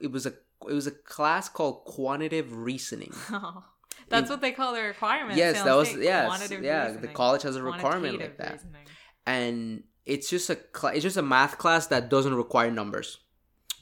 it 0.00 0.10
was 0.10 0.24
a 0.26 0.32
it 0.68 0.72
was 0.72 0.86
a 0.86 0.92
class 0.92 1.48
called 1.48 1.84
quantitative 1.84 2.56
reasoning. 2.56 3.12
Oh, 3.30 3.64
that's 4.08 4.28
In- 4.28 4.34
what 4.34 4.40
they 4.40 4.52
call 4.52 4.74
the 4.74 4.82
requirement. 4.82 5.36
yes, 5.36 5.60
that 5.62 5.74
was 5.76 5.88
State, 5.88 6.04
yes, 6.04 6.48
yeah. 6.62 6.92
The 6.92 7.08
college 7.08 7.42
has 7.42 7.56
a 7.56 7.62
requirement 7.62 8.18
like 8.20 8.38
that, 8.38 8.52
reasoning. 8.52 8.86
and 9.26 9.82
it's 10.06 10.30
just 10.30 10.48
a 10.50 10.56
cla 10.56 10.92
it's 10.94 11.02
just 11.02 11.16
a 11.16 11.22
math 11.22 11.58
class 11.58 11.88
that 11.88 12.08
doesn't 12.08 12.34
require 12.34 12.70
numbers. 12.70 13.18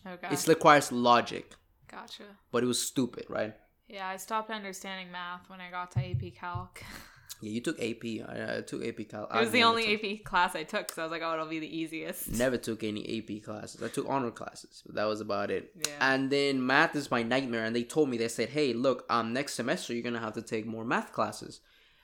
Oh, 0.07 0.13
okay. 0.13 0.29
It 0.33 0.47
requires 0.49 0.91
logic, 0.91 1.55
gotcha. 1.87 2.25
but 2.51 2.63
it 2.63 2.67
was 2.67 2.81
stupid, 2.83 3.27
right? 3.29 3.55
Yeah, 3.89 4.09
I 4.09 4.17
stopped 4.17 4.51
understanding 4.51 5.11
math 5.13 5.51
when 5.51 5.61
I 5.61 5.71
got 5.71 5.91
to 5.93 5.99
AP 6.01 6.35
Calc. 6.35 6.83
Yeah, 7.41 7.51
you 7.51 7.61
took 7.61 7.81
AP. 7.81 8.05
I, 8.29 8.59
I 8.59 8.61
took 8.61 8.85
AP 8.85 9.09
Cal. 9.09 9.29
It 9.35 9.41
was 9.41 9.51
the 9.51 9.63
only 9.63 9.95
AP 9.95 10.25
class 10.25 10.55
I 10.55 10.63
took 10.63 10.91
so 10.93 11.03
I 11.03 11.05
was 11.07 11.13
like, 11.13 11.23
oh, 11.25 11.33
it'll 11.33 11.47
be 11.47 11.59
the 11.59 11.77
easiest. 11.77 12.29
Never 12.33 12.57
took 12.57 12.85
any 12.85 13.19
AP 13.19 13.43
classes. 13.43 13.83
I 13.83 13.89
took 13.89 14.07
honor 14.09 14.31
classes, 14.31 14.83
but 14.85 14.95
that 14.97 15.05
was 15.05 15.21
about 15.21 15.51
it. 15.51 15.73
Yeah. 15.87 15.93
And 16.01 16.31
then 16.31 16.65
math 16.65 16.95
is 16.97 17.11
my 17.11 17.23
nightmare. 17.23 17.65
And 17.65 17.75
they 17.75 17.85
told 17.85 18.09
me 18.09 18.19
they 18.19 18.29
said, 18.29 18.51
"Hey, 18.51 18.73
look, 18.73 19.05
um, 19.09 19.33
next 19.33 19.55
semester 19.55 19.95
you're 19.95 20.03
gonna 20.03 20.21
have 20.21 20.35
to 20.35 20.43
take 20.43 20.67
more 20.67 20.85
math 20.85 21.13
classes." 21.13 21.61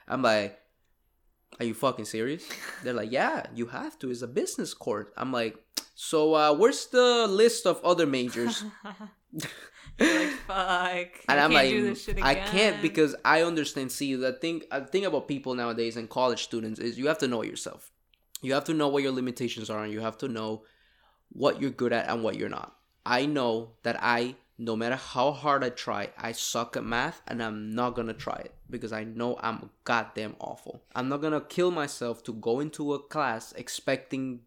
I'm 0.08 0.22
like, 0.22 0.58
"Are 1.60 1.66
you 1.66 1.74
fucking 1.74 2.06
serious?" 2.06 2.48
They're 2.82 2.94
like, 2.94 3.12
"Yeah, 3.12 3.46
you 3.54 3.66
have 3.66 3.98
to. 4.00 4.10
It's 4.10 4.22
a 4.22 4.28
business 4.28 4.72
course." 4.74 5.08
I'm 5.16 5.32
like, 5.32 5.56
"So, 5.94 6.34
uh, 6.34 6.54
where's 6.54 6.86
the 6.86 7.26
list 7.26 7.66
of 7.66 7.84
other 7.84 8.06
majors?" 8.06 8.64
You're 9.98 10.14
like, 10.14 10.30
fuck. 10.46 11.08
and 11.28 11.40
I 11.40 11.44
I'm 11.44 11.50
can't 11.50 11.52
like, 11.52 11.70
do 11.70 11.82
this 11.82 12.02
shit 12.04 12.18
I 12.22 12.34
can't 12.34 12.80
because 12.82 13.14
I 13.24 13.42
understand. 13.42 13.92
See, 13.92 14.14
the 14.14 14.32
thing, 14.32 14.62
uh, 14.70 14.80
the 14.80 14.86
thing 14.86 15.04
about 15.06 15.28
people 15.28 15.54
nowadays 15.54 15.96
and 15.96 16.08
college 16.08 16.42
students 16.44 16.78
is 16.80 16.98
you 16.98 17.06
have 17.08 17.18
to 17.18 17.28
know 17.28 17.42
yourself. 17.42 17.90
You 18.42 18.54
have 18.54 18.64
to 18.64 18.74
know 18.74 18.88
what 18.88 19.02
your 19.02 19.12
limitations 19.12 19.70
are, 19.70 19.82
and 19.84 19.92
you 19.92 20.00
have 20.00 20.18
to 20.18 20.28
know 20.28 20.64
what 21.30 21.60
you're 21.60 21.70
good 21.70 21.92
at 21.92 22.08
and 22.08 22.22
what 22.22 22.36
you're 22.36 22.48
not. 22.48 22.76
I 23.04 23.26
know 23.26 23.72
that 23.82 23.96
I, 24.02 24.36
no 24.58 24.76
matter 24.76 24.96
how 24.96 25.32
hard 25.32 25.64
I 25.64 25.70
try, 25.70 26.10
I 26.18 26.32
suck 26.32 26.76
at 26.76 26.84
math, 26.84 27.22
and 27.26 27.42
I'm 27.42 27.74
not 27.74 27.94
gonna 27.94 28.14
try 28.14 28.36
it 28.44 28.54
because 28.68 28.92
I 28.92 29.04
know 29.04 29.38
I'm 29.40 29.70
goddamn 29.84 30.36
awful. 30.40 30.82
I'm 30.94 31.08
not 31.08 31.22
gonna 31.22 31.40
kill 31.40 31.70
myself 31.70 32.22
to 32.24 32.32
go 32.32 32.60
into 32.60 32.94
a 32.94 32.98
class 33.00 33.52
expecting 33.52 34.40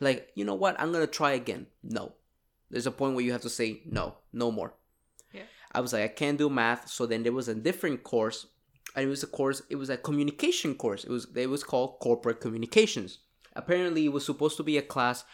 Like, 0.00 0.30
you 0.34 0.44
know 0.44 0.54
what? 0.54 0.80
I'm 0.80 0.92
gonna 0.92 1.06
try 1.06 1.32
again. 1.32 1.66
No. 1.82 2.14
There's 2.70 2.86
a 2.86 2.92
point 2.92 3.14
where 3.14 3.24
you 3.24 3.32
have 3.32 3.42
to 3.42 3.50
say 3.50 3.82
no, 3.86 4.16
no 4.32 4.50
more. 4.50 4.74
Yeah. 5.32 5.42
I 5.72 5.80
was 5.80 5.92
like, 5.92 6.02
I 6.02 6.08
can't 6.08 6.38
do 6.38 6.48
math. 6.48 6.88
So 6.88 7.06
then 7.06 7.22
there 7.22 7.32
was 7.32 7.48
a 7.48 7.54
different 7.54 8.02
course, 8.04 8.46
and 8.94 9.04
it 9.04 9.08
was 9.08 9.22
a 9.22 9.26
course. 9.26 9.62
It 9.70 9.76
was 9.76 9.90
a 9.90 9.96
communication 9.96 10.74
course. 10.74 11.04
It 11.04 11.10
was 11.10 11.26
it 11.34 11.48
was 11.48 11.64
called 11.64 11.98
corporate 12.00 12.40
communications. 12.40 13.18
Apparently, 13.54 14.04
it 14.04 14.12
was 14.12 14.24
supposed 14.24 14.56
to 14.58 14.62
be 14.62 14.78
a 14.78 14.82
class 14.82 15.24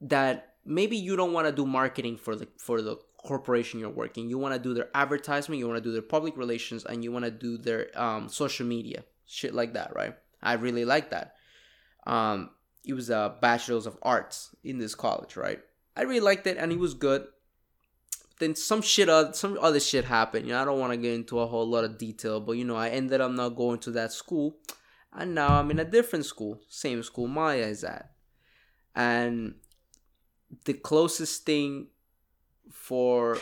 that 0.00 0.54
maybe 0.64 0.96
you 0.96 1.16
don't 1.16 1.32
want 1.32 1.46
to 1.46 1.52
do 1.52 1.66
marketing 1.66 2.16
for 2.16 2.34
the 2.34 2.48
for 2.56 2.80
the 2.82 2.96
corporation 3.18 3.80
you're 3.80 3.90
working. 3.90 4.28
You 4.28 4.38
want 4.38 4.54
to 4.54 4.60
do 4.60 4.72
their 4.72 4.88
advertisement, 4.94 5.58
you 5.58 5.68
want 5.68 5.82
to 5.82 5.88
do 5.88 5.92
their 5.92 6.02
public 6.02 6.36
relations, 6.36 6.84
and 6.84 7.04
you 7.04 7.12
want 7.12 7.26
to 7.26 7.30
do 7.30 7.58
their 7.58 7.88
um, 8.00 8.28
social 8.28 8.66
media 8.66 9.04
shit 9.26 9.54
like 9.54 9.74
that, 9.74 9.94
right? 9.94 10.14
I 10.42 10.54
really 10.54 10.84
like 10.84 11.10
that. 11.10 11.34
Um, 12.06 12.50
it 12.84 12.94
was 12.94 13.10
a 13.10 13.36
bachelor's 13.40 13.86
of 13.86 13.96
arts 14.02 14.54
in 14.64 14.78
this 14.78 14.94
college, 14.94 15.36
right? 15.36 15.60
I 16.00 16.04
really 16.04 16.20
liked 16.20 16.46
it, 16.46 16.56
and 16.56 16.72
it 16.72 16.78
was 16.78 16.94
good. 16.94 17.26
Then 18.38 18.54
some 18.54 18.80
shit, 18.80 19.10
uh, 19.10 19.32
some 19.32 19.58
other 19.60 19.78
shit 19.78 20.06
happened. 20.06 20.46
You 20.46 20.54
know, 20.54 20.62
I 20.62 20.64
don't 20.64 20.80
want 20.80 20.94
to 20.94 20.96
get 20.96 21.12
into 21.12 21.40
a 21.40 21.46
whole 21.46 21.68
lot 21.68 21.84
of 21.84 21.98
detail, 21.98 22.40
but 22.40 22.52
you 22.52 22.64
know, 22.64 22.76
I 22.76 22.88
ended 22.88 23.20
up 23.20 23.30
not 23.32 23.50
going 23.50 23.80
to 23.80 23.90
that 23.90 24.10
school, 24.10 24.56
and 25.12 25.34
now 25.34 25.60
I'm 25.60 25.70
in 25.70 25.78
a 25.78 25.84
different 25.84 26.24
school, 26.24 26.58
same 26.68 27.02
school 27.02 27.28
Maya 27.28 27.66
is 27.66 27.84
at, 27.84 28.12
and 28.94 29.56
the 30.64 30.72
closest 30.72 31.44
thing 31.44 31.88
for 32.72 33.36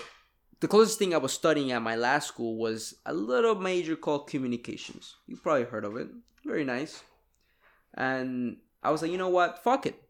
the 0.58 0.66
closest 0.66 0.98
thing 0.98 1.14
I 1.14 1.18
was 1.18 1.32
studying 1.32 1.70
at 1.70 1.80
my 1.80 1.94
last 1.94 2.26
school 2.26 2.56
was 2.56 2.96
a 3.06 3.14
little 3.14 3.54
major 3.54 3.94
called 3.94 4.28
communications. 4.28 5.14
You 5.28 5.36
probably 5.36 5.62
heard 5.62 5.84
of 5.84 5.96
it. 5.96 6.08
Very 6.44 6.64
nice. 6.64 7.04
And 7.94 8.56
I 8.82 8.90
was 8.90 9.02
like, 9.02 9.12
you 9.12 9.18
know 9.18 9.28
what? 9.28 9.62
Fuck 9.62 9.86
it. 9.86 10.02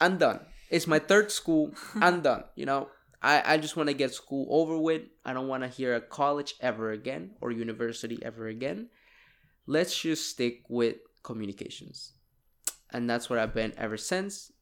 I'm 0.00 0.18
done. 0.18 0.46
It's 0.70 0.86
my 0.86 0.98
third 0.98 1.30
school. 1.32 1.74
I'm 1.96 2.20
done. 2.22 2.44
You 2.54 2.66
know, 2.66 2.88
I, 3.22 3.54
I 3.54 3.56
just 3.58 3.76
want 3.76 3.88
to 3.88 3.94
get 3.94 4.14
school 4.14 4.46
over 4.50 4.78
with. 4.78 5.02
I 5.24 5.32
don't 5.32 5.48
want 5.48 5.62
to 5.62 5.68
hear 5.68 5.94
a 5.94 6.00
college 6.00 6.54
ever 6.60 6.92
again 6.92 7.32
or 7.40 7.50
university 7.50 8.18
ever 8.22 8.46
again. 8.46 8.88
Let's 9.66 9.98
just 10.00 10.30
stick 10.30 10.62
with 10.68 10.96
communications. 11.22 12.12
And 12.92 13.08
that's 13.08 13.28
what 13.28 13.38
I've 13.38 13.54
been 13.54 13.72
ever 13.76 13.96
since. 13.96 14.52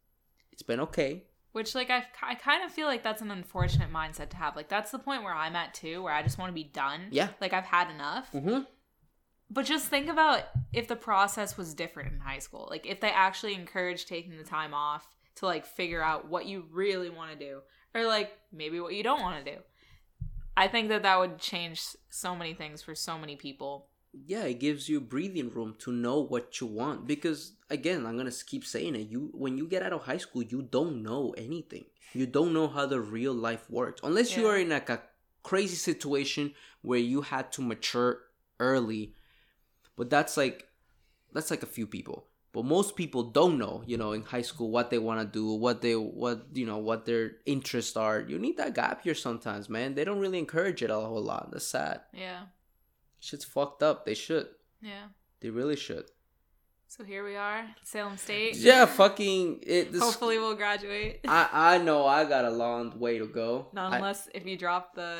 It's 0.53 0.63
been 0.63 0.81
okay. 0.81 1.25
Which, 1.53 1.75
like, 1.75 1.89
I, 1.89 2.05
I 2.23 2.35
kind 2.35 2.65
of 2.65 2.71
feel 2.71 2.87
like 2.87 3.03
that's 3.03 3.23
an 3.23 3.31
unfortunate 3.31 3.91
mindset 3.91 4.31
to 4.31 4.37
have. 4.37 4.55
Like, 4.55 4.69
that's 4.69 4.91
the 4.91 4.99
point 4.99 5.23
where 5.23 5.35
I'm 5.35 5.57
at 5.57 5.73
too, 5.73 6.03
where 6.03 6.13
I 6.13 6.23
just 6.23 6.37
want 6.37 6.51
to 6.51 6.55
be 6.55 6.65
done. 6.65 7.09
Yeah. 7.11 7.29
Like, 7.41 7.53
I've 7.53 7.65
had 7.65 7.91
enough. 7.91 8.31
Mm-hmm. 8.33 8.61
But 9.51 9.65
just 9.65 9.89
think 9.89 10.09
about 10.09 10.43
if 10.75 10.89
the 10.89 10.97
process 10.97 11.57
was 11.57 11.73
different 11.73 12.13
in 12.13 12.21
high 12.21 12.39
school. 12.39 12.69
Like, 12.71 12.87
if 12.87 13.01
they 13.01 13.11
actually 13.11 13.55
encouraged 13.55 14.09
taking 14.09 14.37
the 14.37 14.45
time 14.45 14.75
off 14.75 15.07
to, 15.39 15.47
like, 15.47 15.67
figure 15.67 16.03
out 16.03 16.29
what 16.29 16.47
you 16.47 16.65
really 16.71 17.11
want 17.11 17.33
to 17.33 17.39
do, 17.39 17.61
or, 17.95 18.05
like, 18.07 18.33
maybe 18.53 18.81
what 18.81 18.95
you 18.95 19.03
don't 19.03 19.21
want 19.23 19.45
to 19.45 19.53
do. 19.55 19.59
I 20.57 20.67
think 20.69 20.89
that 20.89 21.03
that 21.03 21.19
would 21.19 21.39
change 21.39 21.83
so 22.11 22.35
many 22.35 22.53
things 22.55 22.83
for 22.83 22.95
so 22.95 23.19
many 23.19 23.37
people. 23.37 23.89
yeah 24.27 24.45
it 24.45 24.59
gives 24.59 24.89
you 24.89 25.01
breathing 25.01 25.51
room 25.51 25.75
to 25.79 25.93
know 25.93 26.19
what 26.19 26.61
you 26.61 26.67
want 26.67 27.07
because 27.07 27.53
again 27.71 28.07
i'm 28.07 28.17
gonna 28.17 28.33
keep 28.53 28.65
saying 28.65 28.95
it 28.97 29.07
you 29.13 29.21
when 29.35 29.59
you 29.59 29.67
get 29.69 29.83
out 29.83 29.93
of 29.93 30.03
high 30.03 30.17
school 30.17 30.43
you 30.43 30.63
don't 30.63 31.03
know 31.03 31.35
anything 31.37 31.85
you 32.15 32.27
don't 32.27 32.55
know 32.55 32.67
how 32.67 32.87
the 32.87 32.99
real 32.99 33.35
life 33.35 33.69
works 33.69 34.01
unless 34.03 34.35
you 34.37 34.47
are 34.49 34.57
in 34.57 34.71
like 34.71 34.89
a 34.89 35.03
crazy 35.43 35.77
situation 35.77 36.55
where 36.81 36.99
you 37.13 37.21
had 37.21 37.53
to 37.53 37.61
mature 37.61 38.11
early 38.59 39.15
but 39.95 40.09
that's 40.09 40.37
like 40.39 40.67
that's 41.35 41.51
like 41.51 41.63
a 41.63 41.75
few 41.77 41.87
people 41.87 42.28
but 42.53 42.65
most 42.65 42.97
people 42.97 43.23
don't 43.25 43.59
know 43.59 43.83
you 43.87 43.97
know 43.97 44.13
in 44.13 44.23
high 44.23 44.43
school 44.43 44.71
what 44.71 44.91
they 44.91 44.99
want 44.99 45.21
to 45.21 45.27
do 45.27 45.53
what 45.53 45.81
they 45.83 45.95
what 45.95 46.47
you 46.55 46.67
know 46.67 46.79
what 46.79 47.05
their 47.05 47.33
interests 47.47 47.97
are 47.97 48.21
you 48.21 48.39
need 48.39 48.57
that 48.57 48.75
gap 48.75 49.03
here 49.03 49.15
sometimes 49.15 49.69
man 49.69 49.95
they 49.95 50.05
don't 50.05 50.19
really 50.21 50.39
encourage 50.39 50.83
it 50.83 50.91
a 50.91 50.95
whole 50.95 51.23
lot 51.23 51.51
that's 51.53 51.67
sad 51.67 52.01
Yeah. 52.13 52.41
shit's 53.21 53.45
fucked 53.45 53.83
up 53.83 54.05
they 54.07 54.15
should 54.15 54.49
Yeah. 54.83 55.09
they 55.41 55.51
really 55.51 55.77
should. 55.77 56.07
So 56.91 57.05
here 57.05 57.23
we 57.23 57.37
are, 57.37 57.67
Salem 57.83 58.17
State. 58.17 58.57
Yeah, 58.57 58.87
fucking 58.87 59.59
it. 59.63 59.93
This, 59.93 60.01
Hopefully 60.01 60.39
we'll 60.39 60.55
graduate. 60.57 61.21
I 61.29 61.75
I 61.75 61.79
know 61.79 62.07
I 62.07 62.25
got 62.25 62.47
a 62.47 62.51
long 62.51 62.99
way 62.99 63.19
to 63.19 63.27
go. 63.27 63.67
Not 63.75 63.93
I- 63.93 63.97
unless 63.97 64.27
if 64.33 64.47
you 64.47 64.57
drop 64.57 64.95
the 64.95 65.15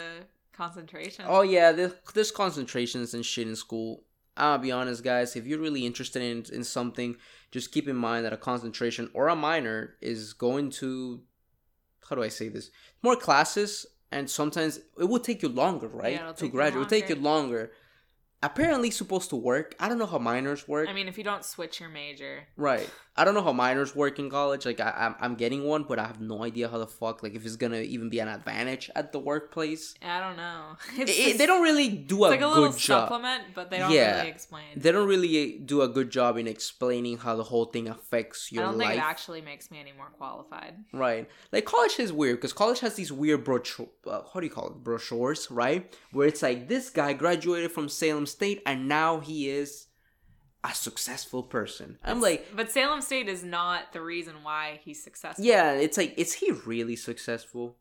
concentration. 0.55 1.27
oh 1.29 1.43
yeah, 1.43 1.73
there's, 1.73 1.93
there's 2.15 2.31
concentrations 2.31 3.13
and 3.13 3.25
shit 3.25 3.47
in 3.47 3.55
school. 3.55 4.03
I'll 4.39 4.59
be 4.59 4.73
honest, 4.73 5.03
guys. 5.03 5.37
If 5.37 5.47
you're 5.47 5.59
really 5.59 5.85
interested 5.85 6.23
in 6.23 6.45
in 6.55 6.65
something, 6.65 7.17
just 7.51 7.73
keep 7.73 7.89
in 7.89 7.97
mind 7.97 8.25
that 8.25 8.33
a 8.33 8.37
concentration 8.37 9.11
or 9.13 9.29
a 9.29 9.37
minor 9.37 9.97
is 10.01 10.33
going 10.33 10.71
to. 10.81 11.21
How 12.09 12.17
do 12.17 12.23
I 12.23 12.29
say 12.29 12.49
this? 12.49 12.71
More 13.03 13.17
classes, 13.17 13.85
and 14.11 14.31
sometimes 14.31 14.79
it 14.99 15.05
will 15.05 15.19
take 15.19 15.43
you 15.43 15.49
longer, 15.49 15.89
right? 15.89 16.15
it'll 16.15 16.33
to 16.35 16.49
graduate, 16.49 16.77
it 16.77 16.79
will 16.79 16.87
take 16.87 17.09
you 17.09 17.17
longer. 17.17 17.73
Apparently, 18.41 18.91
supposed 18.93 19.31
to 19.31 19.37
work. 19.37 19.75
I 19.81 19.89
don't 19.89 19.99
know 19.99 20.07
how 20.07 20.19
minors 20.19 20.69
work. 20.69 20.89
I 20.89 20.93
mean, 20.93 21.09
if 21.09 21.19
you 21.19 21.25
don't 21.25 21.45
switch 21.45 21.81
your 21.81 21.89
major, 21.89 22.47
Right. 22.57 22.89
I 23.19 23.25
don't 23.25 23.35
know 23.35 23.43
how 23.43 23.53
minors 23.53 23.95
work 23.95 24.19
in 24.19 24.31
college. 24.31 24.65
Like 24.65 24.81
I, 24.81 24.91
I'm, 24.97 25.15
I'm 25.21 25.35
getting 25.35 25.65
one, 25.65 25.83
but 25.83 25.99
I 25.99 26.07
have 26.07 26.21
no 26.21 26.45
idea 26.45 26.69
how 26.69 26.79
the 26.79 26.87
fuck 26.87 27.23
like 27.23 27.35
if 27.35 27.45
it's 27.45 27.57
gonna 27.57 27.81
even 27.81 28.09
be 28.09 28.21
an 28.21 28.29
advantage 28.29 28.91
at 28.95 29.13
the 29.13 29.19
workplace. 29.19 29.95
I 30.03 30.21
don't 30.21 30.37
know. 30.37 30.77
It- 30.99 31.09
It's 31.09 31.19
it- 31.19 31.25
just- 31.25 31.39
they 31.39 31.47
don't 31.47 31.63
really 31.63 31.89
do 31.91 32.25
a 32.25 32.29
like 32.29 32.41
a 32.41 32.47
little 32.47 32.69
good 32.71 32.79
job. 32.79 33.09
supplement, 33.09 33.43
but 33.55 33.71
they 33.71 33.79
don't 33.79 33.91
Yeah. 33.93 34.19
really 34.19 34.31
explain. 34.31 34.65
They 34.77 34.93
don't 34.93 35.09
really 35.09 35.59
do 35.59 35.83
a 35.83 35.89
good 35.89 36.11
job 36.11 36.37
in 36.39 36.47
explaining 36.47 37.19
how 37.19 37.35
the 37.37 37.45
whole 37.45 37.65
thing 37.67 37.89
affects 37.89 38.53
your 38.53 38.63
I 38.63 38.67
don't 38.67 38.79
think 38.79 38.89
life. 38.91 38.99
it 38.99 39.03
actually 39.03 39.41
makes 39.43 39.71
me 39.71 39.81
any 39.81 39.93
more 39.93 40.11
qualified. 40.17 40.75
Right. 40.93 41.29
Like 41.53 41.65
college 41.65 41.99
is 41.99 42.13
weird 42.13 42.37
because 42.37 42.53
college 42.53 42.81
has 42.81 42.95
these 42.95 43.11
weird 43.13 43.43
brochure. 43.45 43.89
Uh, 44.07 44.21
how 44.33 44.39
do 44.41 44.47
you 44.47 44.53
call 44.53 44.69
it? 44.69 44.77
Brochures, 44.85 45.51
right? 45.51 45.93
Where 46.13 46.29
it's 46.29 46.43
like 46.43 46.69
this 46.69 46.91
guy 46.91 47.13
graduated 47.15 47.73
from 47.73 47.89
Salem 47.89 48.27
State 48.27 48.63
and 48.65 48.87
now 48.89 49.19
he 49.21 49.49
is 49.51 49.88
a 50.69 50.75
successful 50.75 51.43
person. 51.43 51.99
I'm 52.05 52.21
like, 52.21 52.47
But 52.55 52.71
Salem 52.71 53.01
State 53.01 53.29
is 53.29 53.43
not 53.43 53.93
the 53.93 54.01
reason 54.03 54.35
why 54.43 54.81
he's 54.85 55.03
successful. 55.03 55.45
yeah, 55.45 55.73
it's 55.73 55.97
like, 55.97 56.15
is 56.19 56.35
he 56.35 56.51
really 56.53 56.97
successful? 56.97 57.77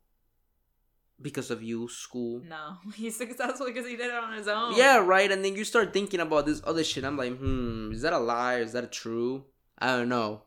Because 1.20 1.50
of 1.50 1.62
you, 1.62 1.88
school. 1.88 2.42
No, 2.48 2.76
he's 2.94 3.16
successful 3.16 3.66
because 3.66 3.86
he 3.86 3.96
did 3.96 4.06
it 4.06 4.14
on 4.14 4.32
his 4.32 4.46
own. 4.48 4.76
Yeah, 4.76 4.98
right. 4.98 5.30
And 5.30 5.44
then 5.44 5.56
you 5.56 5.64
start 5.64 5.92
thinking 5.92 6.20
about 6.20 6.46
this 6.46 6.62
other 6.64 6.84
shit. 6.84 7.04
I'm 7.04 7.16
like, 7.16 7.36
hmm, 7.36 7.90
is 7.92 8.02
that 8.02 8.12
a 8.12 8.18
lie? 8.18 8.56
Is 8.58 8.72
that 8.72 8.92
true? 8.92 9.44
I 9.78 9.96
don't 9.96 10.08
know. 10.08 10.42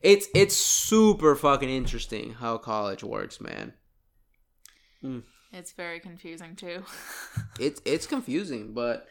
It's 0.00 0.26
it's 0.34 0.56
super 0.56 1.36
fucking 1.36 1.68
interesting 1.68 2.32
how 2.32 2.58
college 2.58 3.04
works, 3.04 3.40
man. 3.40 3.74
It's 5.52 5.72
very 5.72 6.00
confusing 6.00 6.56
too. 6.56 6.82
It's 7.60 7.80
it's 7.84 8.06
confusing, 8.06 8.72
but 8.72 9.06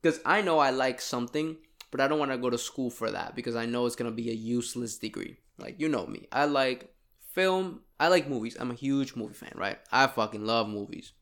because 0.00 0.20
I 0.24 0.40
know 0.42 0.58
I 0.60 0.70
like 0.70 1.00
something, 1.00 1.56
but 1.94 2.00
I 2.00 2.08
don't 2.08 2.18
want 2.18 2.32
to 2.32 2.38
go 2.38 2.50
to 2.50 2.58
school 2.58 2.90
for 2.90 3.08
that 3.12 3.36
because 3.36 3.54
I 3.54 3.66
know 3.66 3.86
it's 3.86 3.94
gonna 3.94 4.10
be 4.10 4.28
a 4.28 4.34
useless 4.34 4.98
degree. 4.98 5.36
Like 5.58 5.78
you 5.78 5.88
know 5.88 6.04
me, 6.04 6.26
I 6.32 6.46
like 6.46 6.92
film. 7.30 7.82
I 8.00 8.08
like 8.08 8.28
movies. 8.28 8.56
I'm 8.58 8.72
a 8.72 8.74
huge 8.74 9.14
movie 9.14 9.34
fan, 9.34 9.52
right? 9.54 9.78
I 9.92 10.08
fucking 10.08 10.44
love 10.44 10.68
movies, 10.68 11.12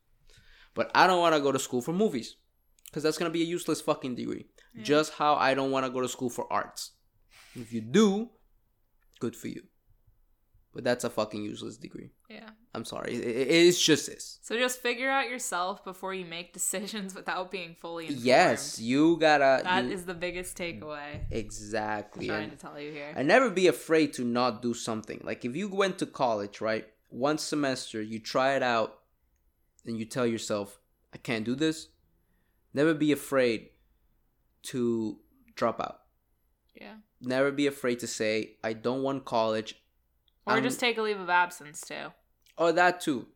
but 0.73 0.89
I 0.95 1.05
don't 1.05 1.19
want 1.19 1.35
to 1.35 1.41
go 1.41 1.51
to 1.51 1.59
school 1.59 1.83
for 1.83 1.93
movies 1.93 2.37
because 2.85 3.03
that's 3.03 3.19
gonna 3.19 3.29
be 3.29 3.43
a 3.43 3.45
useless 3.45 3.81
fucking 3.81 4.15
degree. 4.15 4.47
Yeah. 4.73 4.83
Just 4.83 5.13
how 5.13 5.35
I 5.35 5.53
don't 5.53 5.69
want 5.69 5.85
to 5.85 5.91
go 5.91 6.01
to 6.01 6.09
school 6.09 6.31
for 6.31 6.51
arts. 6.51 6.93
If 7.53 7.71
you 7.71 7.81
do, 7.81 8.31
good 9.19 9.35
for 9.35 9.49
you. 9.49 9.61
But 10.73 10.83
that's 10.83 11.03
a 11.03 11.09
fucking 11.09 11.43
useless 11.43 11.77
degree. 11.77 12.09
yeah. 12.29 12.49
I'm 12.73 12.83
sorry. 12.85 13.13
It, 13.13 13.23
it- 13.23 13.47
it's 13.67 13.79
just 13.79 14.07
this. 14.07 14.39
So 14.41 14.57
just 14.57 14.81
figure 14.81 15.07
out 15.09 15.29
yourself 15.29 15.83
before 15.83 16.13
you 16.15 16.25
make 16.25 16.51
decisions 16.59 17.13
without 17.13 17.51
being 17.51 17.75
fully 17.79 18.05
informed. 18.07 18.25
Yes, 18.25 18.79
you 18.79 19.17
gotta. 19.17 19.61
That 19.63 19.85
you- 19.85 19.91
is 19.91 20.05
the 20.05 20.15
biggest 20.15 20.57
takeaway. 20.57 21.19
Exactly. 21.29 22.25
I'm 22.25 22.35
trying 22.35 22.49
And, 22.49 22.51
to 22.53 22.57
tell 22.57 22.79
you 22.79 22.91
here. 22.91 23.13
and 23.15 23.27
never 23.27 23.49
be 23.51 23.67
afraid 23.67 24.13
to 24.13 24.23
not 24.23 24.61
do 24.63 24.73
something. 24.73 25.21
Like 25.23 25.45
if 25.45 25.55
you 25.55 25.67
went 25.69 25.99
to 25.99 26.07
college, 26.07 26.59
right? 26.61 26.87
One 27.09 27.37
semester, 27.37 28.01
you 28.01 28.17
try 28.19 28.55
it 28.55 28.63
out, 28.63 28.99
and 29.85 29.99
you 29.99 30.05
tell 30.05 30.25
yourself, 30.25 30.79
"I 31.13 31.17
can't 31.17 31.45
do 31.45 31.53
this." 31.53 31.89
Never 32.73 32.95
be 32.95 33.11
afraid 33.11 33.69
to 34.63 35.19
drop 35.55 35.79
out. 35.79 35.99
yeah. 36.73 36.95
Never 37.21 37.51
be 37.51 37.67
afraid 37.67 37.99
to 37.99 38.07
say, 38.07 38.57
"I 38.63 38.73
don't 38.73 39.03
want 39.03 39.23
college." 39.25 39.75
Or 40.45 40.53
I'm- 40.53 40.63
just 40.63 40.79
take 40.79 40.97
a 40.97 41.01
leave 41.01 41.19
of 41.19 41.29
absence 41.29 41.81
too. 41.81 42.11
or 42.57 42.71
that 42.73 43.01
too. 43.01 43.27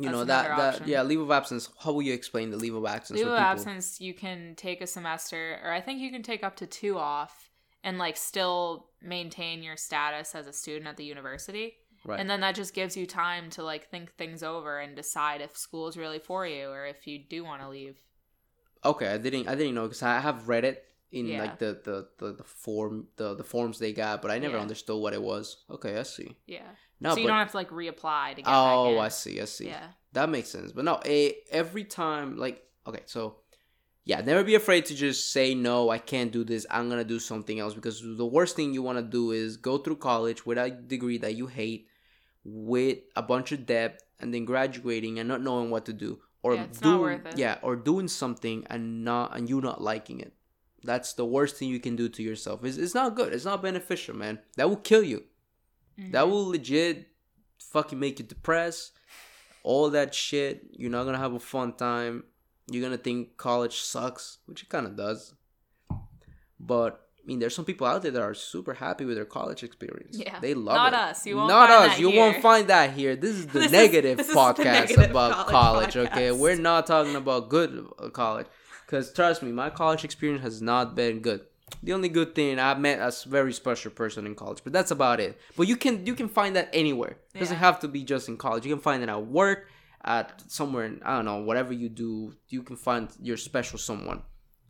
You 0.00 0.04
That's 0.04 0.12
know 0.12 0.24
that 0.24 0.48
that 0.56 0.74
option. 0.74 0.88
yeah, 0.88 1.02
leave 1.02 1.20
of 1.20 1.30
absence. 1.30 1.70
How 1.80 1.92
will 1.92 2.02
you 2.02 2.14
explain 2.14 2.50
the 2.50 2.56
leave 2.56 2.74
of 2.74 2.86
absence? 2.86 3.18
Leave 3.18 3.26
of 3.26 3.32
people? 3.34 3.44
absence, 3.44 4.00
you 4.00 4.14
can 4.14 4.54
take 4.56 4.80
a 4.80 4.86
semester, 4.86 5.58
or 5.64 5.72
I 5.72 5.80
think 5.80 6.00
you 6.00 6.12
can 6.12 6.22
take 6.22 6.44
up 6.44 6.54
to 6.56 6.66
two 6.66 6.96
off 6.98 7.50
and 7.82 7.98
like 7.98 8.16
still 8.16 8.90
maintain 9.02 9.62
your 9.62 9.76
status 9.76 10.34
as 10.36 10.46
a 10.46 10.52
student 10.52 10.86
at 10.86 10.96
the 10.96 11.04
university. 11.04 11.74
Right. 12.04 12.20
And 12.20 12.30
then 12.30 12.40
that 12.40 12.54
just 12.54 12.74
gives 12.74 12.96
you 12.96 13.06
time 13.06 13.50
to 13.50 13.64
like 13.64 13.90
think 13.90 14.12
things 14.14 14.44
over 14.44 14.78
and 14.78 14.94
decide 14.94 15.40
if 15.40 15.56
school 15.56 15.88
is 15.88 15.96
really 15.96 16.20
for 16.20 16.46
you 16.46 16.68
or 16.68 16.86
if 16.86 17.06
you 17.08 17.18
do 17.18 17.42
want 17.44 17.60
to 17.62 17.68
leave. 17.68 17.98
Okay, 18.84 19.08
I 19.08 19.18
didn't 19.18 19.48
I 19.48 19.56
didn't 19.56 19.74
know 19.74 19.82
because 19.82 20.02
I 20.04 20.20
have 20.20 20.48
read 20.48 20.64
it 20.64 20.84
in 21.10 21.26
Yeah. 21.26 21.40
like 21.42 21.58
the, 21.58 21.80
the 21.84 22.08
the 22.18 22.32
the 22.34 22.44
form 22.44 23.08
the 23.16 23.34
the 23.34 23.44
forms 23.44 23.78
they 23.78 23.92
got, 23.92 24.20
but 24.22 24.30
I 24.30 24.38
never 24.38 24.56
Yeah. 24.56 24.62
understood 24.62 25.00
what 25.00 25.12
it 25.14 25.22
was. 25.22 25.64
Okay, 25.70 25.96
I 25.98 26.02
see. 26.02 26.36
Yeah. 26.46 26.62
No, 27.00 27.10
so 27.10 27.14
but 27.16 27.22
you 27.22 27.28
don't 27.28 27.38
have 27.38 27.50
to 27.52 27.56
like 27.56 27.70
reapply 27.70 28.30
to 28.36 28.42
get 28.42 28.46
oh, 28.48 28.84
back 28.86 28.92
in. 28.92 28.98
I 29.04 29.08
see. 29.08 29.40
I 29.40 29.44
see. 29.44 29.66
Yeah. 29.68 29.86
That 30.12 30.28
makes 30.30 30.48
sense. 30.48 30.72
But 30.72 30.84
no, 30.84 31.00
a, 31.04 31.36
every 31.50 31.84
time, 31.84 32.36
like, 32.38 32.62
okay, 32.86 33.02
so 33.06 33.36
yeah, 34.04 34.20
never 34.22 34.42
be 34.42 34.54
afraid 34.56 34.86
to 34.86 34.94
just 34.94 35.32
say 35.32 35.54
no. 35.54 35.90
I 35.90 35.98
can't 35.98 36.32
do 36.32 36.42
this. 36.44 36.66
I'm 36.70 36.88
gonna 36.88 37.04
do 37.04 37.18
something 37.20 37.60
else 37.60 37.74
because 37.74 38.00
the 38.02 38.26
worst 38.26 38.56
thing 38.56 38.74
you 38.74 38.82
want 38.82 38.98
to 38.98 39.04
do 39.04 39.30
is 39.32 39.56
go 39.56 39.78
through 39.78 39.96
college 39.96 40.44
with 40.46 40.58
a 40.58 40.70
degree 40.70 41.18
that 41.18 41.34
you 41.36 41.46
hate, 41.46 41.88
with 42.44 42.98
a 43.16 43.22
bunch 43.22 43.52
of 43.52 43.66
debt, 43.66 44.02
and 44.20 44.32
then 44.34 44.44
graduating 44.44 45.18
and 45.18 45.28
not 45.28 45.42
knowing 45.42 45.70
what 45.70 45.84
to 45.86 45.92
do, 45.92 46.18
or 46.42 46.54
Yeah, 46.54 46.64
it's 46.64 46.80
do 46.80 46.92
not 46.92 47.00
worth 47.00 47.26
it. 47.26 47.38
yeah, 47.38 47.58
or 47.62 47.76
doing 47.76 48.08
something 48.08 48.66
and 48.70 49.04
not 49.04 49.36
and 49.36 49.48
you 49.48 49.60
not 49.60 49.80
liking 49.80 50.20
it. 50.20 50.32
That's 50.84 51.12
the 51.14 51.24
worst 51.24 51.56
thing 51.56 51.68
you 51.68 51.80
can 51.80 51.96
do 51.96 52.08
to 52.08 52.22
yourself. 52.22 52.64
It's, 52.64 52.76
it's 52.76 52.94
not 52.94 53.14
good. 53.16 53.32
It's 53.32 53.44
not 53.44 53.62
beneficial, 53.62 54.14
man. 54.16 54.38
That 54.56 54.68
will 54.68 54.76
kill 54.76 55.02
you. 55.02 55.24
That 56.12 56.24
Mhm. 56.24 56.30
will 56.30 56.48
legit 56.48 57.08
fucking 57.58 57.98
make 57.98 58.18
you 58.20 58.24
depressed. 58.24 58.92
All 59.64 59.90
that 59.90 60.14
shit. 60.14 60.62
You're 60.72 60.90
not 60.90 61.04
gonna 61.04 61.18
have 61.18 61.34
a 61.34 61.40
fun 61.40 61.72
time. 61.74 62.24
You're 62.70 62.82
gonna 62.82 62.96
think 62.96 63.36
college 63.36 63.80
sucks, 63.80 64.38
which 64.46 64.62
it 64.62 64.68
kind 64.68 64.86
of 64.86 64.96
does. 64.96 65.34
But 66.60 67.04
I 67.22 67.26
mean, 67.26 67.40
there's 67.40 67.54
some 67.54 67.64
people 67.66 67.86
out 67.86 68.00
there 68.02 68.10
that 68.12 68.22
are 68.22 68.32
super 68.32 68.72
happy 68.74 69.04
with 69.04 69.16
their 69.16 69.26
college 69.26 69.62
experience. 69.62 70.16
Yeah. 70.16 70.38
they 70.40 70.54
love 70.54 70.76
Not 70.76 70.92
it. 70.94 70.98
us. 70.98 71.26
You 71.26 71.36
won't 71.36 71.48
not 71.50 71.68
us. 71.70 71.88
that 71.90 72.00
you 72.00 72.10
here. 72.10 72.20
won't 72.20 72.40
find 72.42 72.68
that 72.68 72.92
here. 72.92 73.16
This 73.16 73.32
is 73.36 73.46
the 73.48 73.52
This 73.58 73.66
is- 73.66 73.72
negative 73.72 74.20
is 74.20 74.28
the 74.28 74.32
podcast 74.32 74.64
negative 74.64 75.10
about 75.10 75.46
college 75.48 75.92
college. 75.94 75.96
Okay, 76.08 76.32
we're 76.32 76.56
not 76.56 76.86
talking 76.86 77.16
about 77.16 77.48
good 77.50 77.86
uh, 77.98 78.08
college. 78.08 78.46
Because 78.88 79.12
trust 79.12 79.42
me, 79.42 79.52
my 79.52 79.68
college 79.68 80.02
experience 80.02 80.42
has 80.42 80.62
not 80.62 80.94
been 80.96 81.20
good. 81.20 81.42
The 81.82 81.92
only 81.92 82.08
good 82.08 82.34
thing 82.34 82.58
I 82.58 82.72
met 82.74 83.00
a 83.00 83.12
very 83.28 83.52
special 83.52 83.90
person 83.90 84.24
in 84.24 84.34
college, 84.34 84.60
but 84.64 84.72
that's 84.72 84.90
about 84.90 85.20
it. 85.20 85.38
But 85.58 85.68
you 85.68 85.76
can 85.76 86.06
you 86.06 86.14
can 86.14 86.30
find 86.30 86.56
that 86.56 86.70
anywhere. 86.72 87.18
It 87.34 87.40
doesn't 87.40 87.54
Yeah. 87.56 87.60
have 87.60 87.80
to 87.80 87.88
be 87.88 88.02
just 88.02 88.28
in 88.30 88.38
college. 88.38 88.64
You 88.64 88.72
can 88.74 88.80
find 88.82 89.02
it 89.02 89.10
at 89.10 89.26
work, 89.26 89.68
at 90.02 90.42
somewhere. 90.50 90.86
In, 90.86 91.02
I 91.04 91.16
don't 91.16 91.26
know. 91.26 91.40
Whatever 91.42 91.74
you 91.74 91.90
do, 91.90 92.34
you 92.48 92.62
can 92.62 92.76
find 92.76 93.10
your 93.20 93.36
special 93.36 93.78
someone. 93.78 94.22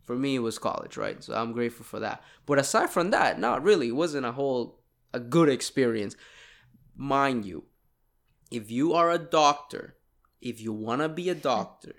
For 0.05 0.17
me, 0.17 0.35
it 0.35 0.41
was 0.41 0.59
college, 0.59 0.97
right? 0.97 1.23
So 1.23 1.35
I'm 1.35 1.53
grateful 1.53 1.85
for 1.85 2.01
that. 2.01 2.25
But 2.45 2.59
aside 2.59 2.91
from 2.91 3.11
that, 3.13 3.39
not 3.39 3.63
really. 3.63 3.89
It 3.89 3.97
wasn't 4.05 4.27
a 4.27 4.33
whole 4.33 4.81
a 5.15 5.21
good 5.21 5.49
experience, 5.49 6.17
mind 6.97 7.45
you. 7.45 7.65
If 8.51 8.71
you 8.73 8.95
are 8.95 9.13
a 9.13 9.19
doctor, 9.19 9.97
if 10.41 10.61
you 10.61 10.73
wanna 10.73 11.09
be 11.09 11.29
a 11.29 11.35
doctor, 11.37 11.95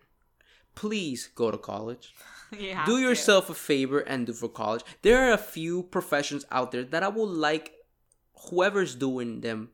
please 0.80 1.30
go 1.36 1.52
to 1.52 1.58
college 1.58 2.14
You 2.52 2.76
do 2.86 2.96
to. 2.96 3.02
yourself 3.02 3.50
a 3.50 3.54
favor 3.54 4.00
and 4.00 4.26
do 4.26 4.34
for 4.34 4.50
college. 4.50 4.84
There 5.04 5.20
are 5.24 5.34
a 5.34 5.38
few 5.56 5.84
professions 5.84 6.46
out 6.50 6.72
there 6.72 6.84
that 6.84 7.04
I 7.04 7.10
would 7.10 7.30
like 7.48 7.74
whoever's 8.46 8.96
doing 8.96 9.42
them 9.42 9.70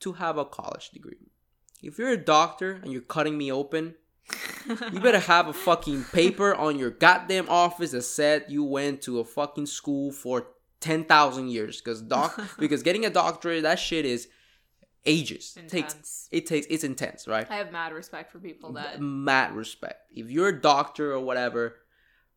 to 0.00 0.12
have 0.12 0.38
a 0.38 0.44
college 0.44 0.90
degree. 0.90 1.16
If 1.82 1.98
you're 1.98 2.10
a 2.10 2.16
doctor 2.36 2.78
and 2.82 2.92
you're 2.92 3.10
cutting 3.16 3.36
me 3.36 3.50
open, 3.50 3.94
you 4.92 5.00
better 5.00 5.18
have 5.34 5.48
a 5.48 5.52
fucking 5.52 6.04
paper 6.12 6.54
on 6.54 6.78
your 6.78 6.90
goddamn 6.90 7.48
office 7.48 7.90
that 7.90 8.02
said 8.02 8.44
you 8.48 8.62
went 8.62 9.02
to 9.02 9.18
a 9.18 9.24
fucking 9.24 9.66
school 9.66 10.12
for 10.12 10.46
10,000 10.80 11.48
years 11.48 11.80
cuz 11.80 12.02
doc 12.02 12.38
because 12.58 12.82
getting 12.82 13.04
a 13.04 13.10
doctorate 13.10 13.62
that 13.62 13.78
shit 13.78 14.04
is 14.04 14.28
ages. 15.04 15.56
It 15.56 15.68
takes 15.68 16.28
it 16.30 16.46
takes 16.46 16.66
it's 16.68 16.84
intense, 16.84 17.26
right? 17.26 17.46
I 17.50 17.56
have 17.56 17.72
mad 17.72 17.92
respect 17.92 18.32
for 18.32 18.38
people 18.38 18.72
that. 18.74 19.00
mad 19.00 19.54
respect. 19.54 20.06
If 20.14 20.30
you're 20.30 20.48
a 20.48 20.60
doctor 20.60 21.12
or 21.12 21.20
whatever, 21.20 21.76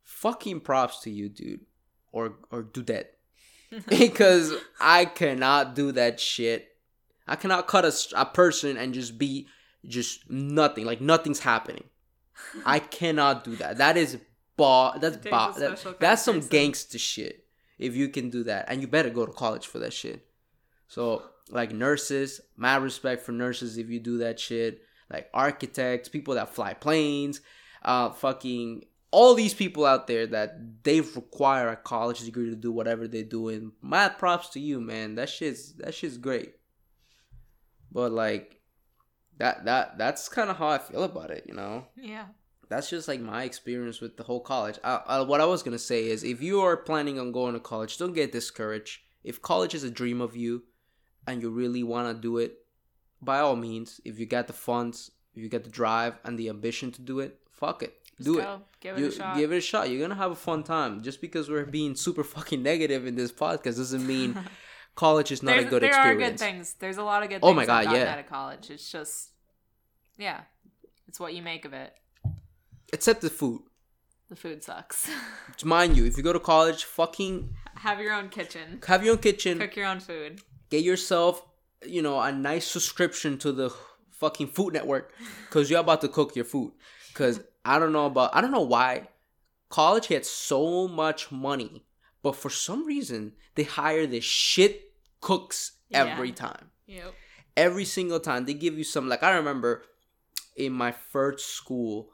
fucking 0.04 0.62
props 0.62 1.02
to 1.02 1.12
you, 1.12 1.30
dude. 1.30 1.62
Or 2.12 2.36
or 2.52 2.64
do 2.64 2.82
that. 2.84 3.14
because 3.90 4.54
I 4.80 5.06
cannot 5.06 5.76
do 5.76 5.92
that 5.94 6.20
shit. 6.20 6.70
I 7.28 7.36
cannot 7.36 7.68
cut 7.68 7.84
a, 7.84 7.94
a 8.16 8.26
person 8.26 8.78
and 8.78 8.94
just 8.94 9.18
be 9.18 9.48
just 9.86 10.30
nothing. 10.30 10.86
Like 10.86 11.02
nothing's 11.02 11.40
happening. 11.40 11.86
I 12.66 12.80
cannot 12.80 13.44
do 13.44 13.56
that. 13.58 13.78
That 13.78 13.98
is 13.98 14.18
ba 14.58 14.94
that's 15.00 15.18
ba 15.18 15.54
that- 15.58 16.00
that's 16.00 16.24
some 16.24 16.40
gangster 16.40 16.98
shit. 16.98 17.46
If 17.78 17.96
you 17.96 18.08
can 18.08 18.30
do 18.30 18.44
that. 18.46 18.66
And 18.70 18.82
you 18.82 18.88
better 18.88 19.10
go 19.10 19.26
to 19.26 19.32
college 19.34 19.68
for 19.68 19.80
that 19.80 19.92
shit. 19.92 20.26
So 20.88 21.24
like 21.50 21.72
nurses, 21.72 22.42
mad 22.58 22.82
respect 22.82 23.22
for 23.24 23.32
nurses 23.32 23.78
if 23.78 23.90
you 23.90 24.00
do 24.00 24.18
that 24.20 24.40
shit. 24.40 24.82
Like 25.12 25.30
architects, 25.34 26.10
people 26.10 26.34
that 26.36 26.56
fly 26.56 26.74
planes, 26.74 27.42
uh, 27.84 28.10
fucking 28.12 28.84
all 29.12 29.36
these 29.36 29.54
people 29.54 29.86
out 29.86 30.08
there 30.08 30.26
that 30.28 30.84
they 30.84 31.00
require 31.02 31.70
a 31.70 31.76
college 31.76 32.22
degree 32.22 32.50
to 32.50 32.56
do 32.56 32.72
whatever 32.72 33.08
they're 33.08 33.24
doing. 33.24 33.72
Mad 33.82 34.18
props 34.18 34.50
to 34.50 34.60
you, 34.60 34.82
man. 34.82 35.16
That 35.16 35.30
shit's 35.30 35.74
that 35.76 35.94
shit's 35.94 36.18
great. 36.18 36.56
But 37.92 38.12
like 38.12 38.60
that 39.38 39.66
that 39.66 39.98
that's 39.98 40.28
kind 40.30 40.50
of 40.50 40.58
how 40.58 40.68
I 40.70 40.78
feel 40.80 41.04
about 41.04 41.30
it, 41.32 41.46
you 41.48 41.54
know 41.54 41.86
Yeah. 41.96 42.26
that's 42.70 42.90
just 42.90 43.08
like 43.08 43.20
my 43.22 43.44
experience 43.44 44.02
with 44.02 44.18
the 44.18 44.24
whole 44.24 44.40
college. 44.42 44.80
I, 44.84 45.02
I, 45.06 45.22
what 45.22 45.42
I 45.42 45.46
was 45.46 45.62
gonna 45.64 45.78
say 45.80 46.08
is, 46.08 46.24
if 46.24 46.42
you 46.42 46.62
are 46.62 46.76
planning 46.78 47.20
on 47.20 47.32
going 47.32 47.54
to 47.54 47.60
college, 47.60 47.98
don't 47.98 48.14
get 48.14 48.32
discouraged. 48.32 49.00
If 49.24 49.42
college 49.42 49.74
is 49.76 49.84
a 49.84 49.92
dream 49.92 50.20
of 50.22 50.36
you, 50.36 50.64
and 51.28 51.42
you 51.42 51.50
really 51.50 51.84
want 51.84 52.16
to 52.16 52.22
do 52.22 52.38
it, 52.38 52.58
by 53.22 53.40
all 53.40 53.56
means, 53.56 54.00
if 54.06 54.20
you 54.20 54.26
got 54.26 54.48
the 54.48 54.54
funds, 54.54 55.12
if 55.34 55.42
you 55.44 55.50
got 55.50 55.64
the 55.64 55.70
drive 55.70 56.18
and 56.24 56.38
the 56.38 56.50
ambition 56.50 56.92
to 56.94 57.02
do 57.02 57.20
it, 57.20 57.40
fuck 57.52 57.82
it, 57.84 57.94
Just 58.18 58.26
do 58.26 58.36
go. 58.38 58.54
it. 58.56 58.60
Give 58.82 58.98
it 58.98 59.00
You 59.02 59.08
a 59.08 59.12
shot. 59.12 59.38
give 59.38 59.52
it 59.52 59.58
a 59.58 59.62
shot. 59.62 59.90
You're 59.90 60.02
gonna 60.02 60.16
have 60.16 60.32
a 60.32 60.36
fun 60.36 60.64
time. 60.64 61.02
Just 61.02 61.22
because 61.22 61.50
we're 61.50 61.66
being 61.66 61.96
super 61.96 62.24
fucking 62.24 62.62
negative 62.62 63.06
in 63.08 63.16
this 63.16 63.32
podcast 63.32 63.78
doesn't 63.78 64.06
mean 64.06 64.38
college 64.96 65.32
is 65.32 65.42
not 65.44 65.52
There's- 65.54 65.66
a 65.66 65.70
good 65.70 65.84
experience. 65.84 66.18
there 66.20 66.28
are 66.28 66.32
good 66.32 66.40
things. 66.40 66.74
There's 66.80 66.98
a 66.98 67.04
lot 67.04 67.24
of 67.24 67.30
good 67.30 67.40
Oh 67.42 67.54
things 67.56 67.68
my 67.68 67.74
I've 67.74 67.86
God, 67.86 67.96
yeah. 67.96 68.12
out 68.14 68.20
of 68.20 68.28
college. 68.28 68.70
It's 68.70 68.92
just, 68.92 69.32
yeah, 70.18 70.42
it's 71.08 71.20
what 71.20 71.34
you 71.34 71.42
make 71.42 71.66
of 71.66 71.74
it. 71.74 71.94
Except 72.94 73.22
the 73.22 73.30
food. 73.30 73.62
The 74.30 74.36
food 74.36 74.64
sucks. 74.64 75.10
Mind 75.64 75.96
you, 75.98 76.06
if 76.06 76.18
you 76.18 76.24
go 76.24 76.34
to 76.34 76.40
college, 76.40 76.84
fucking 76.84 77.54
Have 77.78 78.00
your 78.00 78.14
own 78.14 78.30
kitchen. 78.30 78.80
have 78.88 79.04
your 79.04 79.14
own 79.14 79.20
kitchen. 79.20 79.60
Cook 79.60 79.76
your 79.76 79.86
own 79.88 80.00
food. 80.00 80.42
Get 80.70 80.84
yourself 80.84 81.44
you 81.86 82.02
know 82.02 82.20
a 82.20 82.32
nice 82.32 82.66
subscription 82.66 83.38
to 83.38 83.52
the 83.52 83.70
fucking 84.12 84.48
food 84.48 84.74
network 84.74 85.14
because 85.48 85.70
you're 85.70 85.80
about 85.80 86.02
to 86.02 86.08
cook 86.08 86.36
your 86.36 86.46
food 86.46 86.72
because 87.10 87.40
i 87.66 87.78
don't 87.80 87.92
know 87.92 88.06
about 88.06 88.34
i 88.36 88.42
don't 88.42 88.52
know 88.52 88.62
why 88.62 89.08
college 89.70 90.08
gets 90.08 90.30
so 90.30 90.88
much 90.88 91.32
money 91.32 91.84
but 92.24 92.36
for 92.36 92.50
some 92.50 92.86
reason 92.86 93.34
they 93.56 93.64
hire 93.64 94.08
the 94.08 94.20
shit 94.22 94.92
cooks 95.22 95.74
every 95.94 96.30
Yeah. 96.30 96.36
time 96.36 96.72
Yep. 96.88 97.14
every 97.58 97.86
single 97.86 98.20
time 98.20 98.46
they 98.46 98.54
give 98.54 98.78
you 98.78 98.84
some 98.84 99.08
like 99.10 99.22
i 99.24 99.36
remember 99.36 99.84
in 100.56 100.72
my 100.72 100.92
first 100.92 101.48
school 101.56 102.10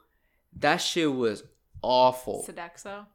that 0.58 0.78
shit 0.78 1.14
was 1.14 1.44
awful 1.82 2.44
Sodexo. 2.48 3.06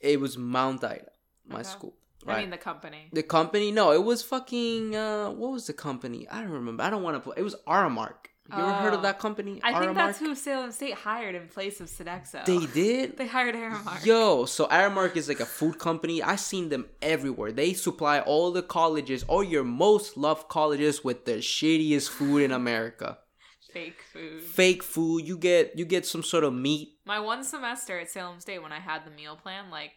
it 0.00 0.20
was 0.20 0.38
mount 0.38 0.84
ida 0.84 1.10
my 1.46 1.60
Okay. 1.60 1.68
school 1.68 1.94
I 2.26 2.40
mean 2.40 2.50
the 2.50 2.56
company. 2.58 3.08
the 3.12 3.22
company? 3.22 3.70
No, 3.72 3.92
it 3.92 4.02
was 4.02 4.22
fucking. 4.22 4.94
Uh, 4.96 5.30
what 5.30 5.52
was 5.52 5.66
the 5.66 5.72
company? 5.72 6.26
I 6.30 6.40
don't 6.40 6.50
remember. 6.50 6.82
I 6.82 6.90
don't 6.90 7.02
want 7.02 7.16
to 7.16 7.20
put. 7.20 7.38
It 7.38 7.42
was 7.42 7.56
Aramark. 7.66 8.14
You 8.52 8.58
ever 8.58 8.72
heard 8.74 8.92
of 8.92 8.98
Oh. 8.98 9.02
that 9.04 9.18
company? 9.18 9.58
I 9.64 9.78
think 9.80 9.94
that's 9.94 10.18
who 10.18 10.34
Salem 10.34 10.70
State 10.70 10.92
hired 10.94 11.34
in 11.34 11.48
place 11.48 11.80
of 11.80 11.88
Sodexo. 11.88 12.44
they 12.44 12.66
did. 12.66 13.16
They 13.18 13.26
hired 13.26 13.54
Aramark. 13.54 14.04
Yo, 14.04 14.44
so 14.44 14.66
Aramark 14.66 15.16
is 15.16 15.28
like 15.28 15.40
a 15.40 15.46
food 15.46 15.78
company. 15.78 16.22
I've 16.22 16.40
seen 16.40 16.68
them 16.68 16.84
everywhere. 17.00 17.52
They 17.52 17.72
supply 17.72 18.20
all 18.20 18.50
the 18.52 18.62
colleges, 18.62 19.24
all 19.28 19.42
your 19.42 19.64
most 19.64 20.18
loved 20.18 20.48
colleges, 20.48 21.02
with 21.02 21.24
the 21.24 21.36
shittiest 21.38 22.10
food 22.10 22.42
in 22.42 22.52
America. 22.52 23.16
Fake 23.72 24.02
food. 24.12 24.42
Fake 24.42 24.82
food. 24.82 25.26
You 25.26 25.36
get 25.38 25.76
you 25.78 25.84
get 25.86 26.04
some 26.06 26.22
sort 26.22 26.44
of 26.44 26.52
meat. 26.52 26.98
My 27.06 27.18
one 27.18 27.42
semester 27.44 27.98
at 27.98 28.10
Salem 28.10 28.40
State 28.40 28.62
when 28.62 28.72
I 28.72 28.78
had 28.80 29.04
the 29.06 29.10
meal 29.10 29.36
plan, 29.36 29.70
like 29.70 29.92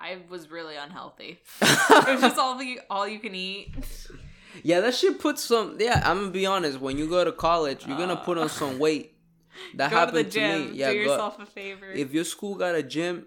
I 0.00 0.18
was 0.28 0.50
really 0.50 0.76
unhealthy. 0.76 1.40
it 1.62 2.08
was 2.08 2.20
just 2.20 2.38
all 2.38 2.56
the 2.56 2.80
all 2.88 3.06
you 3.06 3.18
can 3.18 3.34
eat. 3.34 3.74
Yeah, 4.62 4.80
that 4.80 4.94
shit 4.94 5.20
puts 5.20 5.44
some. 5.44 5.76
Yeah, 5.78 6.02
I'm 6.04 6.18
gonna 6.20 6.30
be 6.30 6.46
honest. 6.46 6.80
When 6.80 6.96
you 6.96 7.08
go 7.08 7.22
to 7.24 7.32
college, 7.32 7.86
you're 7.86 7.98
gonna 7.98 8.14
uh. 8.14 8.24
put 8.24 8.38
on 8.38 8.48
some 8.48 8.78
weight. 8.78 9.14
That 9.74 9.90
Go 9.90 10.06
to 10.06 10.12
the 10.12 10.18
happened 10.18 10.32
to, 10.32 10.40
me. 10.70 10.78
Yeah, 10.78 10.92
do 10.92 11.04
go- 11.04 11.10
yourself 11.10 11.38
a 11.38 11.46
favor. 11.46 11.90
if 11.92 12.12
your 12.12 12.24
school 12.24 12.54
got 12.54 12.74
a 12.74 12.82
gym, 12.82 13.26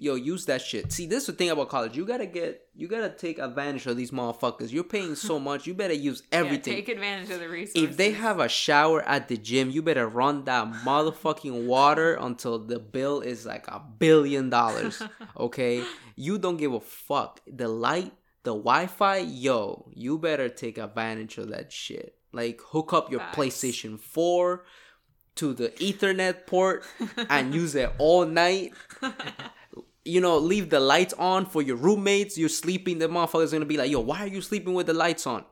yo, 0.00 0.14
use 0.14 0.46
that 0.46 0.62
shit. 0.62 0.90
See, 0.92 1.06
this 1.06 1.24
is 1.24 1.26
the 1.28 1.32
thing 1.34 1.50
about 1.50 1.68
college. 1.68 1.96
You 1.96 2.04
gotta 2.06 2.26
get, 2.26 2.62
you 2.74 2.88
gotta 2.88 3.10
take 3.10 3.38
advantage 3.38 3.86
of 3.86 3.96
these 3.96 4.10
motherfuckers. 4.10 4.72
You're 4.72 4.84
paying 4.84 5.14
so 5.14 5.38
much, 5.48 5.66
you 5.66 5.74
better 5.74 5.94
use 5.94 6.22
Yeah, 6.32 6.38
everything. 6.40 6.74
take 6.74 6.88
advantage 6.88 7.30
of 7.30 7.38
the 7.40 7.48
resources. 7.48 7.90
if 7.90 7.96
they 7.96 8.12
have 8.12 8.40
a 8.40 8.48
shower 8.48 9.02
at 9.02 9.28
the 9.28 9.36
gym, 9.36 9.70
you 9.70 9.82
better 9.82 10.08
run 10.08 10.44
that 10.44 10.72
motherfucking 10.72 11.66
water 11.66 12.14
until 12.14 12.58
the 12.58 12.78
bill 12.78 13.20
is 13.20 13.44
like 13.46 13.68
a 13.68 13.80
billion 13.98 14.50
dollars. 14.50 15.02
Okay, 15.36 15.84
you 16.16 16.38
don't 16.38 16.56
give 16.56 16.72
a 16.74 16.80
fuck. 16.80 17.40
The 17.46 17.68
light, 17.68 18.12
the 18.42 18.52
Wi-Fi, 18.54 19.18
yo, 19.18 19.90
you 19.94 20.18
better 20.18 20.48
take 20.48 20.76
advantage 20.78 21.38
of 21.38 21.48
that 21.50 21.72
shit. 21.72 22.16
Like 22.32 22.60
hook 22.72 22.92
up 22.92 23.10
your 23.10 23.20
Facts. 23.20 23.36
PlayStation 23.36 23.98
Four 23.98 24.64
to 25.36 25.52
the 25.54 25.68
Ethernet 25.88 26.46
port 26.46 26.84
and 27.28 27.54
use 27.54 27.74
it 27.74 27.90
all 27.98 28.24
night. 28.26 28.72
You 30.04 30.20
know, 30.20 30.38
leave 30.38 30.70
the 30.70 30.80
lights 30.80 31.14
on 31.14 31.46
for 31.46 31.62
your 31.62 31.76
roommates. 31.76 32.38
You're 32.38 32.48
sleeping. 32.48 32.98
The 32.98 33.08
motherfucker's 33.08 33.52
gonna 33.52 33.64
be 33.66 33.76
like, 33.76 33.90
yo, 33.90 34.00
why 34.00 34.20
are 34.20 34.26
you 34.26 34.40
sleeping 34.40 34.74
with 34.74 34.86
the 34.86 34.94
lights 34.94 35.26
on? 35.26 35.44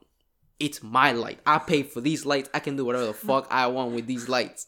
It's 0.58 0.82
my 0.82 1.12
light. 1.12 1.38
I 1.46 1.58
pay 1.58 1.82
for 1.84 2.00
these 2.00 2.26
lights. 2.26 2.48
I 2.52 2.58
can 2.58 2.76
do 2.76 2.84
whatever 2.84 3.06
the 3.06 3.14
fuck 3.28 3.46
I 3.50 3.66
want 3.68 3.92
with 3.94 4.06
these 4.06 4.28
lights. 4.28 4.66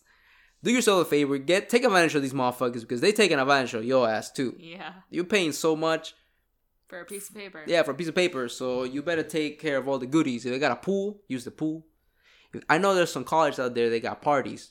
Do 0.63 0.71
yourself 0.71 1.07
a 1.07 1.11
favor. 1.11 1.39
Get 1.39 1.69
take 1.71 1.85
advantage 1.85 2.15
of 2.15 2.23
these 2.23 2.35
motherfuckers 2.35 2.81
because 2.83 3.01
they 3.01 3.13
taking 3.13 3.39
advantage 3.39 3.75
of 3.75 3.85
your 3.85 4.09
ass 4.09 4.31
too. 4.31 4.55
Yeah. 4.59 4.93
You're 5.09 5.25
paying 5.25 5.53
so 5.53 5.75
much, 5.75 6.15
For 6.89 7.01
a 7.01 7.05
piece 7.07 7.31
of 7.31 7.35
paper. 7.35 7.65
yeah, 7.67 7.83
for 7.83 7.93
a 7.93 7.95
piece 7.95 8.09
of 8.09 8.15
paper. 8.15 8.49
So 8.49 8.85
you 8.85 9.03
better 9.03 9.23
take 9.23 9.59
care 9.61 9.79
of 9.79 9.89
all 9.89 9.99
the 9.99 10.07
goodies. 10.07 10.45
If 10.45 10.53
they 10.53 10.59
got 10.59 10.73
a 10.73 10.77
pool, 10.77 11.23
use 11.29 11.45
the 11.45 11.51
pool. 11.51 11.87
I 12.69 12.79
know 12.79 12.95
there's 12.95 13.13
some 13.13 13.25
colleges 13.25 13.59
out 13.59 13.75
there. 13.75 13.89
They 13.89 14.01
got 14.01 14.21
parties. 14.23 14.71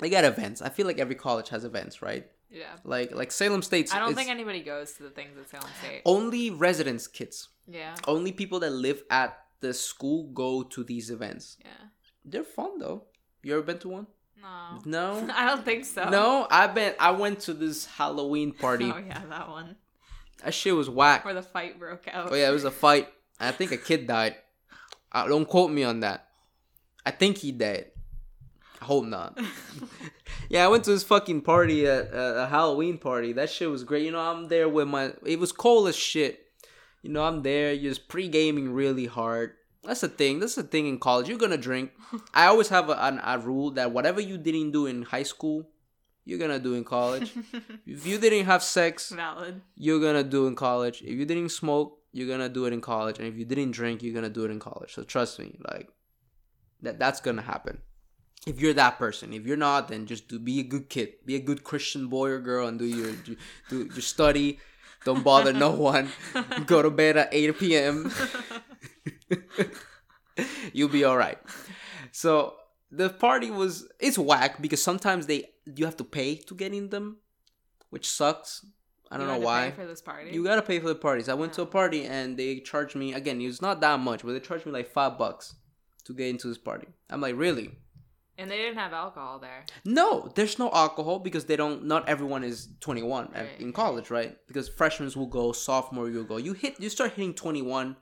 They 0.00 0.10
got 0.10 0.24
events. 0.24 0.60
I 0.62 0.68
feel 0.70 0.86
like 0.86 0.98
every 0.98 1.14
college 1.14 1.50
has 1.50 1.64
events, 1.64 2.02
right? 2.02 2.26
Yeah. 2.52 2.66
Like 2.84 3.14
like 3.14 3.32
Salem 3.32 3.62
State's. 3.62 3.92
I 3.94 3.98
don't 3.98 4.14
think 4.14 4.28
anybody 4.28 4.62
goes 4.62 4.92
to 4.94 5.02
the 5.04 5.10
things 5.10 5.38
at 5.38 5.48
Salem 5.50 5.70
State. 5.82 6.02
only 6.04 6.50
residence 6.50 7.06
kids, 7.06 7.48
Yeah. 7.66 7.94
only 8.06 8.32
people 8.32 8.60
that 8.60 8.70
live 8.70 9.02
at 9.10 9.38
the 9.60 9.72
school 9.72 10.24
go 10.32 10.62
to 10.62 10.84
these 10.84 11.10
events. 11.10 11.56
Yeah. 11.64 11.70
They're 12.24 12.44
fun 12.44 12.78
though. 12.78 13.04
You 13.42 13.54
ever 13.54 13.62
been 13.62 13.78
to 13.78 13.88
one? 13.88 14.06
No. 14.40 14.78
No. 14.84 15.30
I 15.34 15.46
don't 15.46 15.64
think 15.64 15.84
so. 15.84 16.08
No, 16.10 16.46
I've 16.50 16.74
been. 16.74 16.94
I 17.00 17.12
went 17.12 17.40
to 17.40 17.54
this 17.54 17.86
Halloween 17.86 18.52
party. 18.52 18.92
Oh 18.94 18.98
yeah, 18.98 19.22
that 19.28 19.48
one. 19.48 19.76
That 20.44 20.52
shit 20.52 20.74
was 20.74 20.90
whack. 20.90 21.24
Where 21.24 21.34
the 21.34 21.42
fight 21.42 21.78
broke 21.78 22.06
out. 22.12 22.32
Oh 22.32 22.34
yeah, 22.34 22.48
it 22.48 22.52
was 22.52 22.64
a 22.64 22.70
fight. 22.70 23.08
I 23.40 23.50
think 23.52 23.72
a 23.72 23.76
kid 23.76 24.06
died. 24.06 24.36
Uh, 25.10 25.26
don't 25.26 25.46
quote 25.48 25.70
me 25.70 25.84
on 25.84 26.00
that. 26.00 26.28
I 27.06 27.10
think 27.12 27.38
he 27.38 27.52
died. 27.52 27.86
I 28.80 28.84
hope 28.84 29.04
not. 29.04 29.38
yeah, 30.52 30.66
I 30.66 30.68
went 30.68 30.84
to 30.84 30.90
this 30.90 31.02
fucking 31.02 31.40
party 31.40 31.86
at 31.86 32.12
uh, 32.12 32.44
a 32.44 32.46
Halloween 32.46 32.98
party. 32.98 33.32
That 33.32 33.48
shit 33.48 33.70
was 33.70 33.84
great. 33.84 34.04
You 34.04 34.10
know, 34.10 34.20
I'm 34.20 34.48
there 34.48 34.68
with 34.68 34.86
my. 34.86 35.12
It 35.24 35.40
was 35.40 35.50
cold 35.50 35.88
as 35.88 35.96
shit. 35.96 36.44
You 37.00 37.10
know, 37.10 37.24
I'm 37.24 37.42
there 37.42 37.74
just 37.74 38.06
pre 38.06 38.28
gaming 38.28 38.70
really 38.70 39.06
hard. 39.06 39.54
That's 39.82 40.02
the 40.02 40.10
thing. 40.10 40.40
That's 40.40 40.56
the 40.56 40.62
thing 40.62 40.86
in 40.86 40.98
college. 40.98 41.26
You're 41.26 41.38
gonna 41.38 41.56
drink. 41.56 41.92
I 42.34 42.48
always 42.48 42.68
have 42.68 42.90
a, 42.90 43.02
an, 43.02 43.18
a 43.24 43.38
rule 43.38 43.70
that 43.72 43.92
whatever 43.92 44.20
you 44.20 44.36
didn't 44.36 44.72
do 44.72 44.84
in 44.84 45.04
high 45.04 45.22
school, 45.22 45.70
you're 46.26 46.38
gonna 46.38 46.58
do 46.58 46.74
in 46.74 46.84
college. 46.84 47.32
if 47.86 48.06
you 48.06 48.18
didn't 48.18 48.44
have 48.44 48.62
sex, 48.62 49.08
Valid. 49.08 49.62
you're 49.74 50.00
gonna 50.00 50.22
do 50.22 50.48
in 50.48 50.54
college. 50.54 51.00
If 51.00 51.14
you 51.14 51.24
didn't 51.24 51.48
smoke, 51.48 51.98
you're 52.12 52.28
gonna 52.28 52.50
do 52.50 52.66
it 52.66 52.74
in 52.74 52.82
college. 52.82 53.18
And 53.18 53.26
if 53.26 53.38
you 53.38 53.46
didn't 53.46 53.70
drink, 53.70 54.02
you're 54.02 54.14
gonna 54.14 54.28
do 54.28 54.44
it 54.44 54.50
in 54.50 54.60
college. 54.60 54.92
So 54.92 55.02
trust 55.02 55.38
me, 55.38 55.58
like 55.72 55.88
that 56.82 56.98
that's 56.98 57.22
gonna 57.22 57.40
happen. 57.40 57.78
If 58.46 58.60
you're 58.60 58.74
that 58.74 58.98
person, 58.98 59.32
if 59.32 59.46
you're 59.46 59.56
not, 59.56 59.88
then 59.88 60.06
just 60.06 60.28
do 60.28 60.38
be 60.38 60.58
a 60.58 60.64
good 60.64 60.88
kid, 60.88 61.14
be 61.24 61.36
a 61.36 61.40
good 61.40 61.62
Christian 61.62 62.08
boy 62.08 62.30
or 62.30 62.40
girl, 62.40 62.66
and 62.66 62.78
do 62.78 62.84
your 62.84 63.12
do, 63.12 63.36
do 63.68 63.84
your 63.84 64.02
study. 64.02 64.58
Don't 65.04 65.22
bother 65.22 65.52
no 65.52 65.70
one. 65.92 66.08
Go 66.66 66.82
to 66.82 66.90
bed 66.90 67.16
at 67.16 67.28
8 67.32 67.58
p.m. 67.58 68.12
You'll 70.72 70.88
be 70.88 71.04
all 71.04 71.16
right. 71.16 71.38
So 72.10 72.54
the 72.90 73.10
party 73.10 73.50
was 73.50 73.88
it's 74.00 74.18
whack 74.18 74.60
because 74.60 74.82
sometimes 74.82 75.26
they 75.26 75.50
you 75.64 75.84
have 75.84 75.96
to 75.96 76.04
pay 76.04 76.36
to 76.36 76.54
get 76.54 76.72
in 76.72 76.90
them, 76.90 77.18
which 77.90 78.08
sucks. 78.08 78.64
I 79.10 79.18
don't 79.18 79.26
know 79.26 79.38
why. 79.38 79.38
You 79.38 79.40
know 79.40 79.46
why. 79.46 79.70
pay 79.70 79.76
for 79.76 79.86
this 79.86 80.00
party. 80.00 80.30
You 80.32 80.44
gotta 80.44 80.62
pay 80.62 80.80
for 80.80 80.88
the 80.88 80.94
parties. 80.94 81.28
I 81.28 81.34
went 81.34 81.52
to 81.54 81.62
a 81.62 81.64
oh. 81.64 81.68
party 81.68 82.04
and 82.06 82.36
they 82.36 82.60
charged 82.60 82.96
me 82.96 83.12
again. 83.12 83.40
It 83.40 83.46
was 83.46 83.62
not 83.62 83.80
that 83.80 84.00
much, 84.00 84.22
but 84.24 84.32
they 84.32 84.40
charged 84.40 84.66
me 84.66 84.72
like 84.72 84.88
five 84.88 85.18
bucks 85.18 85.54
to 86.04 86.14
get 86.14 86.28
into 86.28 86.48
this 86.48 86.58
party. 86.58 86.88
I'm 87.10 87.20
like, 87.20 87.36
really? 87.36 87.78
And 88.42 88.50
they 88.50 88.56
didn't 88.58 88.76
have 88.78 88.92
alcohol 88.92 89.38
there. 89.38 89.64
No, 89.84 90.30
there's 90.34 90.58
no 90.58 90.70
alcohol 90.72 91.18
because 91.20 91.44
they 91.46 91.56
don't. 91.56 91.84
Not 91.84 92.08
everyone 92.08 92.42
is 92.44 92.68
21 92.80 93.30
at- 93.34 93.44
Right, 93.46 93.60
in 93.60 93.72
college, 93.72 94.10
right? 94.10 94.36
Because 94.48 94.68
freshmen 94.68 95.10
will 95.16 95.26
go, 95.40 95.52
sophomore 95.52 96.08
you'll 96.10 96.24
go. 96.24 96.36
You 96.36 96.52
hit, 96.52 96.78
you 96.80 96.88
start 96.90 97.10
hitting 97.12 97.34
21 97.34 97.96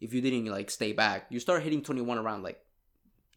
if 0.00 0.12
you 0.14 0.20
didn't 0.20 0.46
like 0.46 0.70
stay 0.70 0.92
back. 0.92 1.26
You 1.30 1.40
start 1.40 1.62
hitting 1.62 1.82
21 1.82 2.18
around 2.18 2.42
like 2.42 2.60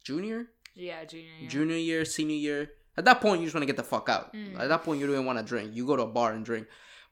junior, 0.04 0.48
Yeah, 0.76 1.04
junior 1.06 1.32
year. 1.40 1.50
junior 1.50 1.76
year, 1.78 2.06
senior 2.06 2.36
year. 2.36 2.72
At 2.98 3.06
that 3.06 3.22
point, 3.22 3.40
you 3.40 3.46
just 3.48 3.56
want 3.56 3.64
to 3.64 3.68
get 3.74 3.78
the 3.78 3.84
fuck 3.84 4.10
out. 4.10 4.34
Mm. 4.34 4.60
At 4.60 4.68
that 4.70 4.84
point, 4.84 5.00
you 5.00 5.06
don't 5.08 5.16
even 5.16 5.26
want 5.26 5.40
to 5.40 5.46
drink. 5.46 5.72
You 5.74 5.86
go 5.88 5.96
to 5.96 6.04
a 6.04 6.08
bar 6.08 6.34
and 6.34 6.44
drink. 6.46 6.68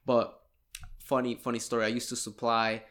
But 0.05 0.37
funny, 0.99 1.35
funny 1.35 1.59
story. 1.59 1.85
I 1.85 1.87
used 1.87 2.09
to 2.09 2.15
supply 2.15 2.83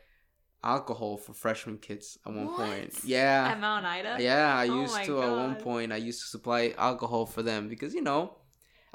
alcohol 0.65 1.17
for 1.17 1.33
freshman 1.33 1.79
kids 1.79 2.19
at 2.27 2.33
one 2.33 2.47
What? 2.47 2.57
point. 2.57 2.95
Yeah, 3.05 3.49
At 3.53 3.61
Mount 3.61 3.87
Ida. 3.87 4.17
yeah. 4.21 4.55
I 4.57 4.69
Oh 4.69 4.81
used 4.83 5.05
to 5.05 5.23
at 5.23 5.31
one 5.31 5.57
point. 5.57 5.93
I 5.93 5.97
used 5.97 6.21
to 6.23 6.27
supply 6.29 6.75
alcohol 6.77 7.27
for 7.27 7.43
them 7.43 7.69
because 7.69 7.95
you 7.95 8.03
know, 8.03 8.37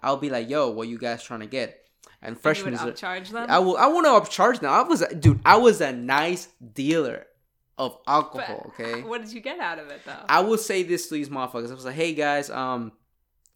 I'll 0.01 0.17
be 0.17 0.29
like, 0.29 0.49
"Yo, 0.49 0.69
what 0.71 0.87
you 0.87 0.97
guys 0.97 1.23
trying 1.23 1.39
to 1.41 1.45
get?" 1.47 1.79
And 2.21 2.29
And 2.29 2.35
you 2.35 2.41
freshmen, 2.41 2.73
would 2.73 2.95
upcharge 2.95 3.29
them. 3.29 3.49
I 3.49 3.59
will. 3.59 3.77
I 3.77 3.87
want 3.87 4.05
to 4.05 4.11
upcharge 4.31 4.61
now. 4.61 4.71
I 4.71 4.83
was, 4.87 5.01
a- 5.01 5.13
dude. 5.15 5.39
I 5.45 5.57
was 5.57 5.81
a 5.81 5.91
nice 5.93 6.47
dealer 6.73 7.25
of 7.77 7.97
But 8.05 8.11
alcohol. 8.11 8.71
Okay. 8.79 9.01
What 9.01 9.21
did 9.21 9.31
you 9.33 9.41
get 9.41 9.59
out 9.59 9.79
of 9.79 9.87
it 9.89 10.01
though? 10.05 10.25
I 10.29 10.41
will 10.41 10.57
say 10.57 10.83
this 10.83 11.07
to 11.07 11.13
these 11.15 11.29
motherfuckers. 11.29 11.71
I 11.71 11.73
was 11.73 11.85
like, 11.85 11.95
hey 11.95 12.13
guys, 12.13 12.49
um, 12.49 12.91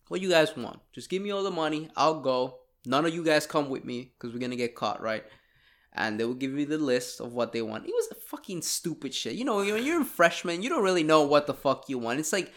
what 0.08 0.22
you 0.22 0.30
guys 0.30 0.56
want? 0.56 0.80
Just 0.94 1.10
give 1.10 1.22
me 1.22 1.32
all 1.32 1.44
the 1.44 1.52
money. 1.52 1.90
I'll 1.96 2.20
go. 2.22 2.60
None 2.86 3.06
of 3.06 3.14
you 3.14 3.24
guys 3.24 3.46
come 3.46 3.70
with 3.70 3.84
me 3.84 4.14
because 4.18 4.34
we're 4.34 4.40
gonna 4.40 4.56
get 4.56 4.76
caught, 4.76 5.02
right? 5.02 5.26
And 5.98 6.20
they 6.20 6.26
will 6.26 6.34
give 6.34 6.58
you 6.58 6.66
the 6.66 6.78
list 6.78 7.20
of 7.20 7.34
what 7.34 7.52
they 7.52 7.62
want. 7.62 7.86
It 7.86 7.94
was 7.94 8.10
a 8.12 8.16
fucking 8.16 8.62
stupid 8.62 9.14
shit. 9.14 9.34
You 9.34 9.46
know, 9.46 9.58
when 9.58 9.84
you're 9.84 10.02
a 10.02 10.06
freshman, 10.06 10.62
you 10.62 10.70
don't 10.70 10.84
really 10.84 11.04
know 11.04 11.24
what 11.24 11.48
the 11.48 11.54
fuck 11.54 11.90
you 11.90 11.98
want. 11.98 12.20
It's 12.20 12.34
like 12.34 12.52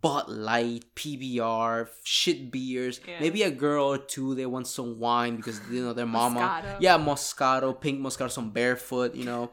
Bud 0.00 0.30
Light, 0.30 0.84
PBR, 0.96 1.88
shit 2.04 2.50
beers. 2.50 3.00
Yeah. 3.06 3.20
Maybe 3.20 3.42
a 3.42 3.50
girl 3.50 3.84
or 3.86 3.98
two. 3.98 4.34
They 4.34 4.46
want 4.46 4.66
some 4.66 4.98
wine 4.98 5.36
because 5.36 5.60
you 5.70 5.82
know 5.82 5.92
their 5.92 6.06
mama. 6.20 6.40
Moscato. 6.40 6.76
Yeah, 6.80 6.96
Moscato, 6.96 7.78
pink 7.78 8.00
Moscato, 8.00 8.30
some 8.30 8.50
barefoot. 8.50 9.14
You 9.14 9.24
know, 9.24 9.50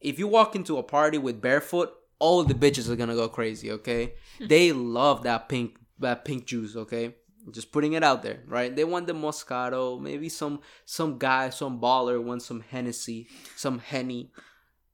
if 0.00 0.18
you 0.18 0.28
walk 0.28 0.54
into 0.54 0.76
a 0.76 0.82
party 0.82 1.16
with 1.16 1.40
barefoot, 1.40 1.92
all 2.18 2.44
the 2.44 2.54
bitches 2.54 2.90
are 2.90 2.96
gonna 2.96 3.14
go 3.14 3.28
crazy. 3.28 3.70
Okay, 3.72 4.14
they 4.40 4.72
love 4.72 5.22
that 5.22 5.48
pink 5.48 5.78
that 6.00 6.26
pink 6.26 6.44
juice. 6.44 6.76
Okay, 6.76 7.14
just 7.52 7.70
putting 7.72 7.92
it 7.92 8.02
out 8.02 8.22
there, 8.22 8.42
right? 8.46 8.74
They 8.74 8.84
want 8.84 9.06
the 9.06 9.12
Moscato. 9.12 10.00
Maybe 10.00 10.28
some 10.28 10.60
some 10.84 11.18
guy, 11.18 11.50
some 11.50 11.80
baller 11.80 12.22
wants 12.22 12.46
some 12.46 12.60
Hennessy, 12.60 13.28
some 13.56 13.78
Henny. 13.78 14.32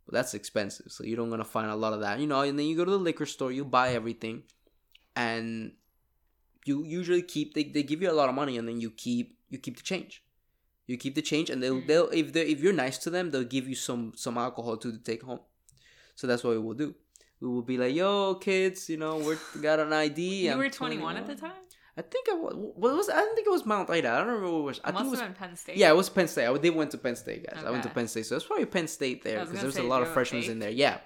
But 0.06 0.14
that's 0.14 0.34
expensive, 0.34 0.90
so 0.90 1.04
you 1.04 1.14
don't 1.16 1.30
gonna 1.30 1.44
find 1.44 1.70
a 1.70 1.76
lot 1.76 1.92
of 1.92 2.00
that. 2.00 2.18
You 2.18 2.26
know, 2.26 2.40
and 2.40 2.58
then 2.58 2.66
you 2.66 2.76
go 2.76 2.84
to 2.84 2.90
the 2.90 2.98
liquor 2.98 3.26
store, 3.26 3.52
you 3.52 3.64
buy 3.64 3.90
everything, 3.90 4.42
and 5.16 5.72
you 6.64 6.84
usually 6.84 7.22
keep 7.22 7.54
they, 7.54 7.64
they 7.64 7.82
give 7.82 8.02
you 8.02 8.10
a 8.10 8.12
lot 8.20 8.28
of 8.28 8.34
money, 8.34 8.58
and 8.58 8.66
then 8.68 8.80
you 8.80 8.90
keep 8.90 9.38
you 9.48 9.58
keep 9.58 9.76
the 9.76 9.82
change. 9.82 10.22
You 10.86 10.96
keep 10.96 11.14
the 11.14 11.22
change, 11.22 11.48
and 11.50 11.62
they'll 11.62 11.80
Mm. 11.80 11.86
they'll 11.86 12.08
if 12.10 12.32
they 12.32 12.42
if 12.48 12.60
you're 12.60 12.72
nice 12.72 12.98
to 12.98 13.10
them, 13.10 13.30
they'll 13.30 13.44
give 13.44 13.68
you 13.68 13.74
some 13.76 14.12
some 14.16 14.36
alcohol 14.36 14.76
too 14.76 14.92
to 14.92 14.98
take 14.98 15.22
home. 15.22 15.40
So 16.16 16.26
that's 16.26 16.42
what 16.44 16.50
we 16.50 16.58
will 16.58 16.74
do. 16.74 16.94
We 17.40 17.48
will 17.48 17.62
be 17.62 17.78
like, 17.78 17.94
"Yo, 17.94 18.34
kids, 18.36 18.88
you 18.90 18.96
know, 18.96 19.16
we're 19.18 19.38
got 19.60 19.80
an 19.80 19.92
ID." 19.92 20.46
you 20.46 20.52
I'm 20.52 20.58
were 20.58 20.68
21 20.68 21.16
at 21.16 21.26
the 21.26 21.34
time. 21.34 21.52
I 21.96 22.02
think 22.02 22.26
I 22.30 22.34
was. 22.34 22.54
What 22.56 22.94
was? 22.96 23.10
I 23.10 23.16
don't 23.16 23.34
think 23.34 23.46
it 23.46 23.50
was 23.50 23.66
Mount 23.66 23.90
Ida. 23.90 24.08
I 24.10 24.18
don't 24.18 24.28
remember 24.28 24.50
what 24.52 24.58
it 24.60 24.62
was. 24.64 24.80
I 24.84 24.88
It 24.88 24.92
think 24.94 25.06
it 25.06 25.10
was. 25.10 25.20
have 25.20 25.28
been 25.28 25.36
Penn 25.48 25.56
State. 25.56 25.76
Yeah, 25.76 25.90
it 25.90 25.96
was 25.96 26.08
Penn 26.08 26.28
State. 26.28 26.46
I 26.46 26.56
they 26.58 26.70
went 26.70 26.90
to 26.92 26.98
Penn 26.98 27.16
State, 27.16 27.46
guys. 27.46 27.62
I 27.64 27.70
went 27.70 27.82
to 27.82 27.90
Penn 27.90 28.08
State, 28.08 28.26
so 28.26 28.36
it's 28.36 28.46
probably 28.46 28.64
Penn 28.66 28.88
State 28.88 29.22
there 29.24 29.44
because 29.44 29.60
there's 29.60 29.76
a 29.76 29.82
lot 29.82 30.00
of 30.02 30.08
you 30.08 30.08
have 30.08 30.10
a 30.10 30.14
freshmen 30.14 30.44
in 30.44 30.58
there. 30.58 30.70
Yeah. 30.70 30.98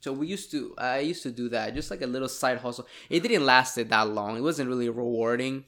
So 0.00 0.12
we 0.12 0.26
used 0.26 0.50
to. 0.50 0.74
I 0.76 0.98
used 0.98 1.22
to 1.22 1.30
do 1.30 1.48
that, 1.50 1.74
just 1.74 1.90
like 1.90 2.02
a 2.02 2.06
little 2.06 2.28
side 2.28 2.58
hustle. 2.58 2.86
It 3.08 3.20
didn't 3.22 3.46
last 3.46 3.78
it 3.78 3.88
that 3.88 4.08
long. 4.08 4.36
It 4.36 4.42
wasn't 4.42 4.68
really 4.68 4.90
rewarding, 4.90 5.64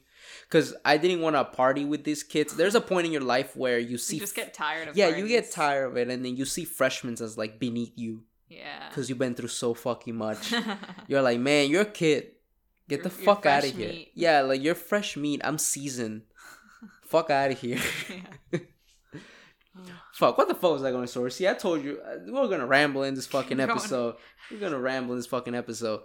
because 0.47 0.75
I 0.85 0.97
didn't 0.97 1.21
want 1.21 1.35
to 1.35 1.43
party 1.43 1.85
with 1.85 2.03
these 2.03 2.21
kids. 2.21 2.53
There's 2.55 2.75
a 2.75 2.81
point 2.81 3.07
in 3.07 3.11
your 3.11 3.23
life 3.23 3.55
where 3.55 3.79
you 3.79 3.97
see. 3.97 4.17
You 4.17 4.21
just 4.21 4.35
get 4.35 4.53
tired 4.53 4.89
of. 4.89 4.95
yeah, 4.95 5.07
you 5.15 5.27
get 5.27 5.51
tired 5.51 5.85
of 5.89 5.97
it, 5.97 6.09
and 6.11 6.23
then 6.23 6.35
you 6.37 6.45
see 6.45 6.65
freshmen 6.65 7.13
as 7.13 7.35
like 7.39 7.57
beneath 7.59 7.93
you 7.95 8.21
Yeah. 8.49 8.87
because 8.89 9.09
you've 9.09 9.17
been 9.17 9.33
through 9.33 9.47
so 9.49 9.73
fucking 9.73 10.15
much. 10.15 10.53
You're 11.07 11.23
like, 11.23 11.39
man, 11.39 11.71
you're 11.71 11.81
a 11.81 11.85
kid. 11.85 12.33
Get 12.89 13.03
the 13.03 13.09
You're- 13.09 13.23
you're 13.25 13.35
fuck 13.35 13.45
out 13.45 13.63
of 13.65 13.75
here. 13.75 13.89
meat. 13.89 14.11
Yeah, 14.15 14.41
like 14.41 14.63
you're 14.63 14.75
fresh 14.75 15.17
meat. 15.17 15.41
I'm 15.43 15.57
seasoned. 15.57 16.21
fuck 17.03 17.29
out 17.29 17.51
of 17.51 17.59
here. 17.59 17.79
Fuck. 20.13 20.37
What 20.39 20.47
the 20.47 20.55
fuck 20.55 20.71
was 20.71 20.83
I 20.83 20.89
going 20.89 21.03
to 21.03 21.07
story? 21.07 21.29
See, 21.31 21.47
I 21.47 21.53
told 21.53 21.83
you 21.83 21.99
uh, 22.03 22.15
we're 22.27 22.47
gonna 22.47 22.65
ramble 22.65 23.03
in 23.03 23.13
this 23.13 23.27
fucking 23.35 23.57
Going- 23.57 23.69
episode. 23.69 24.15
We're 24.49 24.59
gonna 24.59 24.79
ramble 24.79 25.13
in 25.13 25.19
this 25.19 25.27
fucking 25.27 25.53
episode. 25.55 26.01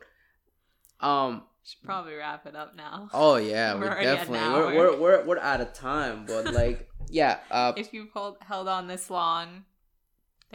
Um. 1.00 1.44
Should 1.64 1.82
probably 1.84 2.14
wrap 2.14 2.44
it 2.46 2.56
up 2.56 2.74
now. 2.76 3.08
Oh 3.14 3.36
yeah, 3.36 3.74
We're 3.74 3.80
we're, 3.82 3.86
already 3.86 4.06
at 4.08 4.26
an 4.26 4.32
definitely 4.32 4.76
we're, 4.76 4.76
we're 4.76 5.00
we're 5.00 5.24
we're 5.26 5.38
out 5.38 5.60
of 5.60 5.72
time, 5.72 6.24
but 6.26 6.52
like 6.52 6.90
yeah. 7.08 7.38
Uh, 7.52 7.72
If 7.76 7.94
you've 7.94 8.10
hold, 8.10 8.36
held 8.40 8.66
on 8.66 8.88
this 8.88 9.08
long, 9.08 9.64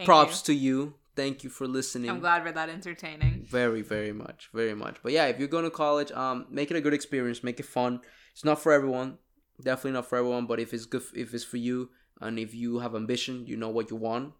props 0.04 0.42
to 0.42 0.54
you. 0.54 0.94
Thank 1.18 1.42
you 1.42 1.50
for 1.50 1.66
listening. 1.66 2.08
I'm 2.08 2.20
glad 2.20 2.44
we're 2.44 2.52
that 2.52 2.68
entertaining. 2.68 3.44
Very, 3.50 3.82
very 3.82 4.12
much, 4.12 4.50
very 4.54 4.72
much. 4.74 4.98
But 5.02 5.10
yeah, 5.10 5.26
if 5.26 5.40
you're 5.40 5.48
going 5.48 5.64
to 5.64 5.70
college, 5.70 6.12
um, 6.12 6.46
make 6.48 6.70
it 6.70 6.76
a 6.76 6.80
good 6.80 6.94
experience. 6.94 7.42
Make 7.42 7.58
it 7.58 7.66
fun. 7.66 8.02
It's 8.32 8.44
not 8.44 8.62
for 8.62 8.70
everyone. 8.72 9.18
Definitely 9.60 9.94
not 9.98 10.06
for 10.06 10.16
everyone. 10.16 10.46
But 10.46 10.60
if 10.60 10.72
it's 10.72 10.86
good, 10.86 11.02
if 11.16 11.34
it's 11.34 11.42
for 11.42 11.56
you, 11.56 11.90
and 12.20 12.38
if 12.38 12.54
you 12.54 12.78
have 12.78 12.94
ambition, 12.94 13.46
you 13.48 13.56
know 13.56 13.68
what 13.68 13.90
you 13.90 13.96
want, 13.96 14.32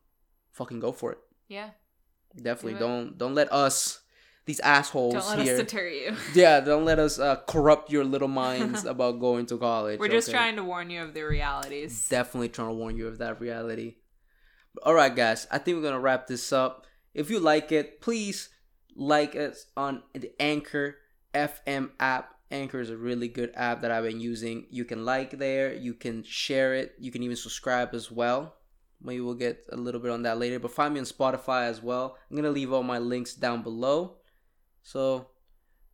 fucking 0.53 0.79
go 0.79 0.93
for 0.93 1.11
it. 1.11 1.18
Yeah. 1.49 1.70
Definitely 2.37 2.74
Do 2.74 2.79
don't 2.79 3.18
don't 3.18 3.35
let 3.35 3.53
us, 3.53 3.99
these 4.47 4.61
assholes 4.61 5.14
Don't 5.14 5.39
let 5.39 5.39
here. 5.41 5.55
us 5.55 5.61
deter 5.61 5.89
you. 5.89 6.16
yeah, 6.35 6.61
don't 6.61 6.85
let 6.85 7.01
us 7.01 7.18
uh, 7.18 7.39
corrupt 7.49 7.91
your 7.91 8.05
little 8.05 8.29
minds 8.29 8.85
about 8.95 9.18
going 9.18 9.47
to 9.47 9.59
college. 9.59 9.99
We're 9.99 10.07
just 10.07 10.29
okay? 10.29 10.39
trying 10.39 10.55
to 10.55 10.62
warn 10.62 10.91
you 10.91 11.03
of 11.03 11.12
the 11.12 11.22
realities. 11.22 12.09
definitely 12.09 12.51
trying 12.51 12.68
to 12.68 12.74
warn 12.74 12.97
you 12.97 13.09
of 13.09 13.18
that 13.18 13.41
reality. 13.41 13.97
All 14.83 14.95
right, 14.95 15.14
guys, 15.14 15.47
I 15.51 15.59
think 15.59 15.76
we're 15.76 15.83
gonna 15.83 16.01
wrap 16.01 16.26
this 16.26 16.53
up. 16.53 16.87
If 17.14 17.31
you 17.31 17.41
like 17.41 17.72
it, 17.72 18.01
please 18.01 18.51
like 18.95 19.35
us 19.35 19.66
on 19.76 20.03
the 20.12 20.33
Anchor 20.41 20.97
FM 21.35 21.91
app. 21.99 22.35
Anchor 22.51 22.81
is 22.81 22.91
a 22.91 22.97
really 22.97 23.29
good 23.29 23.53
app 23.55 23.83
that 23.83 23.91
I've 23.91 24.05
been 24.05 24.20
using. 24.20 24.66
You 24.70 24.85
can 24.85 25.05
like 25.05 25.39
there, 25.39 25.74
you 25.74 25.95
can 25.95 26.22
share 26.22 26.74
it, 26.74 26.95
you 26.99 27.11
can 27.11 27.22
even 27.22 27.37
subscribe 27.37 27.95
as 27.95 28.11
well. 28.11 28.55
Maybe 29.01 29.20
we'll 29.20 29.35
get 29.35 29.64
a 29.70 29.76
little 29.76 30.01
bit 30.01 30.11
on 30.11 30.22
that 30.22 30.39
later. 30.39 30.59
But 30.59 30.72
find 30.72 30.95
me 30.95 31.01
on 31.01 31.07
Spotify 31.07 31.66
as 31.66 31.83
well. 31.83 32.16
I'm 32.31 32.37
gonna 32.37 32.51
leave 32.51 32.72
all 32.72 32.83
my 32.83 32.99
links 32.99 33.35
down 33.35 33.62
below. 33.62 34.16
So 34.83 35.29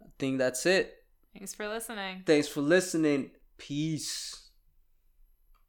I 0.03 0.07
think 0.19 0.39
that's 0.39 0.65
it. 0.67 0.95
Thanks 1.37 1.55
for 1.55 1.69
listening. 1.69 2.23
Thanks 2.25 2.49
for 2.49 2.61
listening. 2.61 3.31
Peace. 3.59 4.44